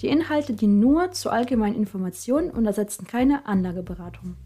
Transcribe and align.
Die 0.00 0.08
Inhalte 0.08 0.54
dienen 0.54 0.80
nur 0.80 1.12
zur 1.12 1.30
allgemeinen 1.30 1.76
Information 1.76 2.50
und 2.50 2.64
ersetzen 2.64 3.06
keine 3.06 3.44
Anlageberatung. 3.44 4.38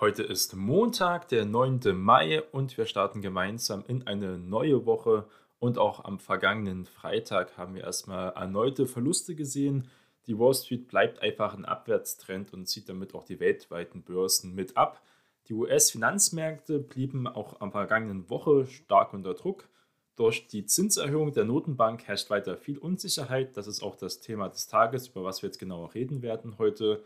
Heute 0.00 0.22
ist 0.22 0.56
Montag, 0.56 1.28
der 1.28 1.44
9. 1.44 1.80
Mai 1.94 2.42
und 2.52 2.78
wir 2.78 2.86
starten 2.86 3.20
gemeinsam 3.20 3.84
in 3.86 4.06
eine 4.06 4.38
neue 4.38 4.86
Woche. 4.86 5.26
Und 5.58 5.76
auch 5.76 6.04
am 6.04 6.18
vergangenen 6.18 6.86
Freitag 6.86 7.58
haben 7.58 7.74
wir 7.74 7.84
erstmal 7.84 8.30
erneute 8.32 8.86
Verluste 8.86 9.34
gesehen. 9.34 9.88
Die 10.26 10.38
Wall 10.38 10.54
Street 10.54 10.88
bleibt 10.88 11.22
einfach 11.22 11.54
ein 11.54 11.66
Abwärtstrend 11.66 12.54
und 12.54 12.66
zieht 12.66 12.88
damit 12.88 13.14
auch 13.14 13.24
die 13.24 13.40
weltweiten 13.40 14.02
Börsen 14.02 14.54
mit 14.54 14.78
ab. 14.78 15.02
Die 15.48 15.54
US-Finanzmärkte 15.54 16.78
blieben 16.78 17.26
auch 17.26 17.60
am 17.60 17.72
vergangenen 17.72 18.30
Woche 18.30 18.66
stark 18.66 19.12
unter 19.12 19.34
Druck. 19.34 19.68
Durch 20.16 20.46
die 20.46 20.64
Zinserhöhung 20.64 21.32
der 21.32 21.44
Notenbank 21.44 22.04
herrscht 22.04 22.30
weiter 22.30 22.56
viel 22.56 22.78
Unsicherheit. 22.78 23.56
Das 23.56 23.66
ist 23.66 23.82
auch 23.82 23.96
das 23.96 24.20
Thema 24.20 24.48
des 24.48 24.68
Tages, 24.68 25.08
über 25.08 25.24
was 25.24 25.42
wir 25.42 25.48
jetzt 25.48 25.58
genauer 25.58 25.94
reden 25.94 26.22
werden 26.22 26.56
heute 26.58 27.02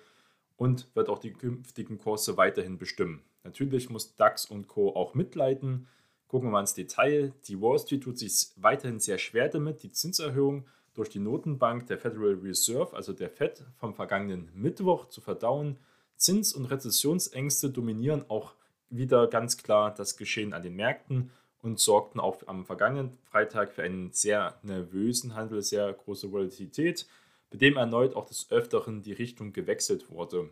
und 0.57 0.89
wird 0.95 1.09
auch 1.09 1.19
die 1.19 1.33
künftigen 1.33 1.99
Kurse 1.99 2.37
weiterhin 2.37 2.77
bestimmen. 2.77 3.23
Natürlich 3.45 3.89
muss 3.89 4.15
DAX 4.17 4.45
und 4.45 4.69
Co. 4.69 4.95
auch 4.95 5.15
mitleiden. 5.15 5.87
Gucken 6.27 6.49
wir 6.49 6.53
mal 6.53 6.61
ins 6.61 6.75
Detail. 6.75 7.33
Die 7.47 7.59
Wall 7.63 7.79
Street 7.79 8.03
tut 8.03 8.19
sich 8.19 8.49
weiterhin 8.57 9.01
sehr 9.01 9.17
schwer 9.17 9.49
damit, 9.49 9.83
die 9.83 9.91
Zinserhöhung 9.91 10.67
durch 10.93 11.09
die 11.09 11.21
Notenbank 11.21 11.87
der 11.87 11.97
Federal 11.97 12.35
Reserve, 12.35 12.95
also 12.95 13.15
der 13.15 13.31
Fed, 13.31 13.65
vom 13.77 13.95
vergangenen 13.95 14.51
Mittwoch 14.53 15.09
zu 15.09 15.23
verdauen. 15.23 15.79
Zins- 16.17 16.53
und 16.53 16.67
Rezessionsängste 16.67 17.71
dominieren 17.71 18.25
auch 18.29 18.55
wieder 18.91 19.29
ganz 19.29 19.57
klar 19.57 19.95
das 19.95 20.17
Geschehen 20.17 20.53
an 20.53 20.63
den 20.63 20.75
Märkten 20.75 21.31
und 21.63 21.81
sorgten 21.81 22.21
auch 22.21 22.39
am 22.47 22.65
vergangenen 22.65 23.19
Freitag 23.31 23.73
für 23.73 23.83
einen 23.83 24.13
sehr 24.13 24.59
nervösen 24.63 25.35
Handel, 25.35 25.63
sehr 25.63 25.93
große 25.93 26.31
Volatilität, 26.31 27.07
bei 27.51 27.59
dem 27.59 27.77
erneut 27.77 28.15
auch 28.15 28.27
des 28.27 28.51
Öfteren 28.51 29.03
die 29.03 29.13
Richtung 29.13 29.53
gewechselt 29.53 30.11
wurde. 30.11 30.51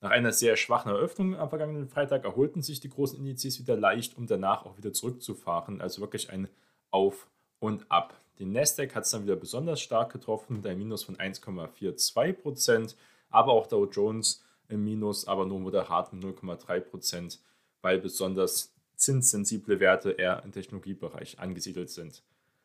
Nach 0.00 0.10
einer 0.10 0.32
sehr 0.32 0.56
schwachen 0.56 0.90
Eröffnung 0.90 1.36
am 1.36 1.48
vergangenen 1.48 1.88
Freitag 1.88 2.24
erholten 2.24 2.60
sich 2.60 2.78
die 2.80 2.90
großen 2.90 3.18
Indizes 3.18 3.58
wieder 3.58 3.76
leicht, 3.76 4.18
um 4.18 4.26
danach 4.26 4.66
auch 4.66 4.76
wieder 4.76 4.92
zurückzufahren. 4.92 5.80
Also 5.80 6.02
wirklich 6.02 6.28
ein 6.30 6.48
Auf 6.90 7.28
und 7.58 7.90
Ab. 7.90 8.20
Den 8.38 8.52
Nasdaq 8.52 8.94
hat 8.94 9.04
es 9.04 9.12
dann 9.12 9.22
wieder 9.22 9.36
besonders 9.36 9.80
stark 9.80 10.12
getroffen 10.12 10.56
mit 10.56 10.66
einem 10.66 10.80
Minus 10.80 11.04
von 11.04 11.16
1,42%, 11.16 12.96
aber 13.30 13.52
auch 13.52 13.66
Dow 13.66 13.86
Jones 13.86 14.44
im 14.68 14.84
Minus, 14.84 15.26
aber 15.26 15.46
nur 15.46 15.60
moderat 15.60 16.12
mit 16.12 16.22
0,3%, 16.22 17.38
weil 17.80 17.98
besonders 17.98 18.73
zinssensible 19.04 19.80
Werte 19.80 20.12
eher 20.12 20.42
im 20.44 20.52
Technologiebereich 20.52 21.38
angesiedelt 21.38 21.90
sind. 21.90 22.22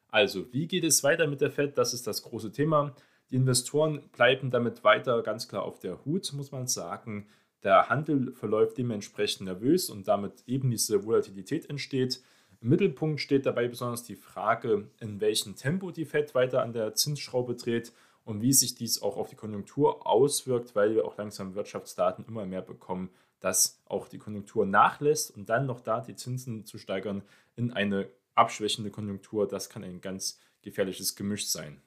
Also, 0.09 0.52
wie 0.52 0.68
geht 0.68 0.84
es 0.84 1.04
weiter 1.04 1.28
mit 1.28 1.42
der 1.42 1.52
Fed? 1.52 1.78
Das 1.78 1.94
ist 1.94 2.08
das 2.08 2.23
große 2.23 2.52
Thema. 2.52 2.95
Die 3.30 3.36
Investoren 3.36 4.10
bleiben 4.11 4.50
damit 4.50 4.83
weiter 4.83 5.22
ganz 5.22 5.48
klar 5.48 5.64
auf 5.64 5.80
der 5.80 6.04
Hut, 6.05 6.32
muss 6.33 6.52
man 6.52 6.67
sagen. 6.67 7.27
Der 7.64 7.89
Handel 7.89 8.32
verläuft 8.32 8.77
dementsprechend 8.77 9.45
nervös 9.45 9.89
und 9.89 10.08
damit 10.08 10.44
eben 10.48 10.72
diese 10.72 11.05
Volatilität 11.05 11.70
entsteht. 11.70 12.22
Im 12.61 12.70
Mittelpunkt 12.70 13.21
steht 13.21 13.45
dabei 13.45 13.67
besonders 13.67 14.04
die 14.04 14.16
Frage, 14.16 14.89
in 15.00 15.21
welchem 15.21 15.56
Tempo 15.56 15.92
die 15.92 16.06
Fed 16.06 16.33
weiter 16.33 16.64
an 16.64 16.73
der 16.73 16.95
Zinsschraube 16.95 17.56
dreht 17.56 17.94
und 18.23 18.42
wie 18.42 18.54
sich 18.54 18.76
dies 18.76 19.02
auch 19.02 19.17
auf 19.17 19.30
die 19.30 19.36
Konjunktur 19.36 20.08
auswirkt, 20.08 20.76
weil 20.76 20.95
wir 20.95 21.06
auch 21.06 21.17
langsam 21.17 21.56
Wirtschaftsdaten 21.56 22.26
immer 22.27 22.45
mehr 22.45 22.61
bekommen, 22.61 23.10
dass 23.39 23.82
auch 23.86 24.08
die 24.08 24.20
Konjunktur 24.20 24.66
nachlässt 24.66 25.36
und 25.36 25.50
dann 25.50 25.66
noch 25.66 25.82
da 25.82 26.02
die 26.02 26.16
Zinsen 26.16 26.66
zu 26.66 26.77
steigern 26.77 27.23
in 27.55 27.72
eine 27.72 28.10
abschwächende 28.36 28.92
Konjunktur, 28.92 29.48
das 29.48 29.70
kann 29.70 29.83
ein 29.83 30.02
ganz 30.02 30.39
gefährliches 30.61 31.16
Gemisch 31.16 31.48
sein. 31.48 31.82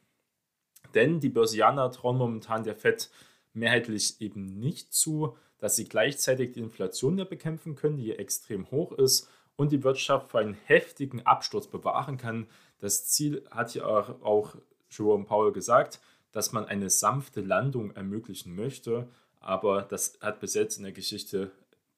Denn 0.95 1.21
die 1.21 1.29
Börsianer 1.29 1.91
trauen 1.91 2.19
momentan 2.19 2.65
der 2.65 2.77
FED 2.77 3.11
mehrheitlich 3.55 4.21
eben 4.21 4.59
nicht 4.59 4.93
zu, 4.93 5.37
dass 5.59 5.77
sie 5.77 5.85
gleichzeitig 5.85 6.53
die 6.53 6.61
Inflation 6.61 7.19
ja 7.19 7.25
bekämpfen 7.25 7.75
können, 7.75 7.97
die 7.97 8.13
extrem 8.13 8.71
hoch 8.71 8.93
ist 8.93 9.29
und 9.57 9.73
die 9.73 9.85
Wirtschaft 9.85 10.31
vor 10.31 10.41
einem 10.41 10.55
heftigen 10.55 11.25
Absturz 11.25 11.67
bewahren 11.67 12.17
kann. 12.17 12.49
Das 12.81 13.07
Ziel 13.07 13.47
hat 13.51 13.75
ja 13.75 13.85
auch 13.85 14.57
Jerome 14.91 15.25
Powell 15.25 15.53
gesagt, 15.53 16.01
dass 16.33 16.53
man 16.53 16.65
eine 16.65 16.91
sanfte 16.91 17.43
Landung 17.43 17.93
ermöglichen 17.93 18.57
möchte 18.57 19.09
aber 19.43 19.83
das 19.83 20.19
hat 20.21 20.41
bis 20.41 20.55
jetzt 20.55 20.77
in 20.77 20.85
der 20.85 20.93
Geschichte 20.93 21.51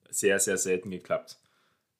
sehr, 0.09 0.39
sehr 0.39 0.57
selten 0.57 0.91
geklappt. 0.91 1.37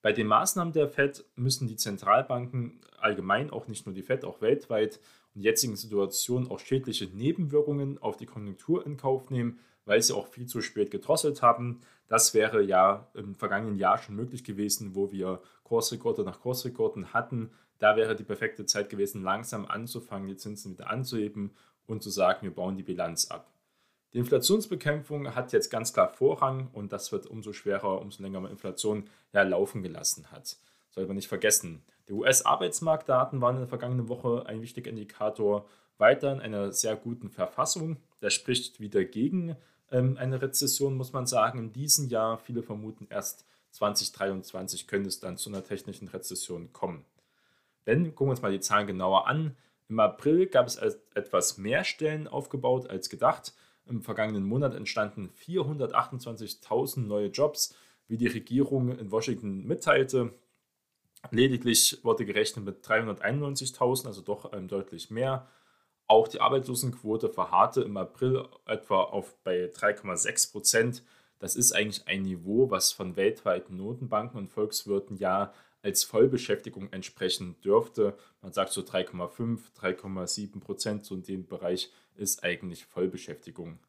Bei 0.01 0.11
den 0.13 0.28
Maßnahmen 0.28 0.73
der 0.73 0.89
Fed 0.89 1.25
müssen 1.35 1.67
die 1.67 1.78
Zentralbanken 1.78 2.79
allgemein, 3.00 3.50
auch 3.50 3.67
nicht 3.67 3.85
nur 3.85 3.95
die 3.95 4.03
Fed, 4.03 4.23
auch 4.23 4.41
weltweit 4.41 5.00
in 5.35 5.41
jetzigen 5.41 5.75
Situation 5.75 6.50
auch 6.50 6.59
schädliche 6.59 7.05
Nebenwirkungen 7.05 7.97
auf 8.01 8.17
die 8.17 8.25
Konjunktur 8.25 8.85
in 8.85 8.97
Kauf 8.97 9.29
nehmen, 9.29 9.59
weil 9.85 10.01
sie 10.01 10.13
auch 10.13 10.28
viel 10.28 10.45
zu 10.45 10.61
spät 10.61 10.91
gedrosselt 10.91 11.41
haben. 11.41 11.81
Das 12.07 12.34
wäre 12.34 12.63
ja 12.63 13.07
im 13.13 13.35
vergangenen 13.35 13.78
Jahr 13.78 13.97
schon 13.97 14.16
möglich 14.16 14.44
gewesen, 14.44 14.95
wo 14.95 15.11
wir 15.11 15.41
Kursrekorde 15.63 16.23
nach 16.23 16.39
Kursrekorden 16.39 17.13
hatten. 17.13 17.51
Da 17.79 17.97
wäre 17.97 18.16
die 18.16 18.23
perfekte 18.23 18.66
Zeit 18.66 18.89
gewesen, 18.89 19.23
langsam 19.23 19.66
anzufangen, 19.66 20.28
die 20.28 20.38
Zinsen 20.38 20.72
wieder 20.72 20.89
anzuheben 20.89 21.51
und 21.85 22.01
zu 22.01 22.09
sagen, 22.09 22.44
wir 22.44 22.51
bauen 22.51 22.78
die 22.78 22.84
Bilanz 22.84 23.29
ab. 23.29 23.51
Die 24.15 24.19
Inflationsbekämpfung 24.19 25.35
hat 25.35 25.51
jetzt 25.51 25.69
ganz 25.69 25.91
klar 25.91 26.07
Vorrang 26.07 26.69
und 26.71 26.93
das 26.93 27.11
wird 27.11 27.27
umso 27.27 27.51
schwerer, 27.51 27.99
umso 27.99 28.23
länger 28.23 28.39
man 28.39 28.49
Inflation 28.49 29.09
ja 29.33 29.43
laufen 29.43 29.83
gelassen 29.83 30.31
hat. 30.31 30.55
Sollte 30.89 31.09
man 31.09 31.17
nicht 31.17 31.27
vergessen. 31.27 31.83
Die 32.07 32.13
US-Arbeitsmarktdaten 32.13 33.41
waren 33.41 33.55
in 33.55 33.63
der 33.63 33.67
vergangenen 33.67 34.07
Woche 34.07 34.45
ein 34.45 34.61
wichtiger 34.61 34.89
Indikator 34.89 35.65
weiter 35.97 36.31
in 36.31 36.39
einer 36.39 36.71
sehr 36.71 36.95
guten 36.95 37.29
Verfassung. 37.29 37.97
Das 38.21 38.33
spricht 38.33 38.79
wieder 38.79 39.03
gegen 39.03 39.57
ähm, 39.91 40.15
eine 40.15 40.41
Rezession, 40.41 40.95
muss 40.95 41.11
man 41.11 41.27
sagen, 41.27 41.59
in 41.59 41.73
diesem 41.73 42.07
Jahr. 42.07 42.37
Viele 42.37 42.63
vermuten 42.63 43.07
erst 43.09 43.45
2023 43.71 44.87
könnte 44.87 45.09
es 45.09 45.19
dann 45.19 45.35
zu 45.35 45.49
einer 45.49 45.65
technischen 45.65 46.07
Rezession 46.07 46.71
kommen. 46.71 47.03
Wenn, 47.83 48.15
gucken 48.15 48.27
wir 48.27 48.31
uns 48.31 48.41
mal 48.41 48.53
die 48.53 48.61
Zahlen 48.61 48.87
genauer 48.87 49.27
an. 49.27 49.57
Im 49.89 49.99
April 49.99 50.47
gab 50.47 50.67
es 50.67 50.77
etwas 50.77 51.57
mehr 51.57 51.83
Stellen 51.83 52.29
aufgebaut 52.29 52.89
als 52.89 53.09
gedacht. 53.09 53.53
Im 53.88 54.01
vergangenen 54.01 54.44
Monat 54.44 54.73
entstanden 54.73 55.29
428.000 55.46 57.01
neue 57.01 57.28
Jobs, 57.28 57.75
wie 58.07 58.18
die 58.18 58.28
Regierung 58.28 58.97
in 58.97 59.12
Washington 59.12 59.66
mitteilte. 59.66 60.34
Lediglich 61.31 62.00
wurde 62.03 62.25
gerechnet 62.25 62.66
mit 62.66 62.85
391.000, 62.85 64.07
also 64.07 64.22
doch 64.22 64.53
ähm, 64.53 64.68
deutlich 64.68 65.09
mehr. 65.09 65.47
Auch 66.07 66.28
die 66.28 66.40
Arbeitslosenquote 66.40 67.29
verharrte 67.29 67.81
im 67.81 67.97
April 67.97 68.47
etwa 68.66 69.01
auf 69.03 69.35
bei 69.44 69.66
3,6 69.66 70.52
Prozent. 70.52 71.03
Das 71.40 71.56
ist 71.56 71.73
eigentlich 71.73 72.07
ein 72.07 72.22
Niveau, 72.22 72.69
was 72.69 72.91
von 72.91 73.16
weltweiten 73.16 73.78
Notenbanken 73.78 74.38
und 74.38 74.50
Volkswirten 74.50 75.17
ja 75.17 75.52
als 75.81 76.03
Vollbeschäftigung 76.03 76.91
entsprechen 76.91 77.55
dürfte. 77.64 78.17
Man 78.41 78.53
sagt 78.53 78.72
so 78.72 78.81
3,5, 78.81 79.59
3,7 79.79 80.59
Prozent, 80.59 81.05
so 81.05 81.16
in 81.16 81.23
dem 81.23 81.46
Bereich 81.47 81.91
ist 82.17 82.44
eigentlich 82.44 82.85
Vollbeschäftigung. 82.85 83.79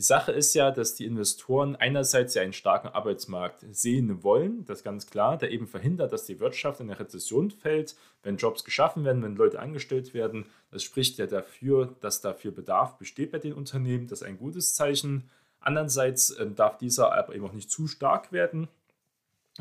Die 0.00 0.02
Sache 0.02 0.32
ist 0.32 0.54
ja, 0.54 0.70
dass 0.70 0.94
die 0.94 1.04
Investoren 1.04 1.76
einerseits 1.76 2.32
ja 2.32 2.40
einen 2.40 2.54
starken 2.54 2.88
Arbeitsmarkt 2.88 3.66
sehen 3.70 4.22
wollen, 4.22 4.64
das 4.64 4.78
ist 4.78 4.84
ganz 4.84 5.06
klar, 5.06 5.36
der 5.36 5.50
eben 5.50 5.66
verhindert, 5.66 6.10
dass 6.12 6.24
die 6.24 6.40
Wirtschaft 6.40 6.80
in 6.80 6.88
eine 6.88 6.98
Rezession 6.98 7.50
fällt, 7.50 7.96
wenn 8.22 8.38
Jobs 8.38 8.64
geschaffen 8.64 9.04
werden, 9.04 9.22
wenn 9.22 9.36
Leute 9.36 9.60
angestellt 9.60 10.14
werden. 10.14 10.46
Das 10.70 10.84
spricht 10.84 11.18
ja 11.18 11.26
dafür, 11.26 11.96
dass 12.00 12.22
dafür 12.22 12.50
Bedarf 12.50 12.96
besteht 12.96 13.30
bei 13.30 13.38
den 13.38 13.52
Unternehmen. 13.52 14.06
Das 14.06 14.22
ist 14.22 14.26
ein 14.26 14.38
gutes 14.38 14.74
Zeichen. 14.74 15.28
Andererseits 15.60 16.34
ähm, 16.38 16.54
darf 16.54 16.78
dieser 16.78 17.12
aber 17.12 17.34
eben 17.34 17.44
auch 17.44 17.52
nicht 17.52 17.70
zu 17.70 17.86
stark 17.86 18.32
werden. 18.32 18.68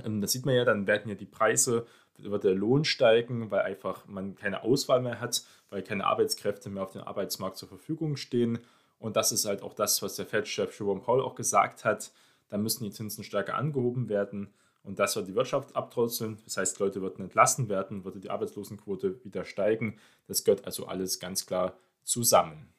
Ähm, 0.06 0.22
das 0.22 0.32
sieht 0.32 0.46
man 0.46 0.56
ja, 0.56 0.64
dann 0.64 0.88
werden 0.88 1.10
ja 1.10 1.16
die 1.16 1.26
Preise, 1.26 1.86
wird 2.24 2.44
der 2.44 2.56
Lohn 2.56 2.86
steigen, 2.86 3.52
weil 3.52 3.62
einfach 3.62 4.06
man 4.08 4.36
keine 4.36 4.64
Auswahl 4.64 5.02
mehr 5.02 5.20
hat, 5.20 5.44
weil 5.70 5.84
keine 5.84 6.06
Arbeitskräfte 6.06 6.70
mehr 6.70 6.84
auf 6.84 6.94
dem 6.94 7.04
Arbeitsmarkt 7.04 7.58
zur 7.58 7.70
Verfügung 7.70 8.18
stehen. 8.18 8.60
Und 9.00 9.16
das 9.16 9.32
ist 9.32 9.46
halt 9.46 9.62
auch 9.62 9.74
das, 9.74 10.02
was 10.02 10.16
der 10.16 10.26
Fed-Chef 10.26 10.78
Jerome 10.78 11.02
Powell 11.02 11.22
auch 11.22 11.36
gesagt 11.36 11.86
hat. 11.86 12.12
Da 12.50 12.58
müssen 12.58 12.84
die 12.84 12.92
Zinsen 12.92 13.24
stärker 13.24 13.56
angehoben 13.56 14.10
werden. 14.10 14.50
und 14.84 14.98
das 14.98 15.16
wird 15.16 15.28
die 15.28 15.36
Wirtschaft 15.36 15.76
abdrosseln. 15.76 16.38
Das 16.46 16.58
heißt, 16.58 16.80
Leute 16.80 17.02
würden 17.02 17.24
entlassen 17.24 17.70
werden, 17.70 18.06
würde 18.06 18.20
die 18.20 18.30
Arbeitslosenquote 18.30 19.24
wieder 19.24 19.46
steigen. 19.46 20.00
Das 20.28 20.44
gehört 20.44 20.66
also 20.66 20.88
alles 20.88 21.20
ganz 21.20 21.46
klar 21.46 21.74
zusammen. 22.04 22.70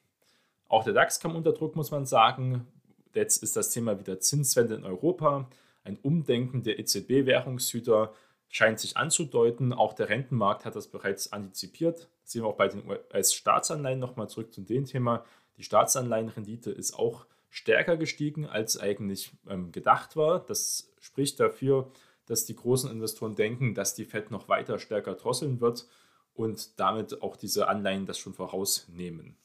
Auch 0.69 0.85
der 0.85 0.93
DAX 0.93 1.21
kam 1.21 1.37
unter 1.37 1.53
Druck, 1.53 1.77
muss 1.77 1.91
man 1.91 2.07
sagen. 2.07 2.67
Jetzt 3.15 3.43
ist 3.43 3.57
das 3.57 3.71
Thema 3.71 3.99
wieder 3.99 4.21
Zinswende 4.21 4.75
in 4.77 4.85
Europa. 4.85 5.49
Ein 5.85 5.99
Umdenken 6.03 6.63
der 6.63 6.79
EZB-Währungshüter 6.79 8.13
scheint 8.51 8.79
sich 8.79 8.99
anzudeuten. 8.99 9.73
Auch 9.73 9.95
der 9.95 10.11
Rentenmarkt 10.11 10.67
hat 10.67 10.77
das 10.77 10.89
bereits 10.89 11.33
antizipiert. 11.33 12.11
Das 12.23 12.33
sehen 12.33 12.43
wir 12.43 12.49
auch 12.49 12.57
bei 12.57 12.69
den 12.69 12.87
US-Staatsanleihen 12.87 13.99
nochmal 13.99 14.29
zurück 14.29 14.53
zu 14.53 14.61
dem 14.61 14.85
Thema. 14.85 15.25
Die 15.57 15.63
Staatsanleihenrendite 15.63 16.71
ist 16.71 16.93
auch 16.93 17.25
stärker 17.49 17.97
gestiegen, 17.97 18.47
als 18.47 18.79
eigentlich 18.79 19.33
ähm, 19.49 19.73
gedacht 19.73 20.17
war. 20.17 20.41
Das 20.41 20.93
spricht 21.01 21.41
dafür, 21.41 21.91
dass 22.27 22.45
die 22.45 22.55
großen 22.55 22.91
Investoren 22.91 23.35
denken, 23.35 23.75
dass 23.75 23.95
die 23.95 24.05
Fed 24.05 24.31
noch 24.31 24.49
weiter 24.49 24.79
stärker 24.79 25.15
drosseln 25.15 25.63
wird 25.63 25.89
und 26.35 26.79
damit 26.79 27.23
auch 27.23 27.37
diese 27.37 27.69
Anleihen 27.69 28.05
das 28.05 28.19
schon 28.19 28.35
vorausnehmen 28.35 29.37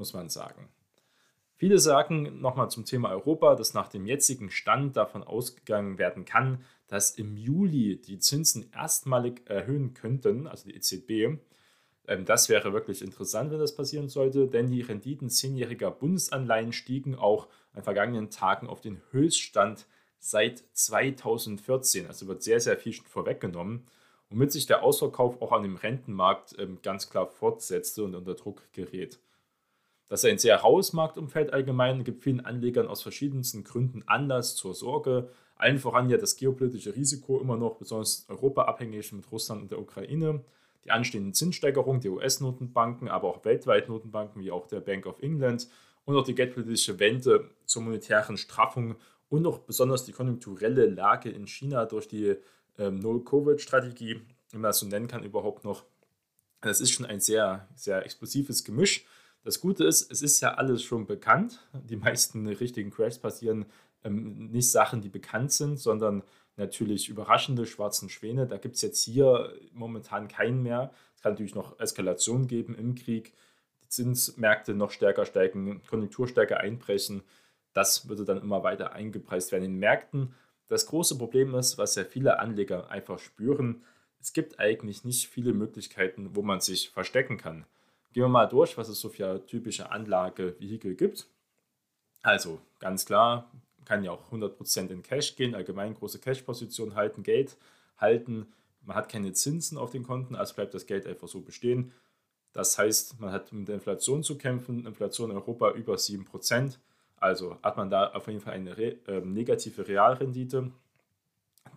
muss 0.00 0.14
man 0.14 0.30
sagen. 0.30 0.68
Viele 1.54 1.78
sagen 1.78 2.40
nochmal 2.40 2.70
zum 2.70 2.86
Thema 2.86 3.10
Europa, 3.10 3.54
dass 3.54 3.74
nach 3.74 3.88
dem 3.88 4.06
jetzigen 4.06 4.50
Stand 4.50 4.96
davon 4.96 5.22
ausgegangen 5.22 5.98
werden 5.98 6.24
kann, 6.24 6.64
dass 6.90 7.12
im 7.12 7.36
Juli 7.36 8.00
die 8.00 8.18
Zinsen 8.18 8.68
erstmalig 8.72 9.42
erhöhen 9.48 9.94
könnten, 9.94 10.48
also 10.48 10.68
die 10.68 10.74
EZB. 10.74 11.40
Ähm, 12.08 12.24
das 12.24 12.48
wäre 12.48 12.72
wirklich 12.72 13.00
interessant, 13.00 13.52
wenn 13.52 13.60
das 13.60 13.76
passieren 13.76 14.08
sollte, 14.08 14.48
denn 14.48 14.72
die 14.72 14.80
Renditen 14.80 15.30
zehnjähriger 15.30 15.92
Bundesanleihen 15.92 16.72
stiegen 16.72 17.14
auch 17.14 17.46
an 17.72 17.84
vergangenen 17.84 18.28
Tagen 18.30 18.66
auf 18.66 18.80
den 18.80 19.00
Höchststand 19.12 19.86
seit 20.18 20.64
2014. 20.72 22.08
Also 22.08 22.26
wird 22.26 22.42
sehr, 22.42 22.58
sehr 22.58 22.76
viel 22.76 22.94
vorweggenommen, 22.94 23.86
womit 24.28 24.50
sich 24.50 24.66
der 24.66 24.82
Ausverkauf 24.82 25.40
auch 25.40 25.52
an 25.52 25.62
dem 25.62 25.76
Rentenmarkt 25.76 26.56
ähm, 26.58 26.80
ganz 26.82 27.08
klar 27.08 27.28
fortsetzte 27.28 28.02
und 28.02 28.16
unter 28.16 28.34
Druck 28.34 28.64
gerät. 28.72 29.20
Das 30.08 30.24
ist 30.24 30.30
ein 30.30 30.38
sehr 30.38 30.56
raues 30.56 30.92
Marktumfeld 30.92 31.52
allgemein, 31.52 32.02
gibt 32.02 32.24
vielen 32.24 32.44
Anlegern 32.44 32.88
aus 32.88 33.00
verschiedensten 33.00 33.62
Gründen 33.62 34.02
Anlass 34.08 34.56
zur 34.56 34.74
Sorge. 34.74 35.30
Allen 35.60 35.78
voran 35.78 36.08
ja 36.08 36.16
das 36.16 36.36
geopolitische 36.36 36.94
Risiko 36.94 37.40
immer 37.40 37.56
noch 37.56 37.76
besonders 37.76 38.26
Europa 38.28 38.62
abhängig 38.62 39.12
mit 39.12 39.30
Russland 39.30 39.62
und 39.62 39.70
der 39.70 39.78
Ukraine. 39.78 40.44
Die 40.84 40.90
anstehenden 40.90 41.34
Zinssteigerungen 41.34 42.00
der 42.00 42.12
US-Notenbanken, 42.12 43.08
aber 43.08 43.28
auch 43.28 43.44
weltweit 43.44 43.88
Notenbanken 43.88 44.42
wie 44.42 44.50
auch 44.50 44.66
der 44.66 44.80
Bank 44.80 45.06
of 45.06 45.20
England 45.20 45.68
und 46.06 46.16
auch 46.16 46.24
die 46.24 46.34
geldpolitische 46.34 46.98
Wende 46.98 47.50
zur 47.66 47.82
monetären 47.82 48.38
Straffung 48.38 48.96
und 49.28 49.42
noch 49.42 49.58
besonders 49.58 50.04
die 50.04 50.12
konjunkturelle 50.12 50.86
Lage 50.86 51.30
in 51.30 51.46
China 51.46 51.84
durch 51.84 52.08
die 52.08 52.36
ähm, 52.78 52.98
Null-Covid-Strategie, 52.98 54.22
wenn 54.50 54.60
man 54.60 54.70
das 54.70 54.78
so 54.78 54.86
nennen 54.86 55.08
kann, 55.08 55.22
überhaupt 55.22 55.64
noch. 55.64 55.84
Das 56.62 56.80
ist 56.80 56.90
schon 56.90 57.06
ein 57.06 57.20
sehr, 57.20 57.68
sehr 57.74 58.04
explosives 58.04 58.64
Gemisch. 58.64 59.04
Das 59.44 59.60
Gute 59.60 59.84
ist, 59.84 60.10
es 60.10 60.20
ist 60.20 60.40
ja 60.40 60.54
alles 60.54 60.82
schon 60.82 61.06
bekannt. 61.06 61.66
Die 61.72 61.96
meisten 61.96 62.46
richtigen 62.46 62.90
Crashs 62.90 63.18
passieren 63.18 63.66
ähm, 64.04 64.50
nicht 64.50 64.70
Sachen, 64.70 65.00
die 65.00 65.08
bekannt 65.08 65.52
sind, 65.52 65.78
sondern 65.78 66.22
natürlich 66.56 67.08
überraschende 67.08 67.66
schwarzen 67.66 68.08
Schwäne. 68.08 68.46
Da 68.46 68.58
gibt 68.58 68.76
es 68.76 68.82
jetzt 68.82 69.02
hier 69.02 69.54
momentan 69.72 70.28
keinen 70.28 70.62
mehr. 70.62 70.92
Es 71.16 71.22
kann 71.22 71.32
natürlich 71.32 71.54
noch 71.54 71.78
Eskalation 71.80 72.46
geben 72.46 72.74
im 72.74 72.94
Krieg, 72.94 73.32
die 73.82 73.88
Zinsmärkte 73.88 74.74
noch 74.74 74.90
stärker 74.90 75.24
steigen, 75.24 75.82
Konjunktur 75.88 76.28
stärker 76.28 76.58
einbrechen. 76.58 77.22
Das 77.72 78.08
würde 78.08 78.24
dann 78.24 78.40
immer 78.40 78.62
weiter 78.62 78.92
eingepreist 78.92 79.52
werden 79.52 79.64
in 79.64 79.72
den 79.72 79.80
Märkten. 79.80 80.34
Das 80.68 80.86
große 80.86 81.18
Problem 81.18 81.54
ist, 81.54 81.78
was 81.78 81.96
ja 81.96 82.04
viele 82.04 82.38
Anleger 82.38 82.90
einfach 82.90 83.18
spüren, 83.18 83.82
es 84.20 84.32
gibt 84.32 84.60
eigentlich 84.60 85.04
nicht 85.04 85.28
viele 85.28 85.52
Möglichkeiten, 85.52 86.36
wo 86.36 86.42
man 86.42 86.60
sich 86.60 86.90
verstecken 86.90 87.38
kann. 87.38 87.64
Gehen 88.12 88.24
wir 88.24 88.28
mal 88.28 88.46
durch, 88.46 88.76
was 88.76 88.88
es 88.88 89.00
so 89.00 89.08
für 89.08 89.46
typische 89.46 89.90
Anlagevehikel 89.90 90.94
gibt. 90.94 91.26
Also 92.22 92.60
ganz 92.78 93.06
klar, 93.06 93.50
kann 93.90 94.04
ja 94.04 94.12
auch 94.12 94.30
100% 94.30 94.90
in 94.90 95.02
Cash 95.02 95.34
gehen, 95.34 95.54
allgemein 95.54 95.94
große 95.94 96.20
Cash-Positionen 96.20 96.94
halten, 96.94 97.22
Geld 97.22 97.56
halten. 97.98 98.46
Man 98.82 98.96
hat 98.96 99.08
keine 99.08 99.32
Zinsen 99.32 99.76
auf 99.76 99.90
den 99.90 100.04
Konten, 100.04 100.36
also 100.36 100.54
bleibt 100.54 100.74
das 100.74 100.86
Geld 100.86 101.06
einfach 101.06 101.28
so 101.28 101.40
bestehen. 101.40 101.92
Das 102.52 102.78
heißt, 102.78 103.20
man 103.20 103.32
hat 103.32 103.52
mit 103.52 103.68
der 103.68 103.74
Inflation 103.74 104.22
zu 104.22 104.38
kämpfen, 104.38 104.86
Inflation 104.86 105.30
in 105.30 105.36
Europa 105.36 105.72
über 105.72 105.94
7%. 105.94 106.78
Also 107.16 107.58
hat 107.62 107.76
man 107.76 107.90
da 107.90 108.12
auf 108.12 108.28
jeden 108.28 108.40
Fall 108.40 108.54
eine 108.54 108.76
re 108.76 108.96
äh, 109.06 109.20
negative 109.20 109.86
Realrendite. 109.86 110.70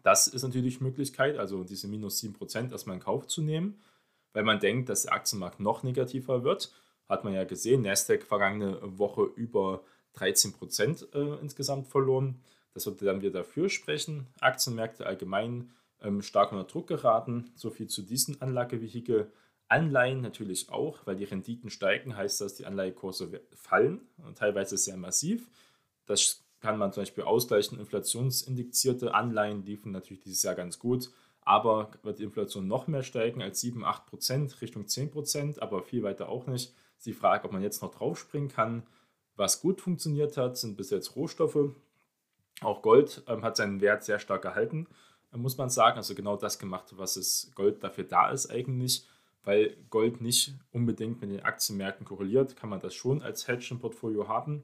Das 0.04 0.28
ist 0.28 0.44
natürlich 0.44 0.80
Möglichkeit, 0.80 1.38
also 1.38 1.64
diese 1.64 1.88
minus 1.88 2.22
7% 2.24 2.72
erstmal 2.72 2.96
in 2.96 3.04
Kauf 3.04 3.28
zu 3.28 3.42
nehmen 3.42 3.82
weil 4.34 4.44
man 4.44 4.60
denkt, 4.60 4.90
dass 4.90 5.04
der 5.04 5.14
Aktienmarkt 5.14 5.60
noch 5.60 5.84
negativer 5.84 6.44
wird. 6.44 6.74
Hat 7.08 7.24
man 7.24 7.34
ja 7.34 7.44
gesehen, 7.44 7.84
Nasdaq 7.84 8.24
vergangene 8.24 8.80
Woche 8.82 9.24
über 9.24 9.84
13 10.14 10.54
Prozent 10.54 11.08
äh, 11.14 11.36
insgesamt 11.42 11.88
verloren. 11.88 12.42
Das 12.74 12.86
würde 12.86 13.06
dann 13.06 13.22
wieder 13.22 13.32
dafür 13.32 13.70
sprechen. 13.70 14.28
Aktienmärkte 14.40 15.06
allgemein 15.06 15.72
ähm, 16.02 16.22
stark 16.22 16.52
unter 16.52 16.66
Druck 16.66 16.88
geraten. 16.88 17.52
So 17.56 17.70
viel 17.70 17.88
zu 17.88 18.02
diesen 18.02 18.42
Anlagevehikel. 18.42 19.32
Anleihen 19.70 20.22
natürlich 20.22 20.70
auch, 20.70 21.06
weil 21.06 21.16
die 21.16 21.24
Renditen 21.24 21.70
steigen, 21.70 22.16
heißt 22.16 22.42
das, 22.42 22.56
die 22.56 22.66
Anleihekurse 22.66 23.42
fallen, 23.56 24.02
teilweise 24.36 24.78
sehr 24.78 24.98
massiv. 24.98 25.50
Das 26.06 26.44
kann 26.60 26.78
man 26.78 26.94
zum 26.94 27.02
Beispiel 27.02 27.24
ausgleichen. 27.24 27.80
Inflationsindizierte 27.80 29.16
Anleihen 29.16 29.66
liefen 29.66 29.92
natürlich 29.92 30.22
dieses 30.24 30.44
Jahr 30.44 30.54
ganz 30.54 30.78
gut 30.78 31.10
aber 31.46 31.92
wird 32.04 32.20
die 32.20 32.24
Inflation 32.24 32.68
noch 32.68 32.88
mehr 32.88 33.04
steigen 33.04 33.42
als 33.42 33.62
7, 33.62 33.84
8 33.84 34.06
Prozent, 34.06 34.62
Richtung 34.62 34.88
10 34.88 35.12
Prozent, 35.12 35.62
aber 35.62 35.82
viel 35.84 36.04
weiter 36.04 36.30
auch 36.30 36.48
nicht. 36.48 36.74
ist 36.98 37.06
die 37.06 37.14
Frage, 37.14 37.46
ob 37.46 37.52
man 37.52 37.62
jetzt 37.62 37.82
noch 37.82 37.94
draufspringen 37.94 38.50
kann. 38.50 38.84
Was 39.36 39.62
gut 39.62 39.82
funktioniert 39.82 40.38
hat, 40.38 40.58
sind 40.58 40.78
bis 40.78 40.90
jetzt 40.90 41.16
Rohstoffe. 41.16 41.72
Auch 42.62 42.82
Gold 42.82 43.24
ähm, 43.28 43.44
hat 43.44 43.58
seinen 43.58 43.82
Wert 43.82 44.04
sehr 44.04 44.20
stark 44.20 44.44
gehalten, 44.44 44.88
äh, 45.34 45.38
muss 45.38 45.58
man 45.58 45.70
sagen. 45.70 45.98
Also 45.98 46.16
genau 46.16 46.38
das 46.38 46.60
gemacht, 46.60 46.94
was 46.98 47.16
es 47.18 47.52
Gold 47.56 47.84
dafür 47.84 48.04
da 48.04 48.30
ist 48.30 48.50
eigentlich. 48.52 49.08
Weil 49.44 49.76
Gold 49.90 50.22
nicht 50.22 50.54
unbedingt 50.72 51.20
mit 51.20 51.32
den 51.32 51.42
Aktienmärkten 51.42 52.06
korreliert, 52.06 52.56
kann 52.56 52.70
man 52.70 52.80
das 52.80 52.94
schon 52.94 53.22
als 53.22 53.48
Hedge 53.48 53.68
im 53.72 53.80
Portfolio 53.80 54.28
haben. 54.28 54.64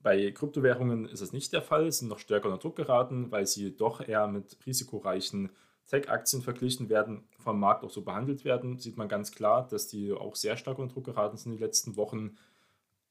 Bei 0.00 0.30
Kryptowährungen 0.30 1.06
ist 1.06 1.20
es 1.20 1.32
nicht 1.32 1.52
der 1.52 1.60
Fall, 1.60 1.90
sind 1.92 2.08
noch 2.08 2.18
stärker 2.18 2.48
unter 2.48 2.60
Druck 2.60 2.76
geraten, 2.76 3.30
weil 3.30 3.46
sie 3.46 3.76
doch 3.76 4.00
eher 4.00 4.26
mit 4.28 4.56
risikoreichen 4.64 5.50
Tech-Aktien 5.88 6.42
verglichen 6.42 6.88
werden, 6.88 7.24
vom 7.38 7.58
Markt 7.58 7.82
auch 7.82 7.90
so 7.90 8.02
behandelt 8.02 8.44
werden, 8.44 8.78
sieht 8.78 8.96
man 8.96 9.08
ganz 9.08 9.32
klar, 9.32 9.66
dass 9.66 9.88
die 9.88 10.12
auch 10.12 10.36
sehr 10.36 10.56
stark 10.56 10.78
unter 10.78 10.94
Druck 10.94 11.06
geraten 11.06 11.36
sind 11.36 11.52
in 11.52 11.58
den 11.58 11.64
letzten 11.64 11.96
Wochen. 11.96 12.36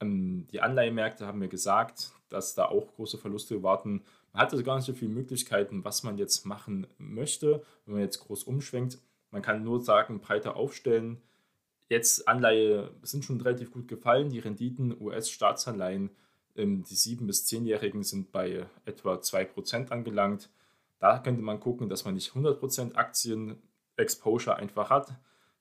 Ähm, 0.01 0.47
die 0.51 0.61
Anleihemärkte 0.61 1.25
haben 1.25 1.39
mir 1.39 1.47
gesagt, 1.47 2.11
dass 2.29 2.55
da 2.55 2.65
auch 2.65 2.95
große 2.95 3.17
Verluste 3.17 3.63
warten. 3.63 4.03
Man 4.33 4.43
hat 4.43 4.51
also 4.51 4.63
gar 4.63 4.75
nicht 4.75 4.85
so 4.85 4.93
viele 4.93 5.11
Möglichkeiten, 5.11 5.83
was 5.83 6.03
man 6.03 6.17
jetzt 6.17 6.45
machen 6.45 6.87
möchte, 6.97 7.63
wenn 7.85 7.95
man 7.95 8.03
jetzt 8.03 8.19
groß 8.19 8.43
umschwenkt. 8.43 8.99
Man 9.31 9.41
kann 9.41 9.63
nur 9.63 9.81
sagen, 9.81 10.19
breiter 10.19 10.55
aufstellen. 10.55 11.21
Jetzt 11.89 12.27
Anleihe 12.27 12.91
sind 13.01 13.23
schon 13.23 13.41
relativ 13.41 13.71
gut 13.71 13.87
gefallen. 13.87 14.29
Die 14.29 14.39
Renditen 14.39 14.99
US-Staatsanleihen, 14.99 16.11
ähm, 16.55 16.83
die 16.83 16.95
7- 16.95 17.25
bis 17.25 17.45
10-Jährigen 17.45 18.03
sind 18.03 18.31
bei 18.31 18.65
etwa 18.85 19.15
2% 19.15 19.89
angelangt. 19.91 20.49
Da 20.99 21.19
könnte 21.19 21.41
man 21.41 21.59
gucken, 21.59 21.89
dass 21.89 22.05
man 22.05 22.15
nicht 22.15 22.31
100% 22.33 22.95
Aktien-Exposure 22.95 24.55
einfach 24.55 24.89
hat. 24.89 25.13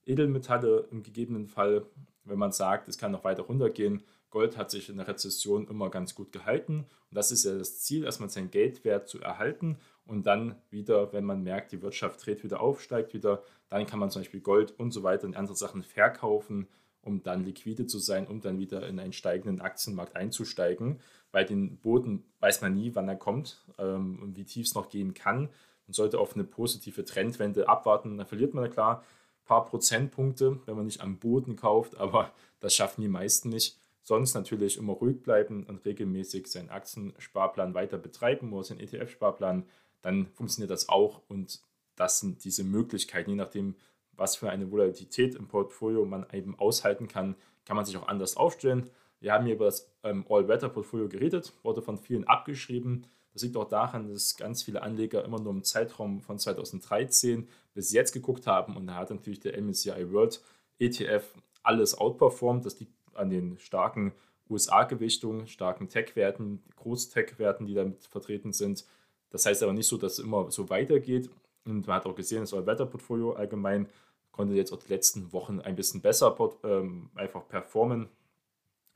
Edelmetalle 0.04 0.88
im 0.90 1.02
gegebenen 1.02 1.46
Fall, 1.46 1.86
wenn 2.24 2.38
man 2.38 2.52
sagt, 2.52 2.88
es 2.88 2.98
kann 2.98 3.12
noch 3.12 3.24
weiter 3.24 3.42
runtergehen. 3.42 4.02
Gold 4.36 4.56
hat 4.56 4.70
sich 4.70 4.88
in 4.88 4.98
der 4.98 5.08
Rezession 5.08 5.66
immer 5.68 5.88
ganz 5.88 6.14
gut 6.14 6.30
gehalten. 6.32 6.80
Und 7.10 7.14
das 7.14 7.30
ist 7.30 7.44
ja 7.44 7.56
das 7.56 7.80
Ziel, 7.80 8.04
erstmal 8.04 8.28
seinen 8.28 8.50
Geldwert 8.50 9.08
zu 9.08 9.20
erhalten 9.20 9.78
und 10.04 10.26
dann 10.26 10.56
wieder, 10.70 11.12
wenn 11.12 11.24
man 11.24 11.42
merkt, 11.42 11.72
die 11.72 11.80
Wirtschaft 11.80 12.24
dreht 12.24 12.44
wieder 12.44 12.60
auf, 12.60 12.82
steigt 12.82 13.14
wieder, 13.14 13.42
dann 13.68 13.86
kann 13.86 13.98
man 13.98 14.10
zum 14.10 14.20
Beispiel 14.20 14.40
Gold 14.40 14.78
und 14.78 14.90
so 14.90 15.02
weiter 15.02 15.26
und 15.26 15.36
andere 15.36 15.56
Sachen 15.56 15.82
verkaufen, 15.82 16.68
um 17.00 17.22
dann 17.22 17.44
liquide 17.44 17.86
zu 17.86 17.98
sein, 17.98 18.26
um 18.26 18.40
dann 18.40 18.58
wieder 18.58 18.86
in 18.86 18.98
einen 18.98 19.12
steigenden 19.12 19.60
Aktienmarkt 19.60 20.16
einzusteigen 20.16 21.00
bei 21.36 21.44
den 21.44 21.76
Boden 21.76 22.24
weiß 22.40 22.62
man 22.62 22.74
nie, 22.74 22.94
wann 22.94 23.08
er 23.08 23.16
kommt 23.16 23.62
ähm, 23.78 24.20
und 24.22 24.36
wie 24.36 24.44
tief 24.44 24.66
es 24.66 24.74
noch 24.74 24.88
gehen 24.88 25.12
kann. 25.12 25.50
Man 25.86 25.92
sollte 25.92 26.18
auf 26.18 26.34
eine 26.34 26.44
positive 26.44 27.04
Trendwende 27.04 27.68
abwarten. 27.68 28.16
Dann 28.16 28.26
verliert 28.26 28.54
man 28.54 28.64
ja 28.64 28.70
klar 28.70 29.02
ein 29.02 29.44
paar 29.44 29.66
Prozentpunkte, 29.66 30.60
wenn 30.64 30.76
man 30.76 30.86
nicht 30.86 31.02
am 31.02 31.18
Boden 31.18 31.56
kauft, 31.56 31.98
aber 31.98 32.32
das 32.60 32.74
schaffen 32.74 33.02
die 33.02 33.08
meisten 33.08 33.50
nicht. 33.50 33.78
Sonst 34.06 34.34
natürlich 34.34 34.76
immer 34.76 34.92
ruhig 34.92 35.20
bleiben 35.20 35.64
und 35.64 35.84
regelmäßig 35.84 36.46
seinen 36.46 36.70
Aktiensparplan 36.70 37.74
weiter 37.74 37.98
betreiben 37.98 38.52
oder 38.52 38.62
seinen 38.62 38.78
ETF-Sparplan. 38.78 39.64
Dann 40.00 40.28
funktioniert 40.28 40.70
das 40.70 40.88
auch 40.88 41.22
und 41.26 41.60
das 41.96 42.20
sind 42.20 42.44
diese 42.44 42.62
Möglichkeiten, 42.62 43.30
je 43.30 43.36
nachdem, 43.36 43.74
was 44.12 44.36
für 44.36 44.48
eine 44.48 44.70
Volatilität 44.70 45.34
im 45.34 45.48
Portfolio 45.48 46.04
man 46.04 46.24
eben 46.32 46.56
aushalten 46.56 47.08
kann, 47.08 47.34
kann 47.64 47.74
man 47.74 47.84
sich 47.84 47.96
auch 47.96 48.06
anders 48.06 48.36
aufstellen. 48.36 48.88
Wir 49.18 49.32
haben 49.32 49.44
hier 49.44 49.56
über 49.56 49.64
das 49.64 49.90
ähm, 50.04 50.24
All-Weather-Portfolio 50.28 51.08
geredet, 51.08 51.52
wurde 51.64 51.82
von 51.82 51.98
vielen 51.98 52.22
abgeschrieben. 52.28 53.08
Das 53.32 53.42
liegt 53.42 53.56
auch 53.56 53.68
daran, 53.68 54.06
dass 54.06 54.36
ganz 54.36 54.62
viele 54.62 54.82
Anleger 54.82 55.24
immer 55.24 55.40
nur 55.40 55.52
im 55.52 55.64
Zeitraum 55.64 56.20
von 56.20 56.38
2013 56.38 57.48
bis 57.74 57.90
jetzt 57.90 58.12
geguckt 58.12 58.46
haben 58.46 58.76
und 58.76 58.86
da 58.86 58.94
hat 58.94 59.10
natürlich 59.10 59.40
der 59.40 59.60
MSCI 59.60 60.12
World 60.12 60.40
ETF 60.78 61.24
alles 61.64 61.98
outperformed. 61.98 62.64
Das 62.64 62.78
liegt 62.78 62.95
an 63.16 63.30
den 63.30 63.58
starken 63.58 64.12
USA-Gewichtungen, 64.48 65.46
starken 65.48 65.88
Tech-Werten, 65.88 66.62
Groß-Tech-Werten, 66.76 67.66
die 67.66 67.74
damit 67.74 68.04
vertreten 68.04 68.52
sind. 68.52 68.84
Das 69.30 69.44
heißt 69.46 69.62
aber 69.62 69.72
nicht 69.72 69.88
so, 69.88 69.96
dass 69.96 70.14
es 70.14 70.18
immer 70.20 70.50
so 70.50 70.70
weitergeht. 70.70 71.30
Und 71.64 71.86
man 71.86 71.96
hat 71.96 72.06
auch 72.06 72.14
gesehen, 72.14 72.40
das 72.40 72.52
Wetterportfolio 72.52 73.32
allgemein 73.32 73.88
konnte 74.30 74.54
jetzt 74.54 74.72
auch 74.72 74.78
die 74.78 74.92
letzten 74.92 75.32
Wochen 75.32 75.60
ein 75.60 75.74
bisschen 75.74 76.00
besser 76.00 76.36
ähm, 76.62 77.10
einfach 77.14 77.48
performen, 77.48 78.08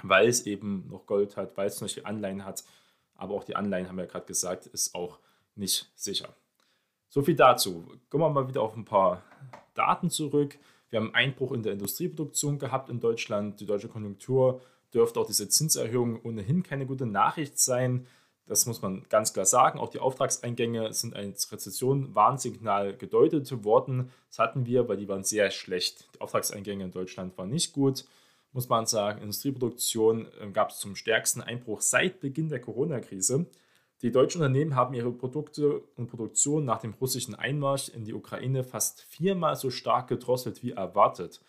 weil 0.03 0.29
es 0.29 0.47
eben 0.47 0.87
noch 0.89 1.07
Gold 1.07 1.37
hat, 1.37 1.57
weil 1.57 1.67
es 1.67 1.81
noch 1.81 1.89
die 1.89 2.05
Anleihen 2.05 2.45
hat. 2.45 2.63
Aber 3.15 3.35
auch 3.35 3.45
die 3.45 3.57
Anleihen, 3.57 3.89
haben 3.89 3.97
wir 3.97 4.05
ja 4.05 4.11
gerade 4.11 4.27
gesagt, 4.27 4.67
ist 4.67 4.95
auch 4.95 5.19
nicht 5.57 5.91
sicher. 5.95 6.29
So 7.09 7.23
viel 7.23 7.35
dazu. 7.35 7.85
Kommen 8.09 8.23
wir 8.23 8.31
mal 8.31 8.49
wieder 8.49 8.63
auf 8.63 8.77
ein 8.77 8.85
paar 8.85 9.23
Daten 9.75 10.11
zurück. 10.11 10.59
Wir 10.91 10.99
haben 10.99 11.15
einen 11.15 11.31
Einbruch 11.31 11.53
in 11.53 11.63
der 11.63 11.73
Industrieproduktion 11.73 12.59
gehabt 12.59 12.91
in 12.91 13.01
Deutschland. 13.01 13.61
Die 13.61 13.67
deutsche 13.67 13.89
Konjunktur 13.89 14.61
dürfte 14.93 15.21
auch 15.21 15.27
diese 15.27 15.49
Zinserhöhung 15.49 16.21
ohnehin 16.23 16.63
keine 16.63 16.87
gute 16.87 17.07
Nachricht 17.07 17.59
sein. 17.59 18.07
Das 18.47 18.67
muss 18.67 18.83
man 18.83 19.05
ganz 19.09 19.33
klar 19.33 19.47
sagen. 19.47 19.79
Auch 19.79 19.91
die 19.91 20.01
Auftragseingänge 20.01 20.93
sind 20.93 21.15
als 21.15 21.53
Rezession 21.53 22.17
Warnsignal 22.17 22.97
gedeutet 22.97 23.65
worden. 23.65 24.11
Das 24.29 24.41
hatten 24.41 24.67
wir, 24.67 24.89
weil 24.89 24.97
die 24.97 25.09
waren 25.09 25.23
sehr 25.23 25.53
schlecht. 25.53 26.09
Die 26.17 26.21
Auftragseingänge 26.21 26.83
in 26.83 26.91
Deutschland 26.91 27.39
waren 27.39 27.51
nicht 27.51 27.73
gut, 27.73 28.07
muss 28.53 28.69
man 28.69 28.87
sagen. 28.87 29.23
Industrieproduktion 29.23 30.27
äh, 30.41 30.51
gab 30.51 30.71
es 30.71 30.79
zum 30.79 30.97
stärksten 30.97 31.41
Einbruch 31.41 31.81
seit 31.81 32.19
Beginn 32.19 32.49
der 32.49 32.61
Corona-Krise. 32.61 33.47
Die 34.03 34.11
deutschen 34.11 34.41
Unternehmen 34.41 34.77
haben 34.77 34.95
ihre 34.95 35.13
Produkte 35.13 35.81
und 35.97 36.07
Produktion 36.07 36.65
nach 36.65 36.81
dem 36.81 36.95
russischen 36.95 37.35
Einmarsch 37.35 37.91
in 37.91 38.05
die 38.05 38.15
Ukraine 38.15 38.65
fast 38.65 39.03
viermal 39.03 39.57
so 39.57 39.71
stark 39.71 40.09
gedrosselt 40.09 40.63
wie 40.63 40.73
erwartet. 40.73 41.41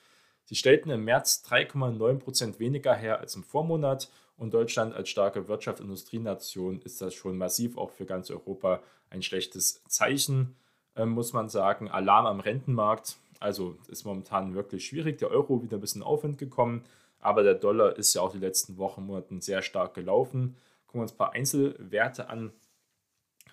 Sie 0.43 0.55
stellten 0.55 0.89
im 0.89 1.05
März 1.05 1.43
3,9 1.48 2.20
Prozent 2.20 2.60
weniger 2.60 2.93
her 2.93 3.22
als 3.22 3.36
im 3.36 3.43
Vormonat 3.43 4.10
und 4.36 4.53
Deutschland 4.53 4.93
als 4.93 5.08
starke 5.08 5.41
Wirtschafts- 5.41 5.79
und 5.79 5.86
Industrienation 5.86 6.81
ist 6.81 7.00
das 7.00 7.13
schon 7.13 7.38
massiv 7.38 7.77
auch 7.77 7.91
für 7.91 8.05
ganz 8.05 8.29
Europa 8.29 8.81
ein 9.10 9.22
schlechtes 9.22 9.81
Zeichen, 9.88 10.55
äh, 10.96 11.05
muss 11.05 11.31
man 11.31 11.48
sagen. 11.48 11.88
Alarm 11.88 12.25
am 12.25 12.39
Rentenmarkt. 12.41 13.17
Also 13.39 13.77
ist 13.88 14.03
momentan 14.03 14.55
wirklich 14.55 14.86
schwierig. 14.86 15.20
Der 15.20 15.31
Euro 15.31 15.63
wieder 15.63 15.77
ein 15.77 15.81
bisschen 15.81 16.03
Aufwind 16.03 16.38
gekommen, 16.38 16.84
aber 17.20 17.43
der 17.43 17.55
Dollar 17.55 17.96
ist 17.96 18.13
ja 18.13 18.22
auch 18.22 18.31
die 18.31 18.39
letzten 18.39 18.77
Wochen, 18.77 19.05
Monaten 19.05 19.39
sehr 19.39 19.62
stark 19.62 19.93
gelaufen. 19.93 20.58
Gucken 20.91 21.00
wir 21.00 21.03
uns 21.03 21.13
ein 21.13 21.17
paar 21.17 21.33
Einzelwerte 21.33 22.29
an. 22.29 22.51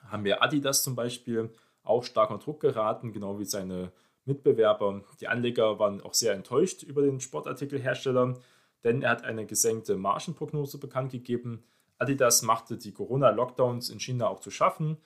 Haben 0.09 0.25
wir 0.25 0.43
Adidas 0.43 0.83
zum 0.83 0.97
Beispiel 0.97 1.51
auch 1.85 2.03
stark 2.03 2.31
unter 2.31 2.45
Druck 2.45 2.61
geraten, 2.61 3.13
genau 3.13 3.39
wie 3.39 3.45
seine 3.45 3.93
Mitbewerber. 4.25 5.03
Die 5.21 5.29
Anleger 5.29 5.79
waren 5.79 6.01
auch 6.03 6.15
sehr 6.15 6.35
enttäuscht 6.35 6.83
über 6.83 7.03
den 7.03 7.21
Sportartikelhersteller 7.21 8.37
denn 8.85 9.03
er 9.03 9.11
hat 9.11 9.25
eine 9.25 9.47
gesenkte 9.47 9.97
Margenprognose 9.97 10.79
bekannt 10.79 11.13
gegeben. 11.13 11.65
Adidas 11.99 12.43
machte 12.43 12.77
die 12.77 12.93
Corona-Lockdowns 12.93 13.91
in 13.91 14.01
China 14.01 14.29
auch 14.29 14.41
zu 14.41 14.51
schaffen. 14.51 14.99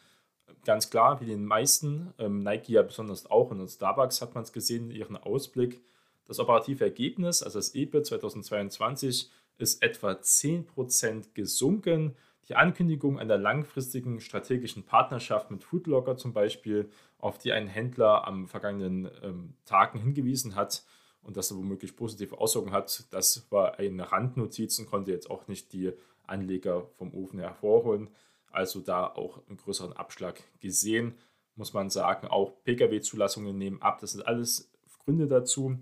Ganz 0.65 0.91
klar, 0.91 1.21
wie 1.21 1.27
den 1.27 1.47
meisten, 1.47 2.13
ähm, 2.19 2.43
Nike 2.43 2.73
ja 2.73 2.83
besonders 2.83 3.31
auch 3.31 3.51
und 3.51 3.67
Starbucks 3.67 4.21
hat 4.21 4.35
man 4.35 4.45
es 4.45 4.53
gesehen 4.53 4.91
in 4.91 4.97
ihrem 4.97 5.17
Ausblick. 5.17 5.83
Das 6.27 6.39
operative 6.39 6.85
Ergebnis, 6.85 7.43
also 7.43 7.59
das 7.59 7.75
EBIT 7.75 8.07
2022, 8.07 9.31
ist 9.59 9.83
etwa 9.83 10.13
10% 10.13 11.35
gesunken. 11.35 12.17
Die 12.49 12.57
Ankündigung 12.57 13.19
einer 13.19 13.39
langfristigen 13.39 14.21
strategischen 14.21 14.85
Partnerschaft 14.85 15.51
mit 15.51 15.63
Foodlocker 15.63 16.17
zum 16.17 16.33
Beispiel, 16.33 16.91
auf 17.19 17.39
die 17.39 17.53
ein 17.53 17.69
Händler 17.69 18.27
am 18.27 18.49
vergangenen 18.49 19.09
ähm, 19.23 19.55
Tagen 19.65 20.01
hingewiesen 20.01 20.57
hat, 20.57 20.85
und 21.23 21.37
dass 21.37 21.51
er 21.51 21.57
womöglich 21.57 21.97
positive 21.97 22.39
Auswirkungen 22.39 22.75
hat, 22.75 23.05
das 23.11 23.47
war 23.51 23.79
eine 23.79 24.11
Randnotiz 24.11 24.79
und 24.79 24.87
konnte 24.87 25.13
jetzt 25.13 25.31
auch 25.31 25.47
nicht 25.49 25.73
die 25.73 25.93
Anleger 26.27 26.87
vom 26.99 27.15
Ofen 27.15 27.39
hervorholen. 27.39 28.09
Also 28.51 28.81
da 28.81 29.07
auch 29.07 29.41
einen 29.49 29.57
größeren 29.57 29.93
Abschlag 29.93 30.43
gesehen, 30.61 31.15
muss 31.55 31.73
man 31.73 31.91
sagen. 31.91 32.27
Auch 32.27 32.53
Pkw-Zulassungen 32.65 33.57
nehmen 33.57 33.81
ab. 33.81 34.01
Das 34.01 34.13
sind 34.13 34.27
alles 34.27 34.71
Gründe 35.05 35.27
dazu. 35.27 35.79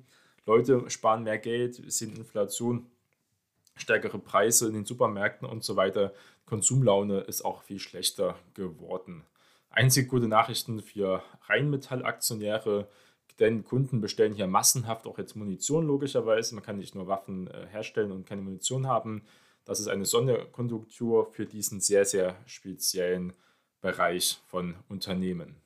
Leute 0.46 0.88
sparen 0.88 1.24
mehr 1.24 1.38
Geld, 1.38 1.82
sehen 1.90 2.16
Inflation, 2.16 2.86
stärkere 3.80 4.18
Preise 4.18 4.68
in 4.68 4.74
den 4.74 4.84
Supermärkten 4.84 5.48
und 5.48 5.64
so 5.64 5.76
weiter. 5.76 6.12
Konsumlaune 6.46 7.20
ist 7.20 7.44
auch 7.44 7.62
viel 7.62 7.78
schlechter 7.78 8.36
geworden. 8.54 9.24
Einzig 9.70 10.08
gute 10.08 10.28
Nachrichten 10.28 10.80
für 10.80 11.22
Rheinmetall-Aktionäre 11.48 12.88
denn 13.40 13.64
Kunden 13.64 14.00
bestellen 14.00 14.34
hier 14.34 14.46
massenhaft 14.46 15.06
auch 15.06 15.18
jetzt 15.18 15.34
Munition 15.34 15.86
logischerweise. 15.86 16.54
Man 16.54 16.62
kann 16.62 16.76
nicht 16.76 16.94
nur 16.94 17.08
Waffen 17.08 17.48
äh, 17.48 17.66
herstellen 17.68 18.12
und 18.12 18.26
keine 18.26 18.42
Munition 18.42 18.86
haben. 18.86 19.22
Das 19.64 19.80
ist 19.80 19.88
eine 19.88 20.04
Sonderkonjunktur 20.04 21.32
für 21.32 21.46
diesen 21.46 21.80
sehr, 21.80 22.04
sehr 22.04 22.36
speziellen 22.44 23.32
Bereich 23.80 24.38
von 24.46 24.76
Unternehmen. 24.88 25.56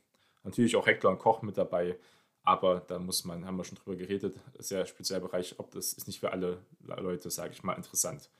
Natürlich 0.44 0.76
auch 0.76 0.86
Heckler 0.86 1.10
und 1.10 1.18
Koch 1.18 1.42
mit 1.42 1.58
dabei, 1.58 1.96
aber 2.44 2.80
da 2.86 2.98
muss 2.98 3.24
man, 3.24 3.46
haben 3.46 3.56
wir 3.56 3.64
schon 3.64 3.78
drüber 3.78 3.96
geredet, 3.96 4.36
sehr 4.58 4.84
spezieller 4.86 5.20
Bereich, 5.20 5.58
ob 5.58 5.70
das 5.70 5.94
ist 5.94 6.06
nicht 6.06 6.20
für 6.20 6.30
alle 6.30 6.58
Leute, 6.80 7.30
sage 7.30 7.52
ich 7.52 7.62
mal, 7.62 7.74
interessant. 7.74 8.30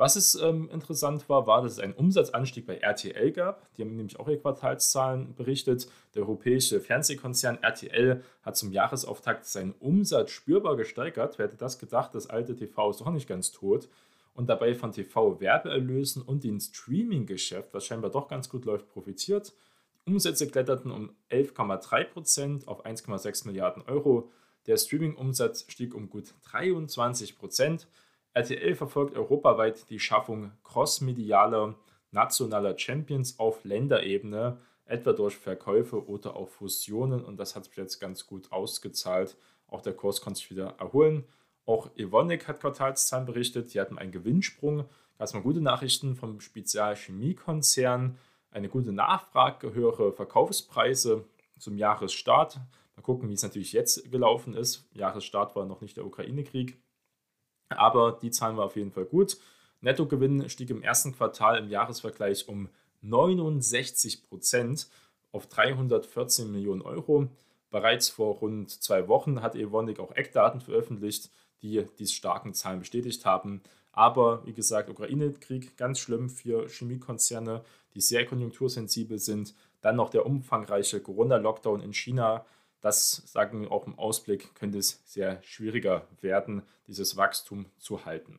Was 0.00 0.16
es 0.16 0.34
ähm, 0.34 0.70
interessant 0.70 1.28
war, 1.28 1.46
war, 1.46 1.60
dass 1.60 1.72
es 1.72 1.78
einen 1.78 1.92
Umsatzanstieg 1.92 2.66
bei 2.66 2.78
RTL 2.78 3.32
gab. 3.32 3.72
Die 3.74 3.82
haben 3.82 3.96
nämlich 3.96 4.18
auch 4.18 4.28
ihre 4.28 4.38
Quartalszahlen 4.38 5.34
berichtet. 5.34 5.88
Der 6.14 6.22
europäische 6.22 6.80
Fernsehkonzern 6.80 7.58
RTL 7.62 8.24
hat 8.42 8.56
zum 8.56 8.72
Jahresauftakt 8.72 9.44
seinen 9.44 9.72
Umsatz 9.72 10.30
spürbar 10.30 10.76
gesteigert. 10.76 11.38
Wer 11.38 11.48
hätte 11.48 11.58
das 11.58 11.78
gedacht? 11.78 12.14
Das 12.14 12.28
alte 12.30 12.56
TV 12.56 12.88
ist 12.88 13.02
doch 13.02 13.10
nicht 13.10 13.28
ganz 13.28 13.52
tot. 13.52 13.90
Und 14.32 14.48
dabei 14.48 14.74
von 14.74 14.90
TV-Werbeerlösen 14.90 16.22
und 16.22 16.44
dem 16.44 16.60
Streaming-Geschäft, 16.60 17.74
was 17.74 17.84
scheinbar 17.84 18.10
doch 18.10 18.26
ganz 18.26 18.48
gut 18.48 18.64
läuft, 18.64 18.88
profitiert. 18.88 19.52
Umsätze 20.06 20.48
kletterten 20.48 20.90
um 20.90 21.14
11,3% 21.30 22.66
auf 22.66 22.84
1,6 22.84 23.46
Milliarden 23.46 23.82
Euro. 23.82 24.30
Der 24.66 24.76
Streaming-Umsatz 24.76 25.66
stieg 25.68 25.94
um 25.94 26.10
gut 26.10 26.34
23 26.50 27.36
Prozent. 27.36 27.88
RTL 28.32 28.74
verfolgt 28.74 29.16
europaweit 29.16 29.88
die 29.90 30.00
Schaffung 30.00 30.52
crossmedialer 30.62 31.76
nationaler 32.12 32.78
Champions 32.78 33.38
auf 33.38 33.64
Länderebene, 33.64 34.58
etwa 34.84 35.12
durch 35.12 35.36
Verkäufe 35.36 36.06
oder 36.06 36.36
auch 36.36 36.48
Fusionen 36.48 37.24
und 37.24 37.38
das 37.38 37.54
hat 37.54 37.64
sich 37.64 37.76
jetzt 37.76 38.00
ganz 38.00 38.26
gut 38.26 38.50
ausgezahlt. 38.50 39.36
Auch 39.68 39.82
der 39.82 39.94
Kurs 39.94 40.20
konnte 40.20 40.38
sich 40.38 40.50
wieder 40.50 40.74
erholen. 40.78 41.24
Auch 41.64 41.90
Evonik 41.96 42.48
hat 42.48 42.60
Quartalszahlen 42.60 43.26
berichtet, 43.26 43.72
die 43.72 43.80
hatten 43.80 43.98
einen 43.98 44.10
Gewinnsprung. 44.10 44.86
Erstmal 45.18 45.44
gute 45.44 45.60
Nachrichten 45.60 46.16
vom 46.16 46.40
Spezialchemiekonzern, 46.40 48.18
eine 48.50 48.68
gute 48.68 48.92
Nachfrage, 48.92 49.72
höhere 49.74 50.12
Verkaufspreise 50.12 51.24
zum 51.58 51.76
Jahresstart. 51.76 52.60
Mal 52.96 53.02
gucken, 53.02 53.28
wie 53.28 53.34
es 53.34 53.42
natürlich 53.42 53.72
jetzt 53.72 54.10
gelaufen 54.10 54.54
ist. 54.54 54.88
Jahresstart 54.92 55.54
war 55.56 55.66
noch 55.66 55.80
nicht 55.80 55.96
der 55.96 56.06
Ukraine-Krieg. 56.06 56.80
Aber 57.68 58.18
die 58.20 58.30
Zahlen 58.30 58.56
waren 58.56 58.66
auf 58.66 58.76
jeden 58.76 58.90
Fall 58.90 59.04
gut. 59.04 59.38
Nettogewinn 59.80 60.48
stieg 60.48 60.70
im 60.70 60.82
ersten 60.82 61.12
Quartal 61.12 61.58
im 61.58 61.68
Jahresvergleich 61.68 62.48
um 62.48 62.68
69 63.02 64.28
Prozent 64.28 64.88
auf 65.32 65.46
314 65.46 66.50
Millionen 66.50 66.82
Euro. 66.82 67.28
Bereits 67.70 68.08
vor 68.08 68.36
rund 68.36 68.70
zwei 68.70 69.08
Wochen 69.08 69.42
hat 69.42 69.54
Evonik 69.54 70.00
auch 70.00 70.12
Eckdaten 70.12 70.60
veröffentlicht, 70.60 71.30
die 71.62 71.86
diese 71.98 72.12
starken 72.12 72.52
Zahlen 72.52 72.80
bestätigt 72.80 73.24
haben. 73.24 73.62
Aber 73.92 74.44
wie 74.46 74.52
gesagt, 74.52 74.90
Ukraine-Krieg 74.90 75.76
ganz 75.76 76.00
schlimm 76.00 76.28
für 76.28 76.68
Chemiekonzerne, 76.68 77.64
die 77.94 78.00
sehr 78.00 78.26
konjunktursensibel 78.26 79.18
sind. 79.18 79.54
Dann 79.80 79.96
noch 79.96 80.10
der 80.10 80.26
umfangreiche 80.26 81.00
Corona-Lockdown 81.00 81.80
in 81.80 81.92
China, 81.92 82.44
das 82.80 83.22
sagen 83.26 83.60
wir 83.60 83.72
auch 83.72 83.86
im 83.86 83.98
Ausblick, 83.98 84.54
könnte 84.54 84.78
es 84.78 85.02
sehr 85.04 85.42
schwieriger 85.42 86.06
werden, 86.20 86.62
dieses 86.86 87.16
Wachstum 87.16 87.66
zu 87.78 88.04
halten. 88.04 88.38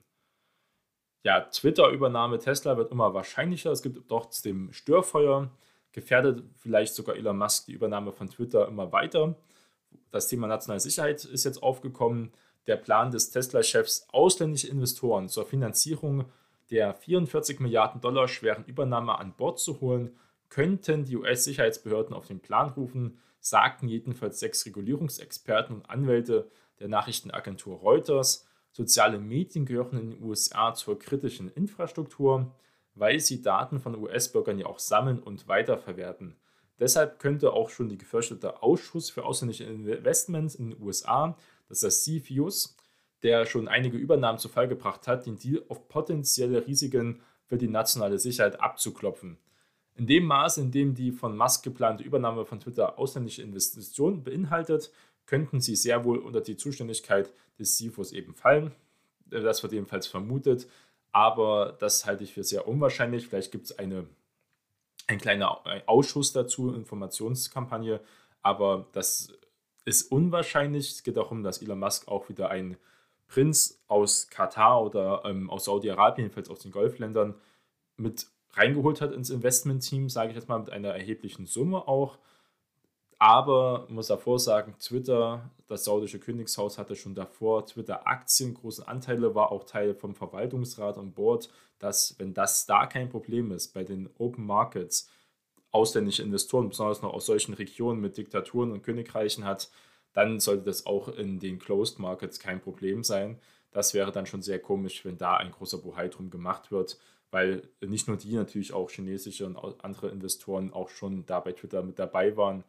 Ja, 1.24 1.42
Twitter-Übernahme 1.42 2.40
Tesla 2.40 2.78
wird 2.78 2.92
immer 2.92 3.14
wahrscheinlicher. 3.14 3.72
Es 3.72 3.84
gibt 3.84 4.08
trotzdem 4.08 4.74
Störfeuer. 4.74 5.52
Gefährdet 5.92 6.44
vielleicht 6.58 6.96
sogar 6.96 7.16
Elon 7.16 7.38
Musk 7.38 7.68
die 7.68 7.74
Übernahme 7.74 8.12
von 8.12 8.30
Twitter 8.30 8.68
immer 8.68 8.92
weiter. 8.92 9.36
Das 10.10 10.28
Thema 10.28 10.48
nationale 10.48 10.80
Sicherheit 10.80 11.24
ist 11.26 11.44
jetzt 11.44 11.62
aufgekommen. 11.62 12.32
Der 12.66 12.78
Plan 12.78 13.12
des 13.12 13.30
Tesla-Chefs, 13.30 14.08
ausländische 14.12 14.70
Investoren 14.70 15.30
zur 15.30 15.46
Finanzierung 15.46 16.26
der 16.72 16.94
44 16.94 17.60
Milliarden 17.60 18.02
Dollar 18.02 18.28
schweren 18.28 18.66
Übernahme 18.66 19.20
an 19.20 19.36
Bord 19.36 19.60
zu 19.60 19.82
holen, 19.82 20.18
könnten 20.50 21.06
die 21.06 21.18
US-Sicherheitsbehörden 21.18 22.16
auf 22.16 22.26
den 22.28 22.40
Plan 22.40 22.70
rufen 22.70 23.20
sagten 23.42 23.88
jedenfalls 23.88 24.40
sechs 24.40 24.66
Regulierungsexperten 24.66 25.76
und 25.76 25.90
Anwälte 25.90 26.50
der 26.80 26.88
Nachrichtenagentur 26.88 27.80
Reuters. 27.80 28.48
Soziale 28.72 29.20
Medien 29.20 29.66
gehören 29.66 29.98
in 29.98 30.12
den 30.12 30.24
USA 30.24 30.74
zur 30.74 30.98
kritischen 30.98 31.52
Infrastruktur. 31.52 32.56
weil 32.94 33.22
sie 33.22 33.42
Daten 33.42 33.80
von 33.80 33.96
US-Bürgern 33.96 34.60
ja 34.60 34.66
auch 34.66 34.78
sammeln 34.78 35.24
und 35.24 35.48
weiterverwerten. 35.48 36.36
Deshalb 36.78 37.20
könnte 37.20 37.54
auch 37.54 37.70
schon 37.70 37.88
die 37.88 37.98
gefürchtete 37.98 38.62
Ausschuss 38.62 39.10
für 39.10 39.24
ausländische 39.24 39.64
Investments 39.64 40.56
in 40.56 40.72
den 40.72 40.82
USA, 40.82 41.38
das 41.70 41.84
ist 41.84 42.06
der 42.06 42.20
CFIUS, 42.20 42.76
der 43.24 43.46
schon 43.46 43.68
einige 43.68 43.98
Übernahmen 43.98 44.40
zu 44.40 44.50
Fall 44.50 44.68
gebracht 44.68 45.08
hat, 45.08 45.26
den 45.26 45.38
Deal 45.38 45.64
auf 45.70 45.88
potenzielle 45.88 46.66
Risiken 46.66 47.22
für 47.46 47.58
die 47.58 47.68
nationale 47.68 48.18
Sicherheit 48.18 48.60
abzuklopfen. 48.60 49.38
In 49.96 50.08
dem 50.08 50.26
Maße, 50.26 50.62
in 50.62 50.72
dem 50.72 50.96
die 50.96 51.12
von 51.12 51.38
Musk 51.38 51.64
geplante 51.64 52.04
Übernahme 52.04 52.46
von 52.46 52.60
Twitter 52.60 52.98
ausländische 52.98 53.42
Investitionen 53.42 54.24
beinhaltet, 54.24 54.92
könnten 55.26 55.60
sie 55.60 55.76
sehr 55.76 56.04
wohl 56.06 56.18
unter 56.18 56.42
die 56.42 56.58
Zuständigkeit 56.58 57.32
des 57.60 57.78
CFOs 57.78 58.12
eben 58.12 58.34
fallen. 58.34 58.72
Das 59.26 59.62
wird 59.64 59.74
ebenfalls 59.74 60.08
vermutet, 60.08 60.68
aber 61.12 61.78
das 61.80 62.06
halte 62.06 62.24
ich 62.24 62.34
für 62.34 62.44
sehr 62.44 62.68
unwahrscheinlich. 62.68 63.28
Vielleicht 63.28 63.52
gibt 63.52 63.66
es 63.66 63.78
eine, 63.78 64.08
ein 65.08 65.20
kleiner 65.20 65.62
Ausschuss 65.88 66.34
dazu, 66.34 66.74
Informationskampagne, 66.74 68.02
aber 68.42 68.88
das 68.94 69.34
ist 69.86 70.12
unwahrscheinlich. 70.12 70.92
Es 70.92 71.04
geht 71.04 71.18
darum, 71.18 71.44
dass 71.44 71.62
Elon 71.62 71.80
Musk 71.80 72.08
auch 72.08 72.30
wieder 72.30 72.50
einen 72.50 72.78
Prinz 73.32 73.82
aus 73.88 74.28
Katar 74.30 74.84
oder 74.84 75.22
ähm, 75.24 75.50
aus 75.50 75.64
Saudi-Arabien, 75.66 76.26
jedenfalls 76.26 76.50
aus 76.50 76.60
den 76.60 76.72
Golfländern, 76.72 77.36
mit 77.96 78.28
reingeholt 78.52 79.00
hat 79.00 79.14
ins 79.14 79.30
Investment-Team, 79.30 80.10
sage 80.10 80.32
ich 80.32 80.36
jetzt 80.36 80.50
mal, 80.50 80.60
mit 80.60 80.70
einer 80.70 80.90
erheblichen 80.90 81.46
Summe 81.46 81.88
auch. 81.88 82.18
Aber 83.20 83.86
muss 83.88 84.08
davor 84.08 84.38
sagen, 84.38 84.76
Twitter, 84.80 85.50
das 85.68 85.86
saudische 85.86 86.20
Königshaus 86.20 86.78
hatte 86.78 86.98
schon 86.98 87.16
davor 87.16 87.66
Twitter-Aktien, 87.66 88.54
große 88.54 88.86
Anteile, 88.86 89.34
war 89.34 89.54
auch 89.54 89.64
Teil 89.64 89.96
vom 89.96 90.14
Verwaltungsrat 90.14 90.98
und 90.98 91.16
Board, 91.16 91.50
dass, 91.80 92.16
wenn 92.18 92.34
das 92.34 92.66
da 92.66 92.86
kein 92.86 93.08
Problem 93.08 93.52
ist, 93.52 93.74
bei 93.74 93.86
den 93.86 94.10
Open 94.18 94.46
Markets 94.46 95.10
ausländische 95.72 96.24
Investoren, 96.24 96.68
besonders 96.68 97.02
noch 97.02 97.14
aus 97.14 97.28
solchen 97.28 97.54
Regionen 97.54 98.02
mit 98.02 98.18
Diktaturen 98.18 98.74
und 98.74 98.84
Königreichen 98.84 99.46
hat, 99.46 99.70
dann 100.14 100.40
sollte 100.40 100.64
das 100.64 100.86
auch 100.86 101.08
in 101.10 101.40
den 101.40 101.60
Closed 101.60 102.00
Markets 102.00 102.40
kein 102.40 102.62
Problem 102.62 103.04
sein. 103.04 103.40
Das 103.72 103.94
wäre 103.94 104.12
dann 104.12 104.26
schon 104.26 104.42
sehr 104.42 104.60
komisch, 104.60 105.06
wenn 105.06 105.18
da 105.18 105.38
ein 105.38 105.52
großer 105.52 105.78
Bohai 105.78 106.10
drum 106.10 106.30
gemacht 106.30 106.72
wird, 106.72 106.98
weil 107.32 107.70
nicht 107.80 108.08
nur 108.08 108.18
die, 108.18 108.36
natürlich 108.36 108.74
auch 108.74 108.90
chinesische 108.90 109.46
und 109.46 109.58
andere 109.84 110.10
Investoren 110.10 110.74
auch 110.74 110.90
schon 110.90 111.26
da 111.26 111.40
bei 111.40 111.54
Twitter 111.54 111.82
mit 111.82 111.98
dabei 111.98 112.36
waren 112.36 112.64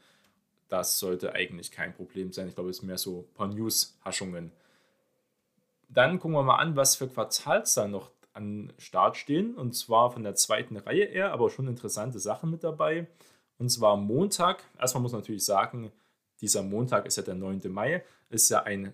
das 0.72 0.98
sollte 0.98 1.34
eigentlich 1.34 1.70
kein 1.70 1.92
Problem 1.92 2.32
sein. 2.32 2.48
Ich 2.48 2.54
glaube, 2.54 2.70
es 2.70 2.78
ist 2.78 2.82
mehr 2.82 2.96
so 2.96 3.26
ein 3.28 3.34
paar 3.34 3.48
News-Haschungen. 3.48 4.52
Dann 5.90 6.18
gucken 6.18 6.34
wir 6.34 6.42
mal 6.42 6.56
an, 6.56 6.76
was 6.76 6.96
für 6.96 7.08
Quartalszahlen 7.08 7.90
noch 7.90 8.10
an 8.32 8.72
Start 8.78 9.18
stehen. 9.18 9.54
Und 9.54 9.76
zwar 9.76 10.10
von 10.10 10.22
der 10.22 10.34
zweiten 10.34 10.78
Reihe 10.78 11.04
eher, 11.04 11.32
aber 11.32 11.50
schon 11.50 11.68
interessante 11.68 12.18
Sachen 12.18 12.50
mit 12.50 12.64
dabei. 12.64 13.06
Und 13.58 13.68
zwar 13.68 13.98
Montag. 13.98 14.64
Erstmal 14.78 15.02
muss 15.02 15.12
man 15.12 15.20
natürlich 15.20 15.44
sagen, 15.44 15.92
dieser 16.42 16.62
Montag 16.62 17.06
ist 17.06 17.16
ja 17.16 17.22
der 17.22 17.34
9. 17.34 17.62
Mai, 17.68 18.04
ist 18.28 18.50
ja 18.50 18.64
ein 18.64 18.92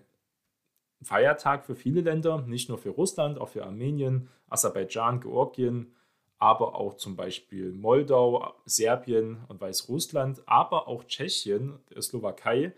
Feiertag 1.01 1.65
für 1.65 1.75
viele 1.75 2.01
Länder, 2.01 2.41
nicht 2.41 2.69
nur 2.69 2.77
für 2.77 2.89
Russland, 2.89 3.39
auch 3.39 3.49
für 3.49 3.65
Armenien, 3.65 4.29
Aserbaidschan, 4.47 5.21
Georgien, 5.21 5.93
aber 6.37 6.75
auch 6.75 6.95
zum 6.95 7.15
Beispiel 7.15 7.73
Moldau, 7.73 8.53
Serbien 8.65 9.43
und 9.47 9.59
Weißrussland, 9.59 10.41
aber 10.45 10.87
auch 10.87 11.03
Tschechien, 11.03 11.79
der 11.93 12.01
Slowakei, 12.01 12.73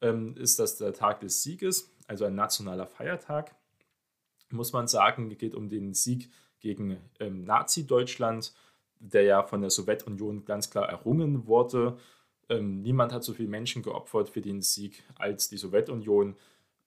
ähm, 0.00 0.36
ist 0.36 0.58
das 0.58 0.78
der 0.78 0.92
Tag 0.92 1.20
des 1.20 1.42
Sieges, 1.42 1.94
also 2.06 2.24
ein 2.24 2.34
nationaler 2.34 2.86
Feiertag. 2.86 3.54
Muss 4.50 4.72
man 4.72 4.86
sagen, 4.86 5.30
geht 5.36 5.54
um 5.54 5.68
den 5.68 5.94
Sieg 5.94 6.30
gegen 6.60 6.98
ähm, 7.20 7.44
Nazi-Deutschland, 7.44 8.52
der 8.98 9.22
ja 9.22 9.42
von 9.42 9.60
der 9.60 9.70
Sowjetunion 9.70 10.44
ganz 10.44 10.70
klar 10.70 10.88
errungen 10.88 11.46
wurde. 11.46 11.98
Ähm, 12.52 12.82
niemand 12.82 13.12
hat 13.12 13.24
so 13.24 13.32
viele 13.34 13.48
Menschen 13.48 13.82
geopfert 13.82 14.28
für 14.28 14.40
den 14.40 14.62
Sieg 14.62 15.02
als 15.16 15.48
die 15.48 15.56
Sowjetunion. 15.56 16.36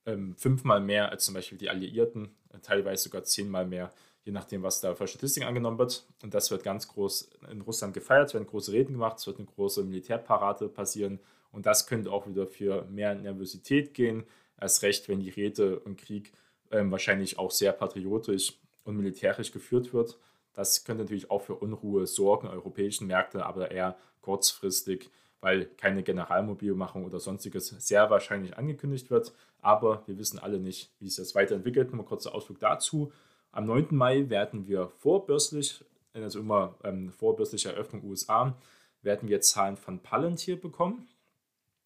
Ähm, 0.06 0.36
fünfmal 0.36 0.82
mehr 0.82 1.10
als 1.10 1.26
zum 1.26 1.34
Beispiel 1.34 1.58
die 1.58 1.70
Alliierten, 1.70 2.30
teilweise 2.62 3.06
sogar 3.06 3.24
zehnmal 3.24 3.66
mehr 3.66 3.92
je 4.26 4.32
nachdem, 4.32 4.64
was 4.64 4.82
da 4.82 4.96
für 4.96 5.08
Statistiken 5.08 5.48
angenommen 5.48 5.78
wird. 5.78 6.04
Und 6.24 6.34
das 6.34 6.50
wird 6.52 6.64
ganz 6.64 6.88
groß 6.88 7.30
in 7.52 7.62
Russland 7.62 7.94
gefeiert, 7.94 8.30
es 8.30 8.34
werden 8.34 8.48
große 8.48 8.72
Reden 8.72 8.94
gemacht, 8.94 9.20
es 9.20 9.28
wird 9.28 9.38
eine 9.38 9.46
große 9.46 9.84
Militärparade 9.84 10.68
passieren. 10.68 11.20
Und 11.52 11.68
das 11.68 11.88
könnte 11.88 12.12
auch 12.12 12.28
wieder 12.28 12.48
für 12.48 12.86
mehr 12.86 13.16
Nervosität 13.16 13.94
gehen. 13.94 14.26
Erst 14.60 14.82
recht, 14.82 15.08
wenn 15.08 15.20
die 15.20 15.30
Rede 15.30 15.82
im 15.86 15.96
Krieg 15.96 16.34
ähm, 16.72 16.92
wahrscheinlich 16.92 17.38
auch 17.38 17.52
sehr 17.52 17.72
patriotisch 17.72 18.54
und 18.84 18.98
militärisch 18.98 19.52
geführt 19.52 19.94
wird. 19.94 20.18
Das 20.54 20.84
könnte 20.84 21.04
natürlich 21.04 21.30
auch 21.30 21.44
für 21.44 21.56
Unruhe 21.56 22.08
sorgen, 22.08 22.48
europäischen 22.48 23.08
Märkte, 23.08 23.46
aber 23.46 23.72
eher 23.72 23.96
kurzfristig, 24.22 25.12
weil 25.46 25.66
keine 25.78 26.02
Generalmobilmachung 26.02 27.06
oder 27.06 27.20
sonstiges 27.20 27.68
sehr 27.68 28.10
wahrscheinlich 28.10 28.58
angekündigt 28.58 29.12
wird. 29.12 29.32
Aber 29.62 30.02
wir 30.08 30.18
wissen 30.18 30.40
alle 30.40 30.60
nicht, 30.60 30.92
wie 31.00 31.08
sich 31.08 31.18
das 31.18 31.36
weiterentwickelt. 31.36 31.94
Nur 31.94 32.04
kurzer 32.04 32.34
Ausflug 32.34 32.60
dazu. 32.60 33.12
Am 33.52 33.68
9. 33.68 33.90
Mai 33.92 34.28
werden 34.28 34.68
wir 34.68 34.88
vorbörslich, 34.98 35.86
also 36.14 36.40
immer 36.40 36.74
ähm, 36.84 37.12
vorbörsliche 37.12 37.70
Eröffnung 37.70 38.04
USA, 38.06 38.58
werden 39.04 39.30
wir 39.30 39.40
Zahlen 39.40 39.78
von 39.78 40.00
Palantir 40.00 40.60
bekommen. 40.60 41.08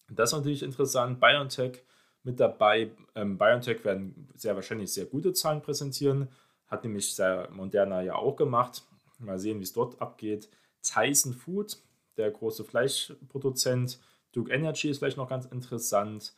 Das 0.10 0.32
ist 0.32 0.38
natürlich 0.38 0.63
interessant. 0.63 1.19
BioNTech 1.19 1.84
mit 2.24 2.39
dabei. 2.39 2.91
Ähm, 3.13 3.38
BioNTech 3.38 3.84
werden 3.84 4.30
sehr 4.36 4.56
wahrscheinlich 4.56 4.93
sehr 4.93 5.06
gute 5.06 5.34
Zahlen 5.34 5.62
präsentieren. 5.62 6.30
Hat 6.67 6.86
nämlich 6.86 7.13
sehr 7.13 7.50
Moderna 7.52 8.04
ja 8.04 8.15
auch 8.15 8.38
gemacht. 8.38 8.84
Mal 9.17 9.38
sehen, 9.38 9.60
wie 9.60 9.63
es 9.63 9.74
dort 9.74 10.02
abgeht. 10.02 10.48
Tyson 10.82 11.34
Food, 11.34 11.76
der 12.19 12.29
große 12.29 12.63
Fleischproduzent. 12.63 13.99
Duke 14.32 14.51
Energy 14.51 14.89
ist 14.89 14.99
vielleicht 14.99 15.17
noch 15.17 15.29
ganz 15.29 15.45
interessant. 15.45 16.36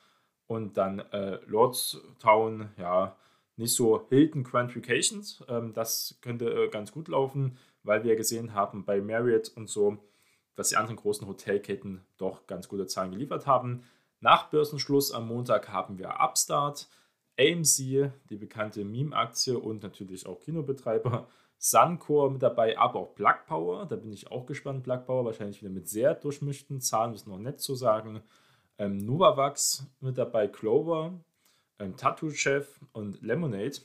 Und 0.48 0.78
dann 0.78 1.00
äh, 1.00 1.40
Lordstown, 1.46 2.70
ja, 2.78 3.16
nicht 3.58 3.74
so 3.74 4.06
Hilton 4.10 4.44
Quantifications. 4.44 5.44
Ähm, 5.48 5.74
das 5.74 6.18
könnte 6.22 6.50
äh, 6.50 6.70
ganz 6.70 6.92
gut 6.92 7.08
laufen, 7.08 7.58
weil 7.84 8.04
wir 8.04 8.16
gesehen 8.16 8.54
haben 8.54 8.86
bei 8.86 9.02
Marriott 9.02 9.52
und 9.56 9.70
so, 9.70 9.98
dass 10.56 10.70
die 10.70 10.78
anderen 10.78 10.98
großen 10.98 11.28
Hotelketten 11.28 12.02
doch 12.18 12.48
ganz 12.48 12.68
gute 12.68 12.86
Zahlen 12.86 13.12
geliefert 13.12 13.48
haben. 13.48 13.84
Nach 14.20 14.50
Börsenschluss 14.50 15.12
am 15.12 15.28
Montag 15.28 15.70
haben 15.70 15.98
wir 15.98 16.20
Upstart, 16.20 16.88
AMC, 17.40 18.12
die 18.30 18.38
bekannte 18.38 18.84
Meme-Aktie 18.84 19.58
und 19.58 19.82
natürlich 19.84 20.26
auch 20.26 20.40
Kinobetreiber, 20.40 21.28
Suncor 21.64 22.32
mit 22.32 22.42
dabei, 22.42 22.76
aber 22.78 23.00
auch 23.00 23.14
Plug 23.14 23.46
Power. 23.46 23.86
Da 23.86 23.96
bin 23.96 24.12
ich 24.12 24.32
auch 24.32 24.48
gespannt. 24.48 24.84
Plug 24.84 25.06
Power 25.06 25.26
wahrscheinlich 25.26 25.62
wieder 25.62 25.72
mit 25.72 25.88
sehr 25.88 26.16
durchmischten 26.16 26.82
Zahlen, 26.82 27.14
ist 27.14 27.28
noch 27.28 27.38
nett 27.38 27.62
zu 27.62 27.76
sagen. 27.76 28.24
Ähm, 28.80 28.98
Novavax 28.98 29.86
mit 30.00 30.18
dabei, 30.18 30.48
Clover, 30.48 31.14
ähm, 31.78 31.96
Tattoo-Chef 31.96 32.68
und 32.94 33.22
Lemonade. 33.22 33.78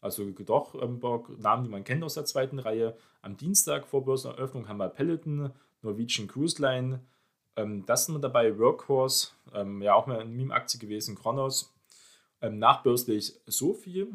Also 0.00 0.24
doch 0.30 0.74
ähm, 0.80 0.98
Namen, 1.38 1.64
die 1.64 1.70
man 1.70 1.84
kennt 1.84 2.02
aus 2.04 2.14
der 2.14 2.24
zweiten 2.24 2.58
Reihe. 2.58 2.96
Am 3.20 3.36
Dienstag 3.36 3.86
vor 3.86 4.02
Börseneröffnung 4.06 4.66
haben 4.66 4.78
wir 4.78 4.88
Peloton, 4.88 5.52
Norwegian 5.82 6.26
Cruise 6.26 6.60
Line. 6.60 7.00
Ähm, 7.56 7.84
das 7.84 8.06
sind 8.06 8.14
wir 8.14 8.20
dabei, 8.20 8.58
Workhorse, 8.58 9.28
ähm, 9.52 9.82
ja 9.82 9.94
auch 9.94 10.06
mal 10.06 10.20
eine 10.20 10.30
Meme-Aktie 10.30 10.80
gewesen, 10.80 11.16
Kronos. 11.16 11.70
Ähm, 12.40 12.58
nachbörslich 12.58 13.34
Sophie, 13.46 14.06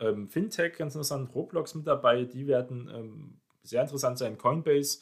ähm, 0.00 0.28
Fintech, 0.28 0.76
ganz 0.76 0.94
interessant, 0.94 1.34
Roblox 1.34 1.74
mit 1.74 1.86
dabei, 1.86 2.24
die 2.24 2.46
werden 2.46 2.90
ähm, 2.92 3.40
sehr 3.62 3.82
interessant 3.82 4.18
sein. 4.18 4.38
Coinbase 4.38 5.00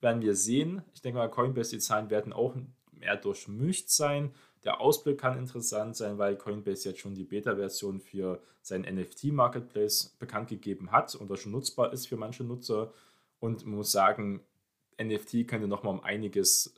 werden 0.00 0.22
wir 0.22 0.34
sehen. 0.34 0.82
Ich 0.94 1.00
denke 1.00 1.18
mal, 1.18 1.30
Coinbase, 1.30 1.70
die 1.70 1.78
Zahlen 1.78 2.10
werden 2.10 2.32
auch 2.32 2.54
mehr 2.92 3.16
durchmischt 3.16 3.88
sein. 3.88 4.34
Der 4.64 4.80
Ausblick 4.80 5.18
kann 5.18 5.38
interessant 5.38 5.96
sein, 5.96 6.18
weil 6.18 6.36
Coinbase 6.36 6.88
jetzt 6.88 7.00
schon 7.00 7.14
die 7.14 7.24
Beta-Version 7.24 8.00
für 8.00 8.42
seinen 8.62 8.96
NFT-Marketplace 8.96 10.16
bekannt 10.18 10.48
gegeben 10.48 10.90
hat 10.90 11.14
und 11.14 11.30
das 11.30 11.40
schon 11.40 11.52
nutzbar 11.52 11.92
ist 11.92 12.08
für 12.08 12.16
manche 12.16 12.44
Nutzer. 12.44 12.92
Und 13.40 13.66
man 13.66 13.76
muss 13.76 13.92
sagen, 13.92 14.40
NFT 15.00 15.46
könnte 15.46 15.68
nochmal 15.68 15.94
um 15.94 16.02
einiges 16.02 16.74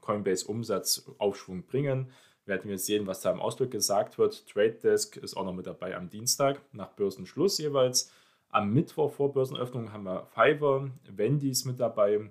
Coinbase-Umsatzaufschwung 0.00 1.64
bringen. 1.64 2.10
Werden 2.44 2.68
wir 2.68 2.78
sehen, 2.78 3.06
was 3.06 3.20
da 3.20 3.30
im 3.30 3.40
Ausblick 3.40 3.70
gesagt 3.70 4.18
wird. 4.18 4.46
Trade 4.48 4.78
Desk 4.82 5.16
ist 5.16 5.36
auch 5.36 5.44
noch 5.44 5.54
mit 5.54 5.66
dabei 5.66 5.96
am 5.96 6.08
Dienstag, 6.08 6.60
nach 6.72 6.88
Börsenschluss 6.88 7.58
jeweils. 7.58 8.10
Am 8.48 8.72
Mittwoch 8.72 9.12
vor 9.12 9.32
Börsenöffnung 9.32 9.92
haben 9.92 10.04
wir 10.04 10.26
Fiverr, 10.34 10.90
Wendy's 11.08 11.64
mit 11.64 11.80
dabei. 11.80 12.30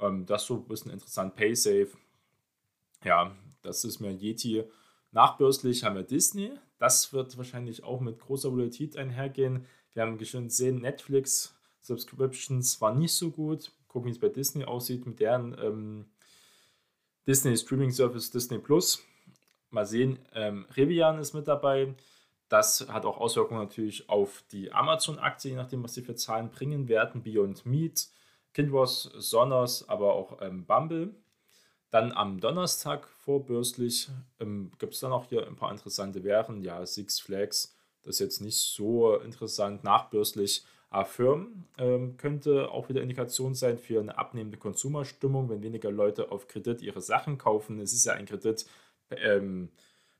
Ähm, 0.00 0.26
das 0.26 0.42
ist 0.42 0.48
so 0.48 0.56
ein 0.56 0.68
bisschen 0.68 0.92
interessant. 0.92 1.34
PaySafe. 1.34 1.90
Ja, 3.04 3.34
das 3.62 3.84
ist 3.84 4.00
mir 4.00 4.12
Yeti. 4.12 4.64
Nachbörslich 5.12 5.84
haben 5.84 5.96
wir 5.96 6.02
Disney. 6.02 6.52
Das 6.78 7.12
wird 7.12 7.36
wahrscheinlich 7.36 7.82
auch 7.82 8.00
mit 8.00 8.18
großer 8.20 8.52
Volatilität 8.52 8.96
einhergehen. 8.96 9.66
Wir 9.94 10.02
haben 10.02 10.22
schon 10.24 10.44
gesehen, 10.44 10.80
Netflix 10.80 11.54
Subscriptions 11.80 12.80
war 12.80 12.94
nicht 12.94 13.14
so 13.14 13.30
gut. 13.30 13.72
Gucken, 13.88 14.08
wie 14.08 14.12
es 14.12 14.20
bei 14.20 14.28
Disney 14.28 14.64
aussieht 14.64 15.06
mit 15.06 15.18
deren 15.18 15.56
ähm, 15.60 16.06
Disney 17.26 17.56
Streaming 17.56 17.90
Service 17.90 18.30
Disney 18.30 18.58
Plus. 18.58 19.02
Mal 19.70 19.86
sehen, 19.86 20.18
ähm, 20.34 20.66
Rivian 20.76 21.18
ist 21.18 21.34
mit 21.34 21.46
dabei. 21.48 21.94
Das 22.48 22.86
hat 22.88 23.04
auch 23.04 23.18
Auswirkungen 23.18 23.60
natürlich 23.60 24.08
auf 24.08 24.42
die 24.50 24.72
Amazon-Aktie, 24.72 25.50
je 25.50 25.56
nachdem, 25.56 25.84
was 25.84 25.94
sie 25.94 26.02
für 26.02 26.14
Zahlen 26.14 26.50
bringen 26.50 26.88
werden. 26.88 27.22
Beyond 27.22 27.66
Meat, 27.66 28.08
Kindwas, 28.54 29.02
Sonos, 29.02 29.88
aber 29.88 30.14
auch 30.14 30.40
ähm, 30.40 30.64
Bumble. 30.64 31.14
Dann 31.90 32.12
am 32.12 32.40
Donnerstag 32.40 33.08
vorbörslich 33.08 34.08
ähm, 34.40 34.72
gibt 34.78 34.94
es 34.94 35.00
dann 35.00 35.12
auch 35.12 35.26
hier 35.26 35.46
ein 35.46 35.56
paar 35.56 35.70
interessante 35.70 36.24
Währungen. 36.24 36.62
Ja, 36.62 36.84
Six 36.84 37.20
Flags, 37.20 37.74
das 38.02 38.16
ist 38.16 38.20
jetzt 38.20 38.40
nicht 38.40 38.58
so 38.58 39.16
interessant. 39.16 39.84
Nachbörslich 39.84 40.64
Affirm 40.90 41.64
ähm, 41.76 42.16
könnte 42.16 42.70
auch 42.70 42.88
wieder 42.88 43.02
Indikation 43.02 43.54
sein 43.54 43.78
für 43.78 44.00
eine 44.00 44.16
abnehmende 44.16 44.56
Konsumerstimmung, 44.56 45.50
wenn 45.50 45.62
weniger 45.62 45.90
Leute 45.90 46.30
auf 46.32 46.46
Kredit 46.46 46.80
ihre 46.80 47.02
Sachen 47.02 47.36
kaufen. 47.36 47.78
Es 47.78 47.92
ist 47.92 48.06
ja 48.06 48.14
ein 48.14 48.24
Kredit 48.24 48.66
ähm, 49.10 49.70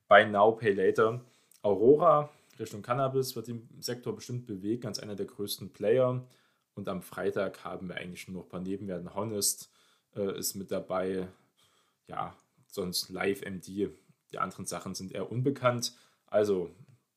Buy 0.08 0.26
Now, 0.26 0.52
Pay 0.52 0.72
Later. 0.72 1.20
Aurora 1.62 2.30
Richtung 2.58 2.82
Cannabis 2.82 3.36
wird 3.36 3.48
den 3.48 3.68
Sektor 3.80 4.14
bestimmt 4.14 4.46
bewegen, 4.46 4.86
als 4.86 4.98
einer 4.98 5.14
der 5.14 5.26
größten 5.26 5.70
Player. 5.72 6.24
Und 6.74 6.88
am 6.88 7.02
Freitag 7.02 7.64
haben 7.64 7.88
wir 7.88 7.96
eigentlich 7.96 8.28
nur 8.28 8.38
noch 8.38 8.46
ein 8.46 8.50
paar 8.50 8.60
Nebenwerten. 8.60 9.14
Honest 9.14 9.70
äh, 10.14 10.38
ist 10.38 10.54
mit 10.54 10.70
dabei. 10.70 11.28
Ja, 12.06 12.34
sonst 12.66 13.10
Live 13.10 13.42
MD. 13.42 13.90
Die 14.32 14.38
anderen 14.38 14.66
Sachen 14.66 14.94
sind 14.94 15.12
eher 15.12 15.30
unbekannt. 15.30 15.94
Also 16.26 16.70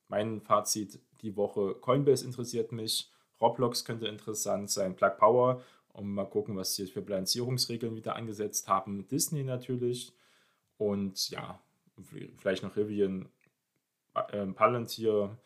mein 0.07 0.41
Fazit 0.41 0.99
die 1.21 1.35
Woche: 1.35 1.75
Coinbase 1.75 2.25
interessiert 2.25 2.71
mich. 2.71 3.09
Roblox 3.39 3.85
könnte 3.85 4.07
interessant 4.07 4.69
sein. 4.69 4.95
Plug 4.95 5.17
Power. 5.17 5.63
Und 5.93 6.13
mal 6.13 6.25
gucken, 6.25 6.55
was 6.55 6.75
sie 6.75 6.87
für 6.87 7.01
Bilanzierungsregeln 7.01 7.95
wieder 7.95 8.15
angesetzt 8.15 8.67
haben. 8.67 9.07
Disney 9.07 9.43
natürlich. 9.43 10.13
Und 10.81 11.29
ja, 11.29 11.59
vielleicht 12.39 12.63
noch 12.63 12.75
Rivian 12.75 13.29
äh, 14.15 14.47
Palantir 14.47 15.37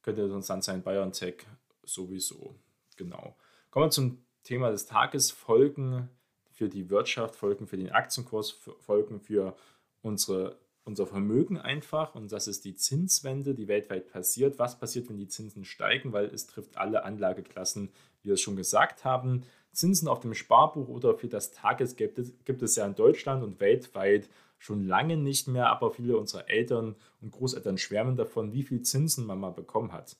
könnte 0.00 0.22
interessant 0.22 0.64
sein, 0.64 0.82
BioNTech 0.82 1.46
sowieso. 1.84 2.54
Genau. 2.96 3.36
Kommen 3.70 3.84
wir 3.84 3.90
zum 3.90 4.24
Thema 4.44 4.70
des 4.70 4.86
Tages. 4.86 5.30
Folgen 5.30 6.08
für 6.52 6.70
die 6.70 6.88
Wirtschaft, 6.88 7.36
Folgen 7.36 7.66
für 7.66 7.76
den 7.76 7.92
Aktienkurs, 7.92 8.50
Folgen 8.50 9.20
für 9.20 9.54
unsere, 10.00 10.58
unser 10.84 11.06
Vermögen 11.06 11.58
einfach. 11.58 12.14
Und 12.14 12.32
das 12.32 12.48
ist 12.48 12.64
die 12.64 12.74
Zinswende, 12.74 13.54
die 13.54 13.68
weltweit 13.68 14.10
passiert. 14.10 14.58
Was 14.58 14.78
passiert, 14.78 15.10
wenn 15.10 15.18
die 15.18 15.28
Zinsen 15.28 15.66
steigen? 15.66 16.14
Weil 16.14 16.28
es 16.28 16.46
trifft 16.46 16.78
alle 16.78 17.04
Anlageklassen, 17.04 17.90
wie 18.22 18.28
wir 18.28 18.34
es 18.34 18.40
schon 18.40 18.56
gesagt 18.56 19.04
haben. 19.04 19.44
Zinsen 19.70 20.08
auf 20.08 20.20
dem 20.20 20.32
Sparbuch 20.32 20.88
oder 20.88 21.14
für 21.14 21.28
das 21.28 21.52
Tagesgeld 21.52 22.46
gibt 22.46 22.62
es 22.62 22.76
ja 22.76 22.86
in 22.86 22.94
Deutschland 22.94 23.44
und 23.44 23.60
weltweit 23.60 24.30
schon 24.58 24.86
lange 24.86 25.16
nicht 25.16 25.48
mehr, 25.48 25.68
aber 25.68 25.90
viele 25.90 26.16
unserer 26.16 26.48
Eltern 26.50 26.96
und 27.20 27.30
Großeltern 27.30 27.78
schwärmen 27.78 28.16
davon, 28.16 28.52
wie 28.52 28.62
viel 28.62 28.82
Zinsen 28.82 29.26
man 29.26 29.40
mal 29.40 29.52
bekommen 29.52 29.92
hat. 29.92 30.16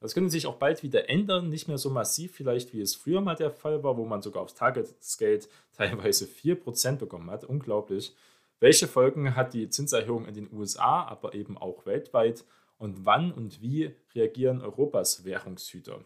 Das 0.00 0.14
könnte 0.14 0.30
sich 0.30 0.46
auch 0.46 0.56
bald 0.56 0.82
wieder 0.82 1.10
ändern, 1.10 1.50
nicht 1.50 1.68
mehr 1.68 1.76
so 1.76 1.90
massiv 1.90 2.32
vielleicht, 2.32 2.72
wie 2.72 2.80
es 2.80 2.94
früher 2.94 3.20
mal 3.20 3.34
der 3.36 3.50
Fall 3.50 3.82
war, 3.84 3.98
wo 3.98 4.06
man 4.06 4.22
sogar 4.22 4.42
aufs 4.42 4.54
Tagesgeld 4.54 5.48
teilweise 5.76 6.24
4% 6.24 6.96
bekommen 6.96 7.30
hat. 7.30 7.44
Unglaublich. 7.44 8.14
Welche 8.60 8.88
Folgen 8.88 9.36
hat 9.36 9.52
die 9.52 9.68
Zinserhöhung 9.68 10.26
in 10.26 10.34
den 10.34 10.52
USA, 10.52 11.04
aber 11.04 11.34
eben 11.34 11.58
auch 11.58 11.84
weltweit? 11.86 12.44
Und 12.78 13.04
wann 13.04 13.30
und 13.32 13.60
wie 13.60 13.94
reagieren 14.14 14.62
Europas 14.62 15.24
Währungshüter? 15.24 16.02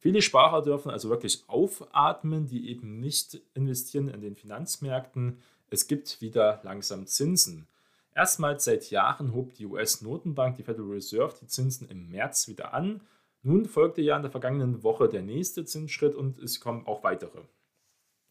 Viele 0.00 0.20
Sparer 0.20 0.62
dürfen 0.62 0.90
also 0.90 1.08
wirklich 1.08 1.44
aufatmen, 1.46 2.46
die 2.46 2.68
eben 2.68 2.98
nicht 3.00 3.40
investieren 3.54 4.08
in 4.08 4.20
den 4.20 4.34
Finanzmärkten, 4.34 5.38
es 5.70 5.86
gibt 5.86 6.20
wieder 6.20 6.60
langsam 6.62 7.06
Zinsen. 7.06 7.66
Erstmals 8.14 8.64
seit 8.64 8.90
Jahren 8.90 9.34
hob 9.34 9.54
die 9.54 9.66
US-Notenbank, 9.66 10.56
die 10.56 10.62
Federal 10.62 10.90
Reserve, 10.90 11.34
die 11.40 11.46
Zinsen 11.46 11.88
im 11.88 12.10
März 12.10 12.46
wieder 12.48 12.72
an. 12.72 13.00
Nun 13.42 13.66
folgte 13.66 14.02
ja 14.02 14.16
in 14.16 14.22
der 14.22 14.30
vergangenen 14.30 14.82
Woche 14.82 15.08
der 15.08 15.22
nächste 15.22 15.64
Zinsschritt 15.64 16.14
und 16.14 16.38
es 16.38 16.60
kommen 16.60 16.86
auch 16.86 17.02
weitere. 17.02 17.40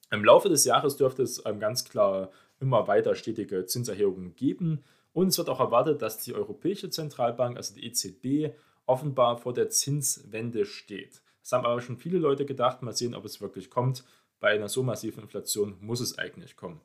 Im 0.09 0.23
Laufe 0.23 0.47
des 0.47 0.63
Jahres 0.63 0.95
dürfte 0.95 1.23
es 1.23 1.43
ähm, 1.45 1.59
ganz 1.59 1.83
klar 1.85 2.31
immer 2.59 2.87
weiter 2.87 3.15
stetige 3.15 3.65
Zinserhöhungen 3.65 4.35
geben 4.35 4.83
und 5.11 5.27
es 5.27 5.37
wird 5.37 5.49
auch 5.49 5.59
erwartet, 5.59 6.01
dass 6.01 6.19
die 6.19 6.33
Europäische 6.33 6.89
Zentralbank, 6.89 7.57
also 7.57 7.75
die 7.75 7.85
EZB, 7.85 8.55
offenbar 8.85 9.37
vor 9.37 9.53
der 9.53 9.69
Zinswende 9.69 10.65
steht. 10.65 11.21
Das 11.41 11.51
haben 11.51 11.65
aber 11.65 11.81
schon 11.81 11.97
viele 11.97 12.17
Leute 12.17 12.45
gedacht. 12.45 12.81
Mal 12.81 12.93
sehen, 12.93 13.15
ob 13.15 13.25
es 13.25 13.41
wirklich 13.41 13.69
kommt. 13.69 14.03
Bei 14.39 14.49
einer 14.49 14.69
so 14.69 14.81
massiven 14.81 15.23
Inflation 15.23 15.77
muss 15.79 15.99
es 15.99 16.17
eigentlich 16.17 16.55
kommen. 16.55 16.81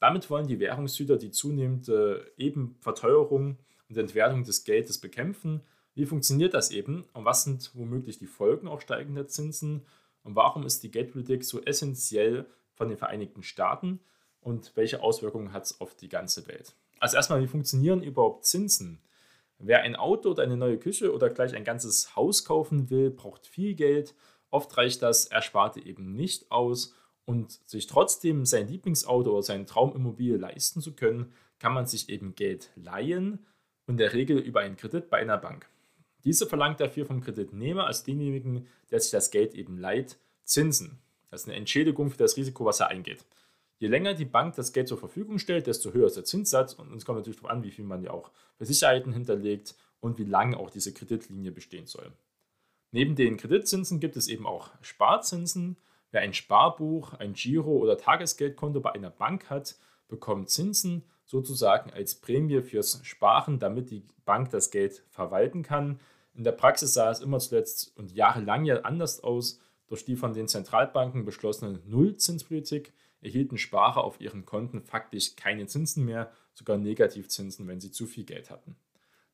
Damit 0.00 0.30
wollen 0.30 0.46
die 0.46 0.60
Währungshüter 0.60 1.16
die 1.16 1.30
zunehmende 1.30 2.30
eben 2.36 2.76
Verteuerung 2.80 3.58
und 3.88 3.96
Entwertung 3.96 4.44
des 4.44 4.64
Geldes 4.64 4.98
bekämpfen. 4.98 5.62
Wie 5.94 6.06
funktioniert 6.06 6.54
das 6.54 6.70
eben 6.70 7.04
und 7.12 7.24
was 7.24 7.44
sind 7.44 7.72
womöglich 7.74 8.18
die 8.18 8.26
Folgen 8.26 8.68
auch 8.68 8.80
steigender 8.80 9.26
Zinsen 9.26 9.84
und 10.22 10.36
warum 10.36 10.64
ist 10.64 10.82
die 10.82 10.90
Geldpolitik 10.90 11.44
so 11.44 11.60
essentiell 11.62 12.46
von 12.74 12.88
den 12.88 12.98
Vereinigten 12.98 13.42
Staaten 13.42 14.00
und 14.40 14.72
welche 14.76 15.02
Auswirkungen 15.02 15.52
hat 15.52 15.64
es 15.64 15.80
auf 15.80 15.96
die 15.96 16.08
ganze 16.08 16.46
Welt? 16.46 16.74
Also 17.00 17.16
erstmal, 17.16 17.42
wie 17.42 17.48
funktionieren 17.48 18.02
überhaupt 18.02 18.44
Zinsen? 18.44 19.00
Wer 19.58 19.82
ein 19.82 19.96
Auto 19.96 20.30
oder 20.30 20.44
eine 20.44 20.56
neue 20.56 20.78
Küche 20.78 21.12
oder 21.12 21.30
gleich 21.30 21.54
ein 21.54 21.64
ganzes 21.64 22.14
Haus 22.14 22.44
kaufen 22.44 22.90
will, 22.90 23.10
braucht 23.10 23.46
viel 23.46 23.74
Geld. 23.74 24.14
Oft 24.50 24.76
reicht 24.76 25.02
das 25.02 25.26
Ersparte 25.26 25.84
eben 25.84 26.14
nicht 26.14 26.50
aus 26.52 26.94
und 27.28 27.60
sich 27.68 27.86
trotzdem 27.86 28.46
sein 28.46 28.68
Lieblingsauto 28.68 29.32
oder 29.32 29.42
sein 29.42 29.66
Traumimmobilie 29.66 30.38
leisten 30.38 30.80
zu 30.80 30.96
können, 30.96 31.30
kann 31.58 31.74
man 31.74 31.86
sich 31.86 32.08
eben 32.08 32.34
Geld 32.34 32.70
leihen, 32.74 33.44
in 33.86 33.98
der 33.98 34.14
Regel 34.14 34.38
über 34.38 34.60
einen 34.60 34.78
Kredit 34.78 35.10
bei 35.10 35.18
einer 35.18 35.36
Bank. 35.36 35.68
Diese 36.24 36.46
verlangt 36.46 36.80
dafür 36.80 37.04
vom 37.04 37.20
Kreditnehmer 37.20 37.86
als 37.86 38.02
denjenigen, 38.02 38.66
der 38.90 39.00
sich 39.00 39.10
das 39.10 39.30
Geld 39.30 39.52
eben 39.52 39.76
leiht, 39.76 40.18
Zinsen. 40.44 41.00
Das 41.30 41.42
ist 41.42 41.48
eine 41.48 41.58
Entschädigung 41.58 42.08
für 42.08 42.16
das 42.16 42.38
Risiko, 42.38 42.64
was 42.64 42.80
er 42.80 42.88
eingeht. 42.88 43.26
Je 43.76 43.88
länger 43.88 44.14
die 44.14 44.24
Bank 44.24 44.54
das 44.54 44.72
Geld 44.72 44.88
zur 44.88 44.96
Verfügung 44.96 45.38
stellt, 45.38 45.66
desto 45.66 45.92
höher 45.92 46.06
ist 46.06 46.16
der 46.16 46.24
Zinssatz 46.24 46.72
und 46.72 46.94
es 46.94 47.04
kommt 47.04 47.18
natürlich 47.18 47.40
darauf 47.40 47.50
an, 47.50 47.62
wie 47.62 47.72
viel 47.72 47.84
man 47.84 48.02
ja 48.02 48.10
auch 48.10 48.30
für 48.56 48.64
Sicherheiten 48.64 49.12
hinterlegt 49.12 49.74
und 50.00 50.16
wie 50.16 50.24
lange 50.24 50.56
auch 50.56 50.70
diese 50.70 50.94
Kreditlinie 50.94 51.52
bestehen 51.52 51.86
soll. 51.86 52.10
Neben 52.90 53.16
den 53.16 53.36
Kreditzinsen 53.36 54.00
gibt 54.00 54.16
es 54.16 54.28
eben 54.28 54.46
auch 54.46 54.70
Sparzinsen, 54.80 55.76
Wer 56.10 56.22
ein 56.22 56.32
Sparbuch, 56.32 57.14
ein 57.14 57.34
Giro- 57.34 57.78
oder 57.78 57.98
Tagesgeldkonto 57.98 58.80
bei 58.80 58.92
einer 58.92 59.10
Bank 59.10 59.50
hat, 59.50 59.76
bekommt 60.08 60.48
Zinsen 60.48 61.04
sozusagen 61.26 61.90
als 61.90 62.14
Prämie 62.14 62.62
fürs 62.62 63.00
Sparen, 63.04 63.58
damit 63.58 63.90
die 63.90 64.02
Bank 64.24 64.50
das 64.50 64.70
Geld 64.70 65.04
verwalten 65.10 65.62
kann. 65.62 66.00
In 66.34 66.44
der 66.44 66.52
Praxis 66.52 66.94
sah 66.94 67.10
es 67.10 67.20
immer 67.20 67.38
zuletzt 67.38 67.96
und 67.96 68.12
jahrelang 68.12 68.64
ja 68.64 68.80
anders 68.82 69.22
aus. 69.22 69.60
Durch 69.88 70.04
die 70.04 70.16
von 70.16 70.32
den 70.32 70.48
Zentralbanken 70.48 71.24
beschlossene 71.24 71.80
Nullzinspolitik 71.86 72.92
erhielten 73.20 73.58
Sparer 73.58 74.04
auf 74.04 74.20
ihren 74.20 74.46
Konten 74.46 74.82
faktisch 74.82 75.36
keine 75.36 75.66
Zinsen 75.66 76.04
mehr, 76.04 76.30
sogar 76.54 76.78
Negativzinsen, 76.78 77.66
wenn 77.68 77.80
sie 77.80 77.90
zu 77.90 78.06
viel 78.06 78.24
Geld 78.24 78.50
hatten. 78.50 78.76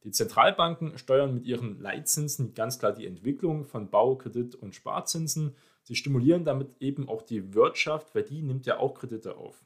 Die 0.04 0.10
Zentralbanken 0.10 0.98
steuern 0.98 1.34
mit 1.34 1.44
ihren 1.44 1.78
Leitzinsen 1.78 2.54
ganz 2.54 2.78
klar 2.78 2.92
die 2.92 3.06
Entwicklung 3.06 3.64
von 3.64 3.90
Bau-, 3.90 4.16
Kredit- 4.16 4.54
und 4.54 4.74
Sparzinsen 4.74 5.54
Sie 5.84 5.94
stimulieren 5.94 6.44
damit 6.44 6.74
eben 6.80 7.08
auch 7.08 7.22
die 7.22 7.54
Wirtschaft, 7.54 8.14
weil 8.14 8.24
die 8.24 8.42
nimmt 8.42 8.66
ja 8.66 8.78
auch 8.78 8.94
Kredite 8.94 9.36
auf. 9.36 9.64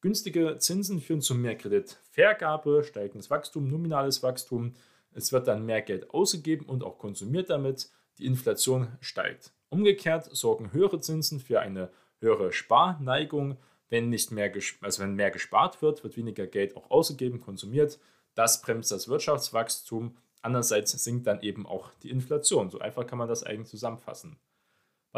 Günstige 0.00 0.58
Zinsen 0.58 1.00
führen 1.00 1.22
zu 1.22 1.34
mehr 1.34 1.56
Kreditvergabe, 1.56 2.84
steigendes 2.84 3.30
Wachstum, 3.30 3.68
nominales 3.68 4.22
Wachstum. 4.22 4.74
Es 5.12 5.32
wird 5.32 5.48
dann 5.48 5.66
mehr 5.66 5.82
Geld 5.82 6.10
ausgegeben 6.10 6.66
und 6.66 6.84
auch 6.84 6.98
konsumiert 6.98 7.50
damit. 7.50 7.90
Die 8.18 8.26
Inflation 8.26 8.88
steigt. 9.00 9.52
Umgekehrt 9.70 10.24
sorgen 10.36 10.72
höhere 10.72 11.00
Zinsen 11.00 11.40
für 11.40 11.60
eine 11.60 11.90
höhere 12.20 12.52
Sparneigung. 12.52 13.56
Wenn, 13.88 14.10
nicht 14.10 14.30
mehr, 14.30 14.52
also 14.82 15.02
wenn 15.02 15.14
mehr 15.14 15.30
gespart 15.30 15.80
wird, 15.82 16.04
wird 16.04 16.16
weniger 16.16 16.46
Geld 16.46 16.76
auch 16.76 16.90
ausgegeben, 16.90 17.40
konsumiert. 17.40 17.98
Das 18.34 18.60
bremst 18.60 18.92
das 18.92 19.08
Wirtschaftswachstum. 19.08 20.16
Andererseits 20.42 20.92
sinkt 20.92 21.26
dann 21.26 21.42
eben 21.42 21.66
auch 21.66 21.90
die 22.02 22.10
Inflation. 22.10 22.70
So 22.70 22.78
einfach 22.78 23.06
kann 23.06 23.18
man 23.18 23.28
das 23.28 23.42
eigentlich 23.42 23.68
zusammenfassen. 23.68 24.36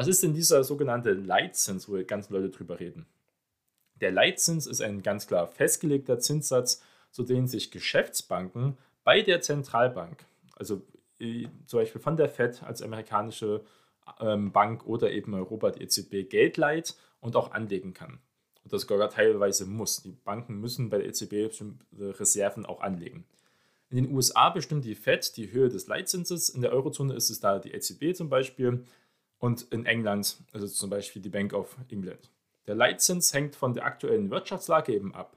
Was 0.01 0.07
ist 0.07 0.23
denn 0.23 0.33
dieser 0.33 0.65
sogenannte 0.65 1.13
Leitzins, 1.13 1.87
wo 1.87 2.03
ganz 2.07 2.31
Leute 2.31 2.49
drüber 2.49 2.81
reden? 2.81 3.05
Der 4.01 4.11
Leitzins 4.11 4.67
ist 4.67 4.81
ein 4.81 5.03
ganz 5.03 5.27
klar 5.27 5.47
festgelegter 5.47 6.19
Zinssatz, 6.19 6.83
zu 7.11 7.23
dem 7.23 7.47
sich 7.47 7.71
Geschäftsbanken 7.71 8.79
bei 9.05 9.21
der 9.21 9.43
Zentralbank, 9.43 10.25
also 10.57 10.81
äh, 11.19 11.49
zum 11.67 11.81
Beispiel 11.81 12.01
von 12.01 12.17
der 12.17 12.31
Fed 12.31 12.63
als 12.63 12.81
amerikanische 12.81 13.61
ähm, 14.21 14.53
Bank 14.53 14.87
oder 14.87 15.11
eben 15.11 15.35
Europa, 15.35 15.71
die 15.71 15.83
EZB, 15.83 16.31
Geld 16.31 16.57
leiht 16.57 16.97
und 17.21 17.37
auch 17.37 17.53
anlegen 17.53 17.93
kann. 17.93 18.21
Und 18.65 18.73
das 18.73 18.87
sogar 18.87 19.11
teilweise 19.11 19.67
muss. 19.67 20.01
Die 20.03 20.13
Banken 20.13 20.63
müssen 20.63 20.89
bei 20.89 20.97
der 20.97 21.09
EZB 21.09 21.51
Reserven 21.99 22.65
auch 22.65 22.81
anlegen. 22.81 23.27
In 23.91 23.97
den 23.97 24.15
USA 24.15 24.49
bestimmt 24.49 24.87
die 24.87 24.95
Fed 24.95 25.37
die 25.37 25.53
Höhe 25.53 25.69
des 25.69 25.89
Leitzinses. 25.89 26.49
In 26.49 26.63
der 26.63 26.73
Eurozone 26.73 27.13
ist 27.13 27.29
es 27.29 27.41
da 27.41 27.59
die 27.59 27.73
EZB 27.73 28.15
zum 28.15 28.31
Beispiel 28.31 28.87
und 29.40 29.62
in 29.72 29.87
England, 29.87 30.37
also 30.53 30.68
zum 30.68 30.90
Beispiel 30.90 31.20
die 31.20 31.29
Bank 31.29 31.53
of 31.53 31.76
England. 31.88 32.31
Der 32.68 32.76
Leitzins 32.76 33.35
hängt 33.35 33.57
von 33.57 33.74
der 33.74 33.85
aktuellen 33.85 34.31
Wirtschaftslage 34.31 34.94
eben 34.94 35.14
ab. 35.14 35.37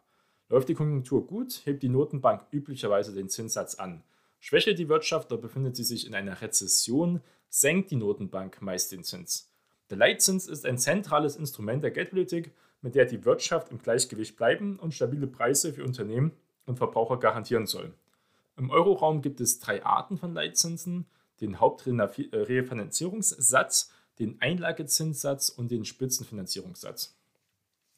Läuft 0.49 0.69
die 0.69 0.75
Konjunktur 0.75 1.25
gut, 1.25 1.61
hebt 1.65 1.81
die 1.81 1.89
Notenbank 1.89 2.45
üblicherweise 2.51 3.13
den 3.13 3.29
Zinssatz 3.29 3.75
an. 3.75 4.03
Schwächelt 4.39 4.77
die 4.77 4.89
Wirtschaft 4.89 5.31
oder 5.31 5.41
befindet 5.41 5.75
sie 5.75 5.85
sich 5.85 6.05
in 6.05 6.13
einer 6.13 6.41
Rezession, 6.41 7.21
senkt 7.49 7.91
die 7.91 7.95
Notenbank 7.95 8.61
meist 8.61 8.91
den 8.91 9.03
Zins. 9.03 9.49
Der 9.89 9.97
Leitzins 9.97 10.47
ist 10.47 10.65
ein 10.65 10.77
zentrales 10.77 11.37
Instrument 11.37 11.81
der 11.81 11.91
Geldpolitik, 11.91 12.51
mit 12.81 12.95
der 12.95 13.05
die 13.05 13.23
Wirtschaft 13.23 13.71
im 13.71 13.79
Gleichgewicht 13.79 14.35
bleiben 14.35 14.77
und 14.79 14.93
stabile 14.93 15.27
Preise 15.27 15.73
für 15.73 15.85
Unternehmen 15.85 16.33
und 16.65 16.77
Verbraucher 16.77 17.17
garantieren 17.17 17.65
soll. 17.65 17.93
Im 18.57 18.69
Euroraum 18.69 19.21
gibt 19.21 19.39
es 19.39 19.59
drei 19.59 19.83
Arten 19.85 20.17
von 20.17 20.33
Leitzinsen, 20.33 21.05
den 21.43 21.59
Hauptrefinanzierungssatz, 21.59 23.91
den 24.19 24.39
Einlagezinssatz 24.41 25.49
und 25.49 25.71
den 25.71 25.85
Spitzenfinanzierungssatz. 25.85 27.15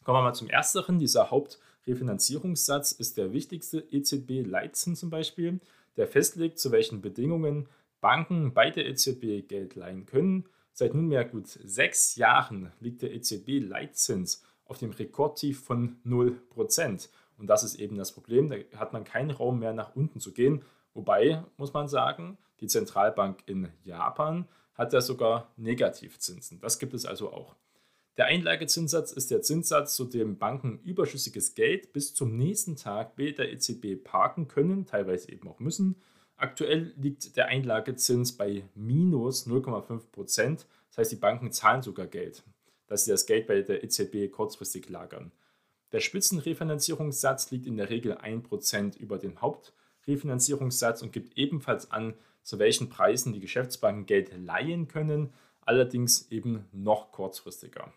Kommen 0.03 0.19
wir 0.19 0.23
mal 0.23 0.33
zum 0.33 0.49
ersteren. 0.49 0.99
Dieser 0.99 1.31
Hauptrefinanzierungssatz 1.31 2.91
ist 2.91 3.17
der 3.17 3.31
wichtigste 3.33 3.79
EZB-Leitzins 3.79 4.99
zum 4.99 5.09
Beispiel, 5.09 5.59
der 5.97 6.07
festlegt, 6.07 6.59
zu 6.59 6.71
welchen 6.71 7.01
Bedingungen 7.01 7.67
Banken 8.01 8.53
bei 8.53 8.69
der 8.69 8.85
EZB 8.87 9.47
Geld 9.47 9.75
leihen 9.75 10.05
können. 10.05 10.47
Seit 10.73 10.93
nunmehr 10.93 11.25
gut 11.25 11.47
sechs 11.47 12.17
Jahren 12.17 12.71
liegt 12.79 13.01
der 13.01 13.13
EZB-Leitzins 13.13 14.43
auf 14.65 14.77
dem 14.77 14.91
Rekordtief 14.91 15.63
von 15.63 15.97
0%. 16.05 17.09
Und 17.37 17.47
das 17.47 17.63
ist 17.63 17.75
eben 17.75 17.97
das 17.97 18.11
Problem. 18.11 18.49
Da 18.49 18.57
hat 18.77 18.93
man 18.93 19.03
keinen 19.03 19.31
Raum 19.31 19.59
mehr 19.59 19.73
nach 19.73 19.95
unten 19.95 20.19
zu 20.19 20.33
gehen. 20.33 20.63
Wobei, 20.95 21.43
muss 21.57 21.73
man 21.73 21.87
sagen, 21.87 22.37
die 22.61 22.67
Zentralbank 22.67 23.43
in 23.45 23.69
Japan 23.83 24.47
hat 24.73 24.93
ja 24.93 25.01
sogar 25.01 25.51
Negativzinsen. 25.57 26.59
Das 26.61 26.79
gibt 26.79 26.93
es 26.93 27.05
also 27.05 27.31
auch. 27.31 27.55
Der 28.17 28.27
Einlagezinssatz 28.27 29.11
ist 29.11 29.29
der 29.29 29.41
Zinssatz, 29.41 29.95
zu 29.95 30.05
dem 30.05 30.37
Banken 30.37 30.79
überschüssiges 30.79 31.53
Geld 31.53 31.91
bis 31.91 32.13
zum 32.13 32.37
nächsten 32.37 32.77
Tag 32.77 33.17
bei 33.17 33.31
der 33.31 33.51
EZB 33.51 34.01
parken 34.01 34.47
können, 34.47 34.85
teilweise 34.85 35.31
eben 35.31 35.49
auch 35.49 35.59
müssen. 35.59 35.97
Aktuell 36.37 36.93
liegt 36.95 37.35
der 37.35 37.47
Einlagezins 37.47 38.37
bei 38.37 38.63
minus 38.73 39.47
0,5 39.47 40.11
Prozent. 40.13 40.65
Das 40.89 40.99
heißt, 40.99 41.11
die 41.11 41.17
Banken 41.17 41.51
zahlen 41.51 41.81
sogar 41.81 42.07
Geld, 42.07 42.43
dass 42.87 43.03
sie 43.03 43.11
das 43.11 43.25
Geld 43.25 43.47
bei 43.47 43.61
der 43.61 43.83
EZB 43.83 44.31
kurzfristig 44.31 44.87
lagern. 44.87 45.33
Der 45.91 45.99
Spitzenrefinanzierungssatz 45.99 47.51
liegt 47.51 47.67
in 47.67 47.75
der 47.75 47.89
Regel 47.89 48.13
1% 48.13 48.97
über 48.97 49.17
dem 49.17 49.41
Hauptrefinanzierungssatz 50.07 51.01
und 51.01 51.11
gibt 51.11 51.37
ebenfalls 51.37 51.91
an, 51.91 52.13
zu 52.43 52.59
welchen 52.59 52.89
Preisen 52.89 53.33
die 53.33 53.39
Geschäftsbanken 53.39 54.05
Geld 54.05 54.31
leihen 54.37 54.87
können, 54.87 55.33
allerdings 55.61 56.31
eben 56.31 56.65
noch 56.71 57.11
kurzfristiger. 57.11 57.91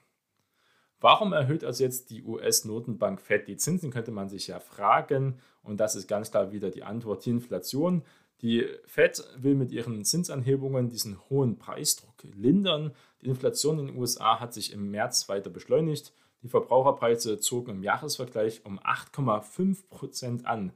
Warum 1.00 1.32
erhöht 1.32 1.62
also 1.62 1.84
jetzt 1.84 2.10
die 2.10 2.24
US-Notenbank 2.24 3.20
Fed 3.20 3.46
die 3.46 3.56
Zinsen, 3.56 3.90
könnte 3.90 4.10
man 4.10 4.28
sich 4.28 4.48
ja 4.48 4.58
fragen. 4.58 5.38
Und 5.62 5.78
das 5.78 5.94
ist 5.94 6.08
ganz 6.08 6.30
klar 6.30 6.50
wieder 6.50 6.70
die 6.70 6.82
Antwort, 6.82 7.24
die 7.24 7.30
Inflation. 7.30 8.02
Die 8.40 8.66
Fed 8.86 9.22
will 9.36 9.54
mit 9.54 9.70
ihren 9.70 10.04
Zinsanhebungen 10.04 10.88
diesen 10.88 11.18
hohen 11.28 11.58
Preisdruck 11.58 12.24
lindern. 12.34 12.92
Die 13.20 13.26
Inflation 13.26 13.78
in 13.78 13.88
den 13.88 13.96
USA 13.96 14.40
hat 14.40 14.54
sich 14.54 14.72
im 14.72 14.90
März 14.90 15.28
weiter 15.28 15.50
beschleunigt. 15.50 16.12
Die 16.42 16.48
Verbraucherpreise 16.48 17.38
zogen 17.38 17.70
im 17.70 17.82
Jahresvergleich 17.82 18.64
um 18.64 18.80
8,5 18.80 19.88
Prozent 19.90 20.46
an. 20.46 20.72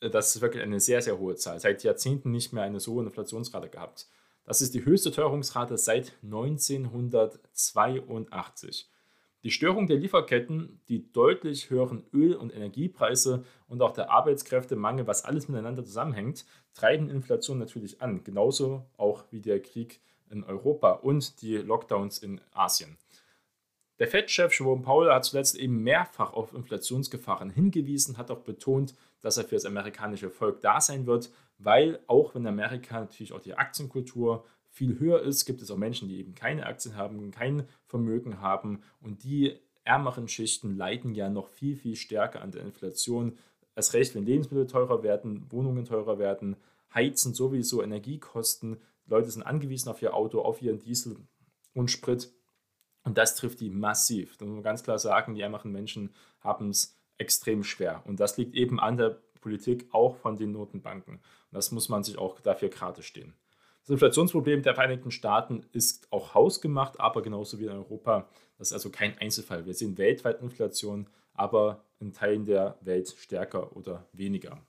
Das 0.00 0.34
ist 0.34 0.40
wirklich 0.40 0.62
eine 0.62 0.80
sehr, 0.80 1.02
sehr 1.02 1.18
hohe 1.18 1.34
Zahl. 1.34 1.58
Seit 1.58 1.82
Jahrzehnten 1.82 2.30
nicht 2.30 2.52
mehr 2.52 2.62
eine 2.62 2.78
so 2.80 2.94
hohe 2.94 3.04
Inflationsrate 3.04 3.68
gehabt. 3.68 4.06
Das 4.44 4.62
ist 4.62 4.74
die 4.74 4.84
höchste 4.84 5.10
Teuerungsrate 5.10 5.76
seit 5.76 6.12
1982. 6.22 8.88
Die 9.44 9.50
Störung 9.50 9.86
der 9.86 9.98
Lieferketten, 9.98 10.80
die 10.88 11.12
deutlich 11.12 11.70
höheren 11.70 12.04
Öl- 12.12 12.34
und 12.34 12.52
Energiepreise 12.54 13.44
und 13.68 13.82
auch 13.82 13.92
der 13.92 14.10
Arbeitskräftemangel, 14.10 15.06
was 15.06 15.24
alles 15.24 15.48
miteinander 15.48 15.84
zusammenhängt, 15.84 16.44
treiben 16.74 17.08
Inflation 17.08 17.58
natürlich 17.58 18.00
an. 18.00 18.24
Genauso 18.24 18.86
auch 18.96 19.24
wie 19.30 19.40
der 19.40 19.62
Krieg 19.62 20.00
in 20.30 20.44
Europa 20.44 20.92
und 20.92 21.42
die 21.42 21.56
Lockdowns 21.56 22.18
in 22.18 22.40
Asien. 22.52 22.96
Der 23.98 24.06
Fed-Chef 24.06 24.56
Jerome 24.56 24.82
Powell 24.82 25.12
hat 25.12 25.24
zuletzt 25.24 25.56
eben 25.56 25.82
mehrfach 25.82 26.32
auf 26.32 26.54
Inflationsgefahren 26.54 27.50
hingewiesen, 27.50 28.16
hat 28.16 28.30
auch 28.30 28.40
betont, 28.40 28.94
dass 29.20 29.36
er 29.36 29.44
für 29.44 29.56
das 29.56 29.64
amerikanische 29.64 30.30
Volk 30.30 30.60
da 30.60 30.80
sein 30.80 31.06
wird, 31.06 31.30
weil 31.58 31.98
auch 32.06 32.34
wenn 32.34 32.46
Amerika 32.46 33.00
natürlich 33.00 33.32
auch 33.32 33.40
die 33.40 33.54
Aktienkultur 33.54 34.44
viel 34.70 35.00
höher 35.00 35.22
ist, 35.22 35.46
gibt 35.46 35.62
es 35.62 35.70
auch 35.70 35.76
Menschen, 35.76 36.08
die 36.08 36.20
eben 36.20 36.34
keine 36.34 36.66
Aktien 36.66 36.94
haben, 36.94 37.30
kein 37.32 37.66
Vermögen 37.86 38.40
haben 38.40 38.82
und 39.00 39.24
die 39.24 39.58
ärmeren 39.82 40.28
Schichten 40.28 40.76
leiden 40.76 41.14
ja 41.14 41.28
noch 41.28 41.48
viel, 41.48 41.74
viel 41.74 41.96
stärker 41.96 42.42
an 42.42 42.52
der 42.52 42.62
Inflation. 42.62 43.38
Erst 43.74 43.94
recht, 43.94 44.14
wenn 44.14 44.26
Lebensmittel 44.26 44.66
teurer 44.66 45.02
werden, 45.02 45.50
Wohnungen 45.50 45.84
teurer 45.84 46.18
werden, 46.18 46.56
Heizen 46.94 47.34
sowieso, 47.34 47.82
Energiekosten. 47.82 48.76
Leute 49.06 49.30
sind 49.30 49.42
angewiesen 49.42 49.88
auf 49.88 50.02
ihr 50.02 50.14
Auto, 50.14 50.40
auf 50.40 50.62
ihren 50.62 50.78
Diesel 50.78 51.16
und 51.74 51.90
Sprit. 51.90 52.30
Und 53.08 53.16
das 53.16 53.36
trifft 53.36 53.60
die 53.60 53.70
massiv. 53.70 54.36
Da 54.36 54.44
muss 54.44 54.56
man 54.56 54.62
ganz 54.62 54.82
klar 54.82 54.98
sagen, 54.98 55.34
die 55.34 55.40
ärmeren 55.40 55.72
Menschen 55.72 56.10
haben 56.40 56.68
es 56.68 56.94
extrem 57.16 57.64
schwer. 57.64 58.02
Und 58.04 58.20
das 58.20 58.36
liegt 58.36 58.54
eben 58.54 58.78
an 58.78 58.98
der 58.98 59.18
Politik 59.40 59.86
auch 59.92 60.16
von 60.16 60.36
den 60.36 60.52
Notenbanken. 60.52 61.14
Und 61.14 61.22
das 61.50 61.72
muss 61.72 61.88
man 61.88 62.04
sich 62.04 62.18
auch 62.18 62.38
dafür 62.40 62.68
gerade 62.68 63.02
stehen. 63.02 63.32
Das 63.80 63.88
Inflationsproblem 63.88 64.62
der 64.62 64.74
Vereinigten 64.74 65.10
Staaten 65.10 65.64
ist 65.72 66.12
auch 66.12 66.34
hausgemacht, 66.34 67.00
aber 67.00 67.22
genauso 67.22 67.58
wie 67.58 67.64
in 67.64 67.70
Europa. 67.70 68.28
Das 68.58 68.68
ist 68.68 68.74
also 68.74 68.90
kein 68.90 69.16
Einzelfall. 69.16 69.64
Wir 69.64 69.72
sehen 69.72 69.96
weltweit 69.96 70.42
Inflation, 70.42 71.06
aber 71.32 71.82
in 72.00 72.12
Teilen 72.12 72.44
der 72.44 72.76
Welt 72.82 73.08
stärker 73.16 73.74
oder 73.74 74.06
weniger. 74.12 74.60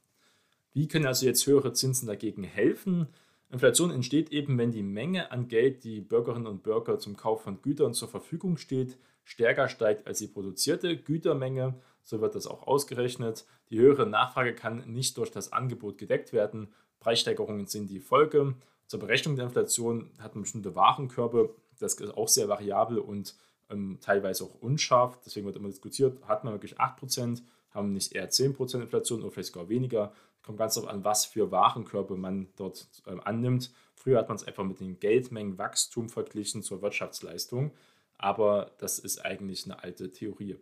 Wie 0.71 0.87
können 0.87 1.07
also 1.07 1.25
jetzt 1.25 1.45
höhere 1.45 1.73
Zinsen 1.73 2.07
dagegen 2.07 2.45
helfen? 2.45 3.09
Inflation 3.51 3.91
entsteht 3.91 4.31
eben, 4.31 4.57
wenn 4.57 4.71
die 4.71 4.83
Menge 4.83 5.31
an 5.31 5.47
Geld, 5.47 5.83
die 5.83 6.01
Bürgerinnen 6.01 6.45
und 6.45 6.61
Bürger 6.61 6.99
zum 6.99 7.17
Kauf 7.17 7.41
von 7.41 7.61
Gütern 7.61 7.93
zur 7.93 8.07
Verfügung 8.07 8.57
steht, 8.57 8.97
stärker 9.23 9.69
steigt 9.69 10.05
als 10.05 10.19
die 10.19 10.27
produzierte 10.27 10.97
Gütermenge. 10.97 11.75
So 12.03 12.21
wird 12.21 12.35
das 12.35 12.47
auch 12.47 12.67
ausgerechnet. 12.67 13.45
Die 13.69 13.79
höhere 13.79 14.05
Nachfrage 14.05 14.53
kann 14.53 14.83
nicht 14.91 15.17
durch 15.17 15.31
das 15.31 15.51
Angebot 15.51 15.97
gedeckt 15.97 16.31
werden. 16.31 16.69
Preissteigerungen 16.99 17.65
sind 17.65 17.89
die 17.89 17.99
Folge. 17.99 18.55
Zur 18.85 18.99
Berechnung 18.99 19.35
der 19.35 19.45
Inflation 19.45 20.11
hat 20.19 20.35
man 20.35 20.43
bestimmte 20.43 20.75
Warenkörbe. 20.75 21.55
Das 21.79 21.93
ist 21.95 22.17
auch 22.17 22.27
sehr 22.27 22.49
variabel 22.49 22.99
und 22.99 23.35
ähm, 23.69 23.97
teilweise 24.01 24.43
auch 24.43 24.61
unscharf. 24.61 25.19
Deswegen 25.25 25.45
wird 25.45 25.55
immer 25.55 25.69
diskutiert, 25.69 26.21
hat 26.27 26.43
man 26.43 26.53
wirklich 26.53 26.79
8%, 26.79 27.41
haben 27.71 27.93
nicht 27.93 28.13
eher 28.13 28.29
10% 28.29 28.81
Inflation 28.81 29.21
oder 29.21 29.31
vielleicht 29.31 29.53
sogar 29.53 29.69
weniger. 29.69 30.11
Kommt 30.49 30.57
ganz 30.57 30.73
darauf 30.73 30.89
an, 30.89 31.03
was 31.03 31.27
für 31.27 31.51
Warenkörbe 31.51 32.17
man 32.17 32.47
dort 32.55 32.87
äh, 33.05 33.15
annimmt. 33.23 33.71
Früher 33.93 34.17
hat 34.17 34.29
man 34.29 34.35
es 34.35 34.43
einfach 34.43 34.63
mit 34.63 34.79
dem 34.79 34.99
Geldmengenwachstum 34.99 36.09
verglichen 36.09 36.63
zur 36.63 36.81
Wirtschaftsleistung, 36.81 37.71
aber 38.17 38.71
das 38.79 38.97
ist 38.97 39.23
eigentlich 39.23 39.65
eine 39.65 39.83
alte 39.83 40.11
Theorie. 40.11 40.57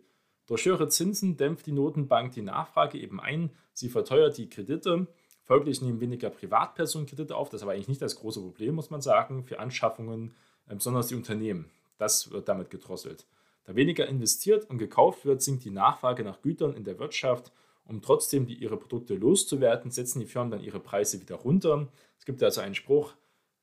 Durch 0.46 0.66
höhere 0.66 0.90
Zinsen 0.90 1.38
dämpft 1.38 1.64
die 1.64 1.72
Notenbank 1.72 2.32
die 2.32 2.42
Nachfrage 2.42 2.98
eben 2.98 3.18
ein. 3.18 3.48
Sie 3.72 3.88
verteuert 3.88 4.36
die 4.36 4.50
Kredite. 4.50 5.06
Folglich 5.42 5.80
nehmen 5.80 6.02
weniger 6.02 6.28
Privatpersonen 6.28 7.08
Kredite 7.08 7.34
auf. 7.34 7.48
Das 7.48 7.60
ist 7.60 7.62
aber 7.62 7.72
eigentlich 7.72 7.88
nicht 7.88 8.02
das 8.02 8.16
große 8.16 8.42
Problem, 8.42 8.74
muss 8.74 8.90
man 8.90 9.00
sagen, 9.00 9.44
für 9.44 9.58
Anschaffungen, 9.58 10.34
äh, 10.66 10.74
besonders 10.74 11.06
die 11.06 11.14
Unternehmen. 11.14 11.70
Das 11.96 12.30
wird 12.30 12.46
damit 12.50 12.68
gedrosselt. 12.68 13.26
Da 13.64 13.74
weniger 13.74 14.06
investiert 14.06 14.68
und 14.68 14.76
gekauft 14.76 15.24
wird, 15.24 15.40
sinkt 15.40 15.64
die 15.64 15.70
Nachfrage 15.70 16.24
nach 16.24 16.42
Gütern 16.42 16.74
in 16.74 16.84
der 16.84 16.98
Wirtschaft 16.98 17.52
um 17.88 18.02
trotzdem 18.02 18.46
die, 18.46 18.54
ihre 18.54 18.76
Produkte 18.76 19.14
loszuwerden, 19.14 19.90
setzen 19.90 20.20
die 20.20 20.26
Firmen 20.26 20.50
dann 20.50 20.60
ihre 20.60 20.78
Preise 20.78 21.20
wieder 21.20 21.36
runter. 21.36 21.88
Es 22.18 22.24
gibt 22.24 22.42
also 22.42 22.60
einen 22.60 22.74
Spruch, 22.74 23.14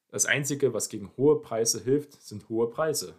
das 0.09 0.25
Einzige, 0.25 0.73
was 0.73 0.89
gegen 0.89 1.11
hohe 1.17 1.41
Preise 1.41 1.83
hilft, 1.83 2.21
sind 2.21 2.49
hohe 2.49 2.69
Preise. 2.69 3.15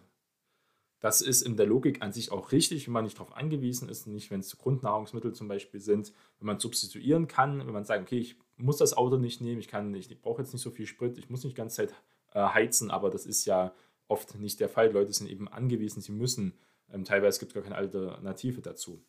Das 0.99 1.21
ist 1.21 1.43
in 1.43 1.57
der 1.57 1.67
Logik 1.67 2.01
an 2.01 2.11
sich 2.11 2.31
auch 2.31 2.51
richtig, 2.51 2.87
wenn 2.87 2.93
man 2.93 3.03
nicht 3.03 3.19
darauf 3.19 3.35
angewiesen 3.35 3.87
ist, 3.87 4.07
nicht 4.07 4.31
wenn 4.31 4.39
es 4.39 4.57
Grundnahrungsmittel 4.57 5.33
zum 5.33 5.47
Beispiel 5.47 5.79
sind, 5.79 6.11
wenn 6.39 6.47
man 6.47 6.59
substituieren 6.59 7.27
kann, 7.27 7.59
wenn 7.59 7.73
man 7.73 7.85
sagt, 7.85 8.01
okay, 8.01 8.17
ich 8.17 8.35
muss 8.57 8.77
das 8.77 8.97
Auto 8.97 9.17
nicht 9.17 9.39
nehmen, 9.39 9.61
ich 9.61 9.71
ich 9.71 10.21
brauche 10.21 10.41
jetzt 10.41 10.53
nicht 10.53 10.63
so 10.63 10.71
viel 10.71 10.87
Sprit, 10.87 11.17
ich 11.17 11.29
muss 11.29 11.43
nicht 11.43 11.55
die 11.55 11.61
ganze 11.61 11.75
Zeit 11.75 11.93
äh, 12.33 12.39
heizen, 12.39 12.89
aber 12.89 13.11
das 13.11 13.27
ist 13.27 13.45
ja 13.45 13.73
oft 14.07 14.39
nicht 14.39 14.59
der 14.59 14.69
Fall. 14.69 14.91
Leute 14.91 15.13
sind 15.13 15.29
eben 15.29 15.47
angewiesen, 15.47 16.01
sie 16.01 16.11
müssen. 16.11 16.53
Ähm, 16.91 17.03
teilweise 17.05 17.39
gibt 17.39 17.51
es 17.51 17.53
gar 17.53 17.63
keine 17.63 17.75
Alternative 17.75 18.61
dazu. 18.61 19.03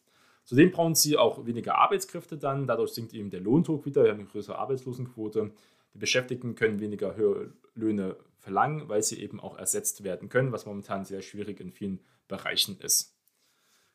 Zudem 0.49 0.71
brauchen 0.71 0.95
sie 0.95 1.19
auch 1.19 1.45
weniger 1.45 1.77
Arbeitskräfte 1.77 2.39
dann, 2.39 2.67
dadurch 2.67 2.93
sinkt 2.93 3.13
eben 3.13 3.29
der 3.29 3.43
Lohndruck 3.43 3.85
wieder, 3.85 4.05
wir 4.05 4.13
haben 4.13 4.21
eine 4.21 4.29
größere 4.31 4.57
Arbeitslosenquote. 4.57 5.53
Die 5.93 5.99
Beschäftigten 5.99 6.55
können 6.55 6.81
weniger 6.81 7.17
höhere 7.17 7.53
Löhne 7.75 8.17
verlangen, 8.39 8.89
weil 8.89 9.03
sie 9.03 9.21
eben 9.21 9.41
auch 9.41 9.59
ersetzt 9.59 10.05
werden 10.05 10.31
können, 10.31 10.51
was 10.51 10.65
momentan 10.65 11.05
sehr 11.05 11.21
schwierig 11.21 11.61
in 11.61 11.71
vielen 11.71 12.01
Bereichen 12.29 12.79
ist. 12.81 13.15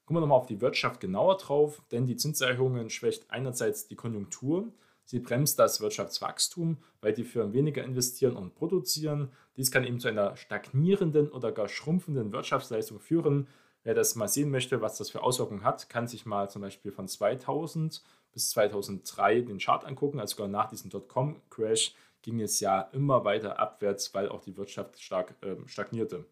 Gucken 0.06 0.18
wir 0.18 0.22
nochmal 0.22 0.38
auf 0.38 0.46
die 0.46 0.62
Wirtschaft 0.62 1.00
genauer 1.02 1.38
drauf, 1.38 1.82
denn 1.92 2.06
die 2.06 2.18
Zinserhöhungen 2.18 2.92
schwächt 2.92 3.32
einerseits 3.32 3.88
die 3.88 3.96
Konjunktur, 3.96 4.72
sie 5.06 5.18
bremst 5.18 5.58
das 5.58 5.82
Wirtschaftswachstum, 5.82 6.78
weil 7.02 7.14
die 7.14 7.24
Firmen 7.24 7.54
weniger 7.54 7.84
investieren 7.84 8.36
und 8.36 8.54
produzieren. 8.54 9.32
Dies 9.58 9.72
kann 9.72 9.86
eben 9.86 10.00
zu 10.00 10.08
einer 10.08 10.36
stagnierenden 10.36 11.32
oder 11.32 11.52
gar 11.52 11.68
schrumpfenden 11.68 12.32
Wirtschaftsleistung 12.32 13.00
führen, 13.00 13.48
Wer 13.84 13.94
das 13.94 14.16
mal 14.16 14.28
sehen 14.28 14.50
möchte, 14.50 14.82
was 14.82 14.98
das 14.98 15.10
für 15.10 15.24
Auswirkungen 15.24 15.64
hat, 15.64 15.90
kann 15.90 16.08
sich 16.08 16.26
mal 16.26 16.50
zum 16.50 16.62
Beispiel 16.62 16.92
von 16.92 17.08
2000 17.08 18.02
bis 18.32 18.50
2003 18.52 19.42
den 19.42 19.60
Chart 19.60 19.86
angucken, 19.86 20.20
also 20.20 20.36
sogar 20.36 20.48
nach 20.48 20.70
diesem 20.70 20.90
Dotcom-Crash, 20.90 21.94
ging 22.22 22.42
es 22.42 22.60
ja 22.62 22.82
immer 22.94 23.26
weiter 23.26 23.60
abwärts, 23.60 24.14
weil 24.14 24.30
auch 24.30 24.42
die 24.42 24.56
Wirtschaft 24.58 25.02
stark 25.02 25.36
äh, 25.42 25.58
stagnierte. 25.68 26.26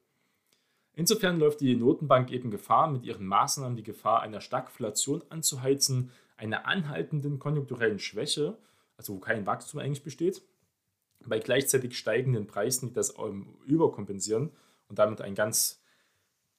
Insofern 0.94 1.40
läuft 1.40 1.62
die 1.62 1.76
Notenbank 1.76 2.32
eben 2.32 2.52
Gefahr, 2.52 2.90
mit 2.90 3.04
ihren 3.04 3.26
Maßnahmen 3.26 3.78
die 3.78 3.84
Gefahr 3.84 4.22
einer 4.22 4.42
Stagflation 4.42 5.22
anzuheizen, 5.30 6.12
einer 6.38 6.66
anhaltenden 6.66 7.40
konjunkturellen 7.40 8.00
Schwäche, 8.00 8.58
also 8.98 9.16
wo 9.16 9.20
kein 9.20 9.46
Wachstum 9.46 9.80
eigentlich 9.80 10.04
besteht, 10.04 10.42
bei 11.26 11.40
gleichzeitig 11.40 11.98
steigenden 11.98 12.48
Preisen, 12.48 12.90
die 12.90 12.94
das 12.94 13.18
ähm, 13.18 13.58
überkompensieren 13.66 14.52
und 14.88 15.00
damit 15.00 15.22
ein 15.22 15.36
ganz 15.36 15.81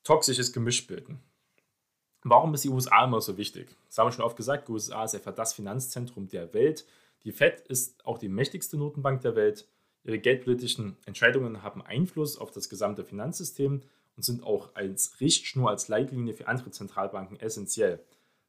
toxisches 0.04 0.52
Gemisch 0.52 0.86
bilden. 0.86 1.20
Warum 2.24 2.54
ist 2.54 2.64
die 2.64 2.68
USA 2.68 3.04
immer 3.04 3.20
so 3.20 3.36
wichtig? 3.36 3.76
Das 3.86 3.98
haben 3.98 4.06
wir 4.06 4.12
schon 4.12 4.24
oft 4.24 4.36
gesagt, 4.36 4.68
die 4.68 4.72
USA 4.72 5.04
ist 5.04 5.14
einfach 5.14 5.34
das 5.34 5.52
Finanzzentrum 5.54 6.28
der 6.28 6.54
Welt. 6.54 6.86
Die 7.24 7.32
Fed 7.32 7.60
ist 7.68 8.04
auch 8.06 8.18
die 8.18 8.28
mächtigste 8.28 8.76
Notenbank 8.76 9.22
der 9.22 9.34
Welt. 9.34 9.66
Ihre 10.04 10.18
geldpolitischen 10.18 10.96
Entscheidungen 11.04 11.62
haben 11.62 11.82
Einfluss 11.82 12.38
auf 12.38 12.50
das 12.50 12.68
gesamte 12.68 13.04
Finanzsystem 13.04 13.82
und 14.16 14.22
sind 14.22 14.44
auch 14.44 14.74
als 14.74 15.20
Richtschnur, 15.20 15.70
als 15.70 15.88
Leitlinie 15.88 16.34
für 16.34 16.48
andere 16.48 16.70
Zentralbanken 16.70 17.40
essentiell. 17.40 18.00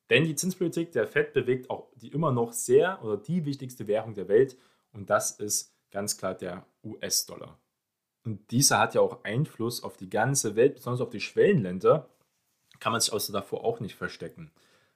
Denn 0.09 0.25
die 0.25 0.35
Zinspolitik 0.35 0.91
der 0.91 1.07
Fed 1.07 1.33
bewegt 1.33 1.69
auch 1.69 1.89
die 1.95 2.09
immer 2.09 2.31
noch 2.31 2.53
sehr 2.53 3.03
oder 3.03 3.17
die 3.17 3.45
wichtigste 3.45 3.87
Währung 3.87 4.13
der 4.13 4.27
Welt 4.27 4.57
und 4.91 5.09
das 5.09 5.31
ist 5.31 5.73
ganz 5.91 6.17
klar 6.17 6.35
der 6.35 6.65
US-Dollar. 6.83 7.57
Und 8.25 8.51
dieser 8.51 8.79
hat 8.79 8.95
ja 8.95 9.01
auch 9.01 9.23
Einfluss 9.23 9.83
auf 9.83 9.97
die 9.97 10.09
ganze 10.09 10.55
Welt, 10.55 10.75
besonders 10.75 11.01
auf 11.01 11.09
die 11.09 11.19
Schwellenländer, 11.19 12.07
kann 12.79 12.91
man 12.91 13.01
sich 13.01 13.13
außer 13.13 13.33
davor 13.33 13.63
auch 13.63 13.79
nicht 13.79 13.95
verstecken. 13.95 14.51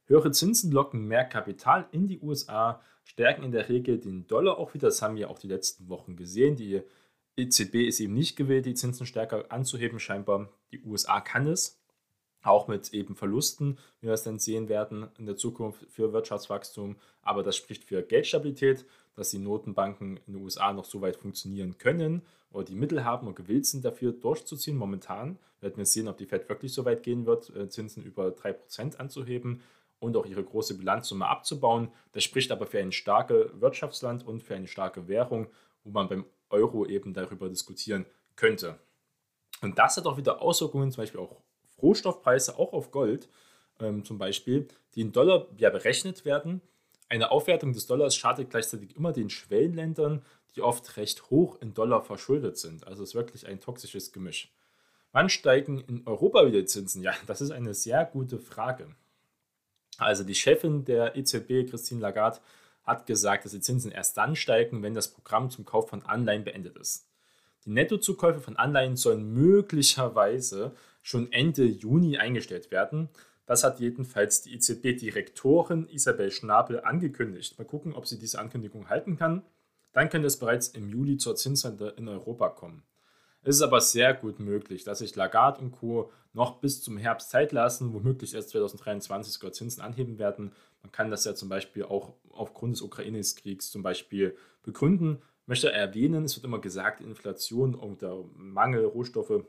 Höhere 0.06 0.32
Zinsen 0.32 0.72
locken 0.72 1.06
mehr 1.06 1.26
Kapital 1.26 1.88
in 1.92 2.08
die 2.08 2.20
USA, 2.22 2.82
stärken 3.04 3.44
in 3.44 3.52
der 3.52 3.68
Regel 3.68 4.00
den 4.00 4.28
Dollar 4.28 4.58
auch 4.58 4.74
wieder. 4.74 4.88
Das 4.88 5.02
haben 5.02 5.18
wir 5.18 5.30
auch 5.30 5.40
die 5.40 5.48
letzten 5.48 5.90
Wochen 5.90 6.16
gesehen. 6.16 6.56
Die 6.56 6.82
EZB 7.36 7.88
ist 7.88 8.00
eben 8.00 8.14
nicht 8.14 8.38
gewillt, 8.38 8.66
die 8.66 8.74
Zinsen 8.74 9.06
stärker 9.06 9.52
anzuheben, 9.52 10.00
scheinbar. 10.00 10.50
Die 10.72 10.82
USA 10.84 11.20
kann 11.20 11.48
es, 11.48 11.80
auch 12.44 12.70
mit 12.70 12.94
eben 12.94 13.16
Verlusten, 13.16 13.78
wie 14.00 14.08
wir 14.08 14.14
es 14.14 14.24
dann 14.24 14.40
sehen 14.40 14.70
werden 14.70 15.08
in 15.18 15.26
der 15.26 15.36
Zukunft 15.36 15.86
für 15.90 16.14
Wirtschaftswachstum. 16.14 16.96
Aber 17.22 17.44
das 17.44 17.58
spricht 17.58 17.84
für 17.84 18.02
Geldstabilität, 18.02 18.86
dass 19.16 19.32
die 19.32 19.40
Notenbanken 19.40 20.18
in 20.26 20.34
den 20.34 20.44
USA 20.44 20.72
noch 20.72 20.86
so 20.86 21.02
weit 21.02 21.18
funktionieren 21.18 21.78
können 21.78 22.22
oder 22.58 22.66
die 22.66 22.76
Mittel 22.76 23.06
haben 23.06 23.28
und 23.28 23.36
gewillt 23.36 23.66
sind, 23.66 23.86
dafür 23.86 24.12
durchzuziehen. 24.12 24.76
Momentan 24.76 25.38
werden 25.62 25.78
wir 25.78 25.86
sehen, 25.86 26.08
ob 26.08 26.18
die 26.18 26.26
Fed 26.26 26.50
wirklich 26.50 26.74
so 26.74 26.86
weit 26.86 27.04
gehen 27.04 27.26
wird, 27.26 27.56
äh, 27.56 27.70
Zinsen 27.70 28.04
über 28.04 28.32
3% 28.32 29.00
anzuheben 29.00 29.62
und 30.00 30.18
auch 30.18 30.26
ihre 30.26 30.44
große 30.44 30.76
Bilanzsumme 30.78 31.28
abzubauen. 31.28 31.90
Das 32.14 32.24
spricht 32.24 32.52
aber 32.52 32.66
für 32.66 32.80
ein 32.80 32.92
starkes 32.92 33.52
Wirtschaftsland 33.62 34.26
und 34.26 34.42
für 34.42 34.56
eine 34.56 34.68
starke 34.68 35.08
Währung, 35.08 35.48
wo 35.84 35.92
man 35.92 36.10
beim 36.10 36.26
Euro 36.50 36.86
eben 36.86 37.14
darüber 37.14 37.48
diskutieren 37.48 38.06
könnte. 38.36 38.80
Und 39.62 39.78
das 39.78 39.98
hat 39.98 40.06
auch 40.06 40.18
wieder 40.18 40.42
Auswirkungen, 40.42 40.92
zum 40.92 41.04
Beispiel 41.04 41.20
auch 41.20 41.36
Rohstoffpreise, 41.82 42.58
auch 42.58 42.74
auf 42.74 42.92
Gold 42.92 43.30
ähm, 43.80 44.04
zum 44.04 44.18
Beispiel, 44.18 44.68
die 44.96 45.02
in 45.02 45.12
Dollar 45.12 45.48
ja 45.58 45.70
berechnet 45.70 46.26
werden. 46.26 46.62
Eine 47.10 47.32
Aufwertung 47.32 47.72
des 47.72 47.88
Dollars 47.88 48.16
schadet 48.16 48.50
gleichzeitig 48.50 48.96
immer 48.96 49.14
den 49.14 49.30
Schwellenländern, 49.30 50.24
die 50.58 50.62
oft 50.62 50.98
recht 50.98 51.30
hoch 51.30 51.62
in 51.62 51.74
Dollar 51.74 52.02
verschuldet 52.02 52.58
sind. 52.58 52.88
Also 52.88 53.04
es 53.04 53.10
ist 53.10 53.16
wirklich 53.16 53.48
ein 53.48 53.60
toxisches 53.60 54.12
Gemisch. 54.12 54.52
Wann 55.12 55.30
steigen 55.30 55.80
in 55.80 56.06
Europa 56.06 56.46
wieder 56.46 56.66
Zinsen? 56.66 57.04
Ja, 57.04 57.14
das 57.28 57.42
ist 57.42 57.52
eine 57.52 57.74
sehr 57.74 58.04
gute 58.06 58.40
Frage. 58.40 58.88
Also 59.98 60.24
die 60.24 60.36
Chefin 60.36 60.84
der 60.84 61.16
EZB, 61.16 61.70
Christine 61.70 62.02
Lagarde, 62.02 62.40
hat 62.84 63.06
gesagt, 63.06 63.46
dass 63.46 63.52
die 63.52 63.60
Zinsen 63.60 63.92
erst 63.92 64.18
dann 64.18 64.36
steigen, 64.36 64.82
wenn 64.82 64.94
das 64.94 65.10
Programm 65.10 65.50
zum 65.50 65.66
Kauf 65.66 65.90
von 65.90 66.04
Anleihen 66.04 66.44
beendet 66.44 66.78
ist. 66.78 67.08
Die 67.66 67.72
Nettozukäufe 67.72 68.40
von 68.40 68.56
Anleihen 68.56 68.96
sollen 68.96 69.34
möglicherweise 69.34 70.74
schon 71.02 71.32
Ende 71.32 71.66
Juni 71.66 72.18
eingestellt 72.18 72.72
werden. 72.72 73.10
Das 73.46 73.64
hat 73.64 73.80
jedenfalls 73.80 74.42
die 74.42 74.54
EZB-Direktorin 74.56 75.88
Isabel 75.90 76.32
Schnabel 76.32 76.82
angekündigt. 76.82 77.58
Mal 77.58 77.66
gucken, 77.66 77.94
ob 77.94 78.08
sie 78.08 78.20
diese 78.20 78.40
Ankündigung 78.40 78.90
halten 78.90 79.18
kann. 79.18 79.44
Dann 79.98 80.10
könnte 80.10 80.28
es 80.28 80.38
bereits 80.38 80.68
im 80.68 80.90
Juli 80.90 81.18
zur 81.18 81.36
Zinswende 81.36 81.96
in 81.98 82.08
Europa 82.08 82.50
kommen. 82.50 82.84
Es 83.42 83.56
ist 83.56 83.64
aber 83.64 83.82
sehr 83.82 84.14
gut 84.14 84.40
möglich, 84.40 84.84
dass 84.84 85.00
sich 85.00 85.16
Lagarde 85.16 85.60
und 85.60 85.72
Co. 85.72 86.12
noch 86.34 86.60
bis 86.60 86.84
zum 86.84 87.00
Herbst 87.00 87.32
Zeit 87.32 87.52
lassen, 87.52 87.94
womöglich 87.96 88.36
erst 88.36 88.50
2023 88.50 89.34
sogar 89.34 89.54
Zinsen 89.54 89.82
anheben 89.82 90.20
werden. 90.20 90.52
Man 90.84 90.92
kann 90.92 91.10
das 91.10 91.26
ja 91.26 91.34
zum 91.34 91.50
Beispiel 91.50 91.84
auch 91.84 92.14
aufgrund 92.30 92.76
des 92.76 92.84
Ukraine-Kriegs 92.84 93.72
zum 93.72 93.82
Beispiel 93.82 94.38
begründen. 94.62 95.18
Ich 95.42 95.48
möchte 95.48 95.72
erwähnen, 95.72 96.26
es 96.26 96.36
wird 96.36 96.46
immer 96.46 96.62
gesagt, 96.62 97.02
Inflation 97.02 97.74
und 97.74 98.04
der 98.04 98.24
Mangel 98.36 98.86
Rohstoffe, 98.86 99.46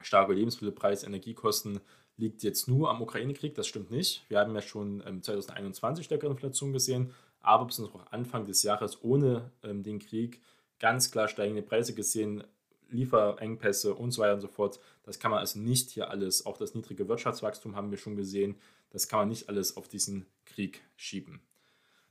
starke 0.00 0.32
Lebensmittelpreise, 0.32 1.06
Energiekosten 1.06 1.78
liegt 2.16 2.42
jetzt 2.42 2.66
nur 2.66 2.90
am 2.90 3.00
Ukraine-Krieg. 3.00 3.54
Das 3.54 3.68
stimmt 3.68 3.92
nicht. 3.92 4.24
Wir 4.28 4.40
haben 4.40 4.56
ja 4.56 4.60
schon 4.60 5.22
2021 5.22 6.04
stärkere 6.04 6.32
Inflation 6.32 6.72
gesehen, 6.72 7.14
aber 7.42 7.66
bis 7.66 7.78
noch 7.78 8.10
Anfang 8.10 8.46
des 8.46 8.62
Jahres 8.62 9.02
ohne 9.02 9.50
ähm, 9.62 9.82
den 9.82 9.98
Krieg 9.98 10.40
ganz 10.78 11.10
klar 11.10 11.28
steigende 11.28 11.62
Preise 11.62 11.94
gesehen. 11.94 12.44
Lieferengpässe 12.92 13.94
und 13.94 14.10
so 14.10 14.20
weiter 14.20 14.34
und 14.34 14.40
so 14.40 14.48
fort. 14.48 14.78
Das 15.02 15.18
kann 15.18 15.30
man 15.30 15.40
also 15.40 15.58
nicht 15.58 15.90
hier 15.90 16.10
alles, 16.10 16.46
auch 16.46 16.58
das 16.58 16.74
niedrige 16.74 17.08
Wirtschaftswachstum 17.08 17.74
haben 17.74 17.90
wir 17.90 17.98
schon 17.98 18.16
gesehen, 18.16 18.56
das 18.90 19.08
kann 19.08 19.20
man 19.20 19.28
nicht 19.28 19.48
alles 19.48 19.76
auf 19.76 19.88
diesen 19.88 20.26
Krieg 20.44 20.82
schieben. 20.96 21.40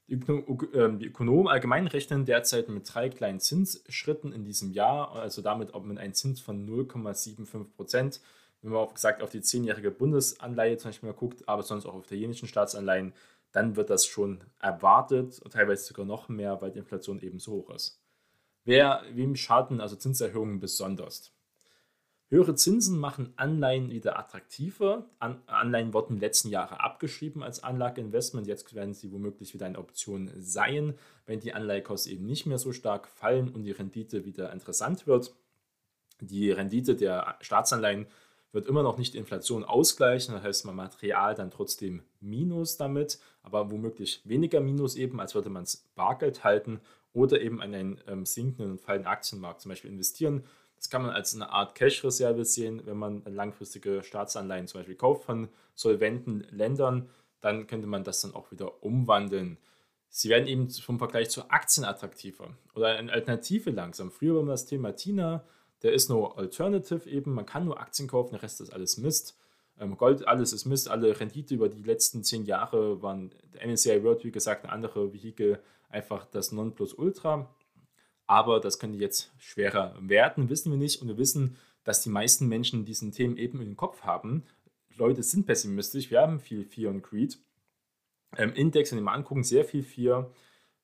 Die 0.08 0.20
ähm, 0.74 1.00
Ökonomen 1.00 1.48
allgemein 1.48 1.88
rechnen 1.88 2.26
derzeit 2.26 2.68
mit 2.68 2.92
drei 2.94 3.10
kleinen 3.10 3.40
Zinsschritten 3.40 4.34
in 4.34 4.44
diesem 4.44 4.72
Jahr, 4.72 5.14
also 5.14 5.42
damit 5.42 5.74
auch 5.74 5.84
mit 5.84 6.00
einem 6.00 6.14
Zins 6.14 6.42
von 6.42 6.68
0,75 6.68 7.64
Prozent. 7.76 8.20
Wenn 8.62 8.72
man, 8.72 8.90
wie 8.90 8.94
gesagt, 8.94 9.24
auf 9.24 9.30
die 9.30 9.42
zehnjährige 9.42 9.90
Bundesanleihe 9.90 10.78
zum 10.78 10.90
Beispiel 10.90 11.10
mal 11.10 11.16
guckt, 11.16 11.48
aber 11.48 11.64
sonst 11.64 11.86
auch 11.86 11.94
auf 11.94 12.06
italienischen 12.06 12.48
Staatsanleihen, 12.48 13.14
dann 13.52 13.76
wird 13.76 13.90
das 13.90 14.06
schon 14.06 14.44
erwartet, 14.60 15.42
teilweise 15.52 15.84
sogar 15.86 16.06
noch 16.06 16.30
mehr, 16.30 16.62
weil 16.62 16.72
die 16.72 16.80
Inflation 16.80 17.20
eben 17.20 17.40
so 17.40 17.54
hoch 17.54 17.70
ist. 17.72 18.02
Wer, 18.64 19.04
wem 19.14 19.36
schaden 19.36 19.82
also 19.82 19.96
Zinserhöhungen 19.96 20.60
besonders? 20.60 21.34
Höhere 22.32 22.56
Zinsen 22.56 22.98
machen 22.98 23.34
Anleihen 23.36 23.90
wieder 23.90 24.18
attraktiver. 24.18 25.10
An 25.20 25.42
Anleihen 25.48 25.94
wurden 25.94 26.14
in 26.14 26.16
den 26.16 26.22
letzten 26.22 26.48
Jahren 26.48 26.78
abgeschrieben 26.78 27.44
als 27.44 27.62
Anlageinvestment. 27.62 28.48
Jetzt 28.48 28.74
werden 28.74 28.94
sie 28.94 29.12
womöglich 29.12 29.54
wieder 29.54 29.66
eine 29.66 29.78
Option 29.78 30.32
sein, 30.38 30.98
wenn 31.26 31.42
die 31.42 31.54
Anleihekosten 31.54 32.14
eben 32.14 32.26
nicht 32.26 32.46
mehr 32.46 32.58
so 32.58 32.72
stark 32.72 33.10
fallen 33.10 33.50
und 33.50 33.64
die 33.66 33.72
Rendite 33.72 34.24
wieder 34.24 34.54
interessant 34.54 35.08
wird. 35.08 35.36
Die 36.22 36.52
Rendite 36.52 36.96
der 36.96 37.36
Staatsanleihen 37.42 38.08
wird 38.52 38.68
immer 38.68 38.84
noch 38.84 38.98
nicht 38.98 39.14
die 39.14 39.18
Inflation 39.18 39.64
ausgleichen. 39.64 40.34
Das 40.34 40.44
heißt, 40.44 40.66
man 40.66 40.76
Material 40.76 41.36
dann 41.36 41.52
trotzdem 41.52 42.04
Minus 42.20 42.78
damit, 42.78 43.20
aber 43.44 43.72
womöglich 43.72 44.22
weniger 44.26 44.60
Minus 44.60 44.96
eben, 44.96 45.20
als 45.20 45.36
würde 45.36 45.50
man 45.50 45.64
es 45.64 45.90
Bargeld 45.96 46.44
halten 46.44 46.82
oder 47.14 47.42
eben 47.42 47.62
an 47.62 47.74
einen 47.74 48.02
ähm, 48.08 48.26
sinkenden 48.26 48.72
und 48.72 48.82
fallenden 48.82 49.08
Aktienmarkt 49.08 49.62
zum 49.62 49.70
Beispiel 49.70 49.92
investieren. 49.92 50.44
Das 50.76 50.90
kann 50.90 51.04
man 51.04 51.12
als 51.12 51.36
eine 51.36 51.52
Art 51.52 51.76
Cash-Reserve 51.76 52.44
sehen, 52.44 52.82
wenn 52.86 52.98
man 52.98 53.24
langfristige 53.26 54.02
Staatsanleihen 54.04 54.68
zum 54.68 54.80
Beispiel 54.80 54.96
kauft 54.96 55.26
von 55.26 55.50
solventen 55.76 56.46
Ländern, 56.50 57.10
dann 57.40 57.68
könnte 57.68 57.88
man 57.88 58.04
das 58.04 58.22
dann 58.22 58.34
auch 58.34 58.52
wieder 58.52 58.84
umwandeln. 58.84 59.58
Sie 60.10 60.30
werden 60.30 60.48
eben 60.48 60.70
vom 60.70 60.98
Vergleich 60.98 61.30
zu 61.30 61.50
Aktien 61.50 61.86
attraktiver 61.86 62.50
oder 62.76 62.88
eine 62.88 63.12
Alternative 63.12 63.70
langsam. 63.70 64.12
Früher 64.12 64.36
war 64.36 64.46
das 64.46 64.66
Thema 64.66 64.96
TINA, 64.96 65.44
der 65.84 65.94
ist 65.94 66.10
nur 66.10 66.38
Alternative 66.38 67.10
eben, 67.10 67.34
man 67.34 67.46
kann 67.46 67.66
nur 67.66 67.80
Aktien 67.80 68.08
kaufen, 68.08 68.34
der 68.34 68.44
Rest 68.44 68.62
ist 68.62 68.72
alles 68.72 68.98
Mist. 68.98 69.38
Ähm, 69.80 69.98
Gold, 69.98 70.28
alles 70.28 70.54
ist 70.54 70.66
Mist, 70.66 70.90
alle 70.90 71.20
Rendite 71.20 71.56
über 71.56 71.70
die 71.70 71.82
letzten 71.82 72.24
zehn 72.24 72.46
Jahre 72.46 73.02
waren 73.02 73.34
der 73.54 73.68
MSCI 73.68 74.04
World, 74.04 74.24
wie 74.24 74.32
gesagt, 74.32 74.64
ein 74.64 74.70
anderer 74.70 75.12
Vehikel, 75.14 75.60
einfach 75.90 76.26
das 76.26 76.52
Nonplusultra. 76.52 77.50
Aber 78.28 78.60
das 78.60 78.80
könnte 78.80 79.00
jetzt 79.00 79.32
schwerer 79.40 79.96
werden, 80.00 80.50
wissen 80.50 80.72
wir 80.72 80.78
nicht. 80.78 81.02
Und 81.02 81.08
wir 81.08 81.18
wissen, 81.18 81.58
dass 81.84 82.02
die 82.02 82.10
meisten 82.10 82.48
Menschen 82.48 82.86
diesen 82.86 83.12
Themen 83.12 83.38
eben 83.38 83.62
im 83.62 83.76
Kopf 83.76 84.04
haben. 84.04 84.44
Leute 84.96 85.24
sind 85.24 85.46
pessimistisch, 85.46 86.12
wir 86.12 86.22
haben 86.22 86.40
viel 86.40 86.64
Fear 86.64 86.92
und 86.92 87.02
Greed. 87.02 87.40
Ähm, 88.38 88.54
Index, 88.54 88.92
wenn 88.92 89.00
wir 89.00 89.04
mal 89.04 89.16
angucken, 89.16 89.44
sehr 89.44 89.66
viel 89.66 89.84
Fear, 89.84 90.32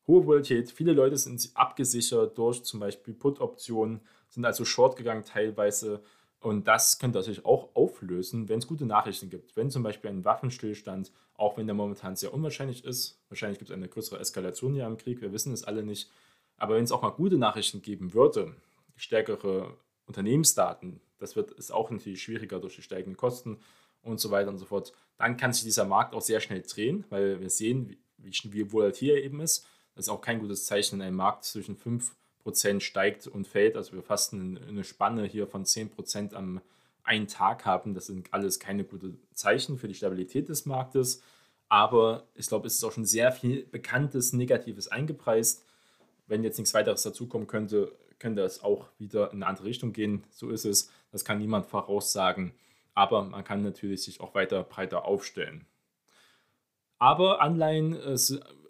hohe 0.07 0.25
Volatilität. 0.25 0.71
Viele 0.71 0.93
Leute 0.93 1.17
sind 1.17 1.49
abgesichert 1.53 2.37
durch 2.37 2.63
zum 2.63 2.79
Beispiel 2.79 3.13
Put-Optionen, 3.13 4.01
sind 4.37 4.45
also 4.45 4.65
short 4.65 4.95
gegangen 4.95 5.23
teilweise 5.25 6.03
und 6.39 6.67
das 6.67 6.99
könnte 6.99 7.17
natürlich 7.17 7.43
auch 7.43 7.69
auflösen, 7.75 8.47
wenn 8.47 8.59
es 8.59 8.67
gute 8.67 8.85
Nachrichten 8.85 9.31
gibt. 9.31 9.55
Wenn 9.55 9.71
zum 9.71 9.81
Beispiel 9.81 10.11
ein 10.11 10.23
Waffenstillstand, 10.23 11.11
auch 11.33 11.57
wenn 11.57 11.65
der 11.65 11.73
momentan 11.73 12.15
sehr 12.15 12.35
unwahrscheinlich 12.35 12.85
ist, 12.85 13.19
wahrscheinlich 13.29 13.57
gibt 13.57 13.71
es 13.71 13.75
eine 13.75 13.87
größere 13.89 14.19
Eskalation 14.19 14.75
hier 14.75 14.85
im 14.85 14.97
Krieg, 14.97 15.21
wir 15.21 15.33
wissen 15.33 15.53
es 15.53 15.63
alle 15.63 15.81
nicht, 15.81 16.11
aber 16.57 16.75
wenn 16.75 16.83
es 16.83 16.91
auch 16.91 17.01
mal 17.01 17.09
gute 17.09 17.39
Nachrichten 17.39 17.81
geben 17.81 18.13
würde, 18.13 18.55
stärkere 18.95 19.75
Unternehmensdaten, 20.05 21.01
das 21.17 21.35
wird 21.35 21.51
ist 21.53 21.73
auch 21.73 21.89
natürlich 21.89 22.21
schwieriger 22.21 22.59
durch 22.59 22.75
die 22.75 22.83
steigenden 22.83 23.17
Kosten 23.17 23.57
und 24.03 24.19
so 24.19 24.29
weiter 24.29 24.49
und 24.49 24.59
so 24.59 24.65
fort, 24.65 24.93
dann 25.17 25.35
kann 25.35 25.51
sich 25.51 25.63
dieser 25.63 25.85
Markt 25.85 26.13
auch 26.13 26.21
sehr 26.21 26.41
schnell 26.41 26.61
drehen, 26.61 27.05
weil 27.09 27.41
wir 27.41 27.49
sehen, 27.49 27.97
wie, 28.19 28.31
wie 28.43 28.71
volatil 28.71 29.09
er 29.09 29.23
eben 29.23 29.41
ist. 29.41 29.65
Das 29.95 30.05
ist 30.05 30.09
auch 30.09 30.21
kein 30.21 30.39
gutes 30.39 30.67
Zeichen, 30.67 30.99
wenn 30.99 31.07
ein 31.07 31.15
Markt 31.15 31.43
zwischen 31.43 31.75
5% 31.75 32.11
steigt 32.79 33.27
und 33.27 33.47
fällt. 33.47 33.75
Also 33.75 33.93
wir 33.93 34.03
fast 34.03 34.33
eine 34.33 34.83
Spanne 34.83 35.25
hier 35.25 35.47
von 35.47 35.65
10% 35.65 36.33
am 36.33 36.61
einen 37.03 37.27
Tag 37.27 37.65
haben. 37.65 37.93
Das 37.93 38.07
sind 38.07 38.33
alles 38.33 38.59
keine 38.59 38.83
guten 38.83 39.19
Zeichen 39.33 39.77
für 39.77 39.87
die 39.87 39.93
Stabilität 39.93 40.49
des 40.49 40.65
Marktes. 40.65 41.21
Aber 41.69 42.27
ich 42.35 42.47
glaube, 42.47 42.67
es 42.67 42.75
ist 42.75 42.83
auch 42.83 42.91
schon 42.91 43.05
sehr 43.05 43.31
viel 43.31 43.65
Bekanntes, 43.65 44.33
Negatives 44.33 44.89
eingepreist. 44.89 45.65
Wenn 46.27 46.43
jetzt 46.43 46.57
nichts 46.57 46.73
weiteres 46.73 47.03
dazukommen 47.03 47.47
könnte, 47.47 47.93
könnte 48.19 48.41
es 48.41 48.63
auch 48.63 48.87
wieder 48.99 49.31
in 49.31 49.37
eine 49.37 49.47
andere 49.47 49.67
Richtung 49.67 49.93
gehen. 49.93 50.23
So 50.31 50.49
ist 50.49 50.65
es. 50.65 50.91
Das 51.11 51.23
kann 51.23 51.39
niemand 51.39 51.65
voraussagen. 51.65 52.53
Aber 52.93 53.23
man 53.23 53.43
kann 53.43 53.63
natürlich 53.63 54.03
sich 54.03 54.19
auch 54.19 54.33
weiter 54.33 54.63
breiter 54.63 55.05
aufstellen. 55.05 55.65
Aber 56.99 57.41
Anleihen 57.41 57.95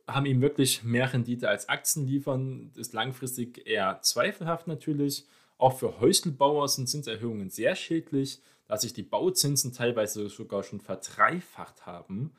haben 0.08 0.26
eben 0.26 0.42
wirklich 0.42 0.84
mehr 0.84 1.12
Rendite 1.12 1.50
als 1.50 1.70
Aktien 1.70 2.08
liefern. 2.08 2.72
Das 2.74 2.88
ist 2.88 2.94
langfristig 2.94 3.68
eher 3.68 4.00
zweifelhaft 4.02 4.68
natürlich. 4.68 5.26
Auch 5.58 5.78
für 5.78 6.00
Häuselbauer 6.00 6.68
sind 6.70 6.88
Zinserhöhungen 6.88 7.50
sehr 7.50 7.76
schädlich, 7.76 8.42
da 8.68 8.78
sich 8.78 8.94
die 8.94 9.04
Bauzinsen 9.04 9.74
teilweise 9.74 10.30
sogar 10.30 10.64
schon 10.64 10.80
verdreifacht 10.80 11.86
haben. 11.86 12.34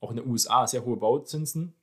Auch 0.00 0.10
in 0.10 0.16
den 0.16 0.26
USA 0.26 0.66
sehr 0.66 0.84
hohe 0.84 0.96
Bauzinsen. 0.96 1.74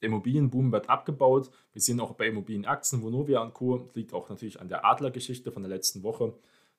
Der 0.00 0.08
Immobilienboom 0.08 0.72
wird 0.72 0.88
abgebaut. 0.88 1.50
Wir 1.72 1.82
sehen 1.82 2.00
auch 2.00 2.14
bei 2.14 2.28
Immobilienaktien, 2.28 3.02
Vonovia 3.02 3.40
und 3.42 3.54
Co. 3.54 3.88
liegt 3.94 4.12
auch 4.12 4.28
natürlich 4.28 4.60
an 4.60 4.68
der 4.68 4.84
Adler-Geschichte 4.84 5.52
von 5.52 5.62
der 5.62 5.70
letzten 5.70 6.02
Woche 6.02 6.34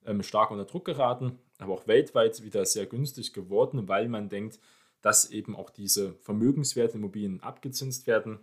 ähm, 0.05 0.23
stark 0.23 0.51
unter 0.51 0.65
Druck 0.65 0.85
geraten, 0.85 1.37
aber 1.57 1.73
auch 1.73 1.87
weltweit 1.87 2.43
wieder 2.43 2.65
sehr 2.65 2.85
günstig 2.85 3.33
geworden, 3.33 3.87
weil 3.87 4.07
man 4.07 4.29
denkt, 4.29 4.59
dass 5.01 5.31
eben 5.31 5.55
auch 5.55 5.69
diese 5.69 6.13
Vermögenswerte 6.15 6.97
Immobilien 6.97 7.41
abgezinst 7.41 8.07
werden, 8.07 8.39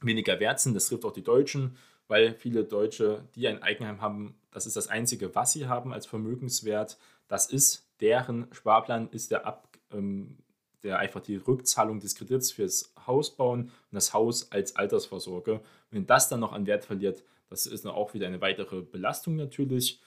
weniger 0.00 0.40
wert 0.40 0.60
sind. 0.60 0.74
Das 0.74 0.86
trifft 0.86 1.04
auch 1.04 1.12
die 1.12 1.22
Deutschen, 1.22 1.76
weil 2.08 2.34
viele 2.34 2.64
Deutsche, 2.64 3.24
die 3.34 3.48
ein 3.48 3.62
Eigenheim 3.62 4.00
haben, 4.00 4.34
das 4.50 4.66
ist 4.66 4.76
das 4.76 4.88
Einzige, 4.88 5.34
was 5.34 5.52
sie 5.52 5.66
haben 5.66 5.92
als 5.92 6.06
Vermögenswert. 6.06 6.98
Das 7.28 7.46
ist 7.46 7.88
deren 8.00 8.46
Sparplan, 8.52 9.08
ist 9.10 9.30
der, 9.30 9.46
Ab, 9.46 9.68
ähm, 9.92 10.36
der 10.82 10.98
einfach 10.98 11.20
die 11.20 11.36
Rückzahlung 11.36 12.00
des 12.00 12.14
Kredits 12.14 12.52
fürs 12.52 12.92
Haus 13.06 13.34
bauen 13.34 13.62
und 13.62 13.92
das 13.92 14.12
Haus 14.12 14.52
als 14.52 14.76
Altersvorsorge. 14.76 15.60
Wenn 15.90 16.06
das 16.06 16.28
dann 16.28 16.40
noch 16.40 16.52
an 16.52 16.66
Wert 16.66 16.84
verliert, 16.84 17.24
das 17.48 17.66
ist 17.66 17.84
dann 17.84 17.92
auch 17.92 18.14
wieder 18.14 18.26
eine 18.26 18.40
weitere 18.40 18.82
Belastung 18.82 19.36
natürlich. 19.36 20.00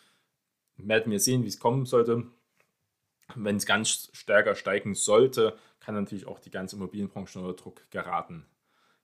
Werden 0.78 1.12
wir 1.12 1.20
sehen, 1.20 1.44
wie 1.44 1.48
es 1.48 1.60
kommen 1.60 1.86
sollte. 1.86 2.28
Wenn 3.34 3.56
es 3.56 3.66
ganz 3.66 4.10
stärker 4.14 4.56
steigen 4.56 4.94
sollte, 4.94 5.58
kann 5.80 5.96
natürlich 5.96 6.28
auch 6.28 6.40
die 6.40 6.52
ganze 6.52 6.76
Immobilienbranche 6.76 7.40
unter 7.40 7.54
Druck 7.54 7.90
geraten. 7.90 8.46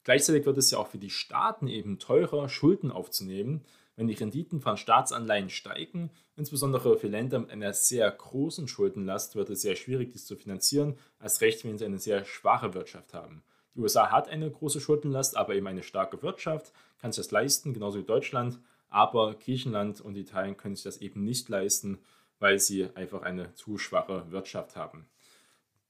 Gleichzeitig 0.03 0.45
wird 0.45 0.57
es 0.57 0.71
ja 0.71 0.77
auch 0.77 0.87
für 0.87 0.97
die 0.97 1.09
Staaten 1.09 1.67
eben 1.67 1.99
teurer, 1.99 2.49
Schulden 2.49 2.91
aufzunehmen, 2.91 3.65
wenn 3.95 4.07
die 4.07 4.15
Renditen 4.15 4.61
von 4.61 4.77
Staatsanleihen 4.77 5.49
steigen. 5.49 6.09
Insbesondere 6.35 6.97
für 6.97 7.07
Länder 7.07 7.39
mit 7.39 7.51
einer 7.51 7.73
sehr 7.73 8.09
großen 8.09 8.67
Schuldenlast 8.67 9.35
wird 9.35 9.49
es 9.49 9.61
sehr 9.61 9.75
schwierig, 9.75 10.11
dies 10.11 10.25
zu 10.25 10.35
finanzieren, 10.35 10.97
als 11.19 11.41
recht, 11.41 11.63
wenn 11.65 11.77
sie 11.77 11.85
eine 11.85 11.99
sehr 11.99 12.25
schwache 12.25 12.73
Wirtschaft 12.73 13.13
haben. 13.13 13.43
Die 13.75 13.79
USA 13.79 14.11
hat 14.11 14.27
eine 14.27 14.49
große 14.49 14.81
Schuldenlast, 14.81 15.37
aber 15.37 15.55
eben 15.55 15.67
eine 15.67 15.83
starke 15.83 16.21
Wirtschaft, 16.23 16.73
kann 16.99 17.11
sich 17.11 17.23
das 17.23 17.31
leisten, 17.31 17.73
genauso 17.73 17.99
wie 17.99 18.03
Deutschland. 18.03 18.59
Aber 18.89 19.35
Griechenland 19.35 20.01
und 20.01 20.17
Italien 20.17 20.57
können 20.57 20.75
sich 20.75 20.83
das 20.83 20.97
eben 20.97 21.23
nicht 21.23 21.47
leisten 21.47 21.99
weil 22.41 22.59
sie 22.59 22.89
einfach 22.95 23.21
eine 23.21 23.53
zu 23.53 23.77
schwache 23.77 24.29
Wirtschaft 24.31 24.75
haben. 24.75 25.05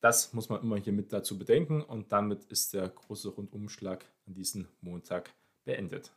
Das 0.01 0.33
muss 0.33 0.49
man 0.49 0.61
immer 0.61 0.77
hier 0.77 0.93
mit 0.93 1.13
dazu 1.13 1.39
bedenken 1.39 1.81
und 1.81 2.11
damit 2.11 2.43
ist 2.45 2.73
der 2.73 2.89
große 2.89 3.29
Rundumschlag 3.29 4.05
an 4.27 4.33
diesem 4.33 4.67
Montag 4.81 5.31
beendet. 5.63 6.11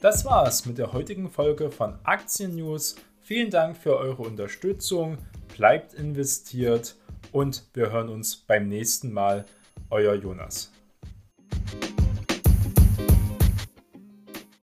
Das 0.00 0.24
war's 0.24 0.66
mit 0.66 0.76
der 0.78 0.92
heutigen 0.92 1.30
Folge 1.30 1.70
von 1.70 1.98
Aktien 2.04 2.54
News. 2.54 2.96
Vielen 3.20 3.50
Dank 3.50 3.76
für 3.76 3.96
eure 3.96 4.22
Unterstützung. 4.22 5.18
Bleibt 5.56 5.94
investiert 5.94 6.96
und 7.32 7.64
wir 7.72 7.90
hören 7.90 8.10
uns 8.10 8.36
beim 8.36 8.68
nächsten 8.68 9.12
Mal. 9.12 9.46
Euer 9.88 10.14
Jonas. 10.14 10.75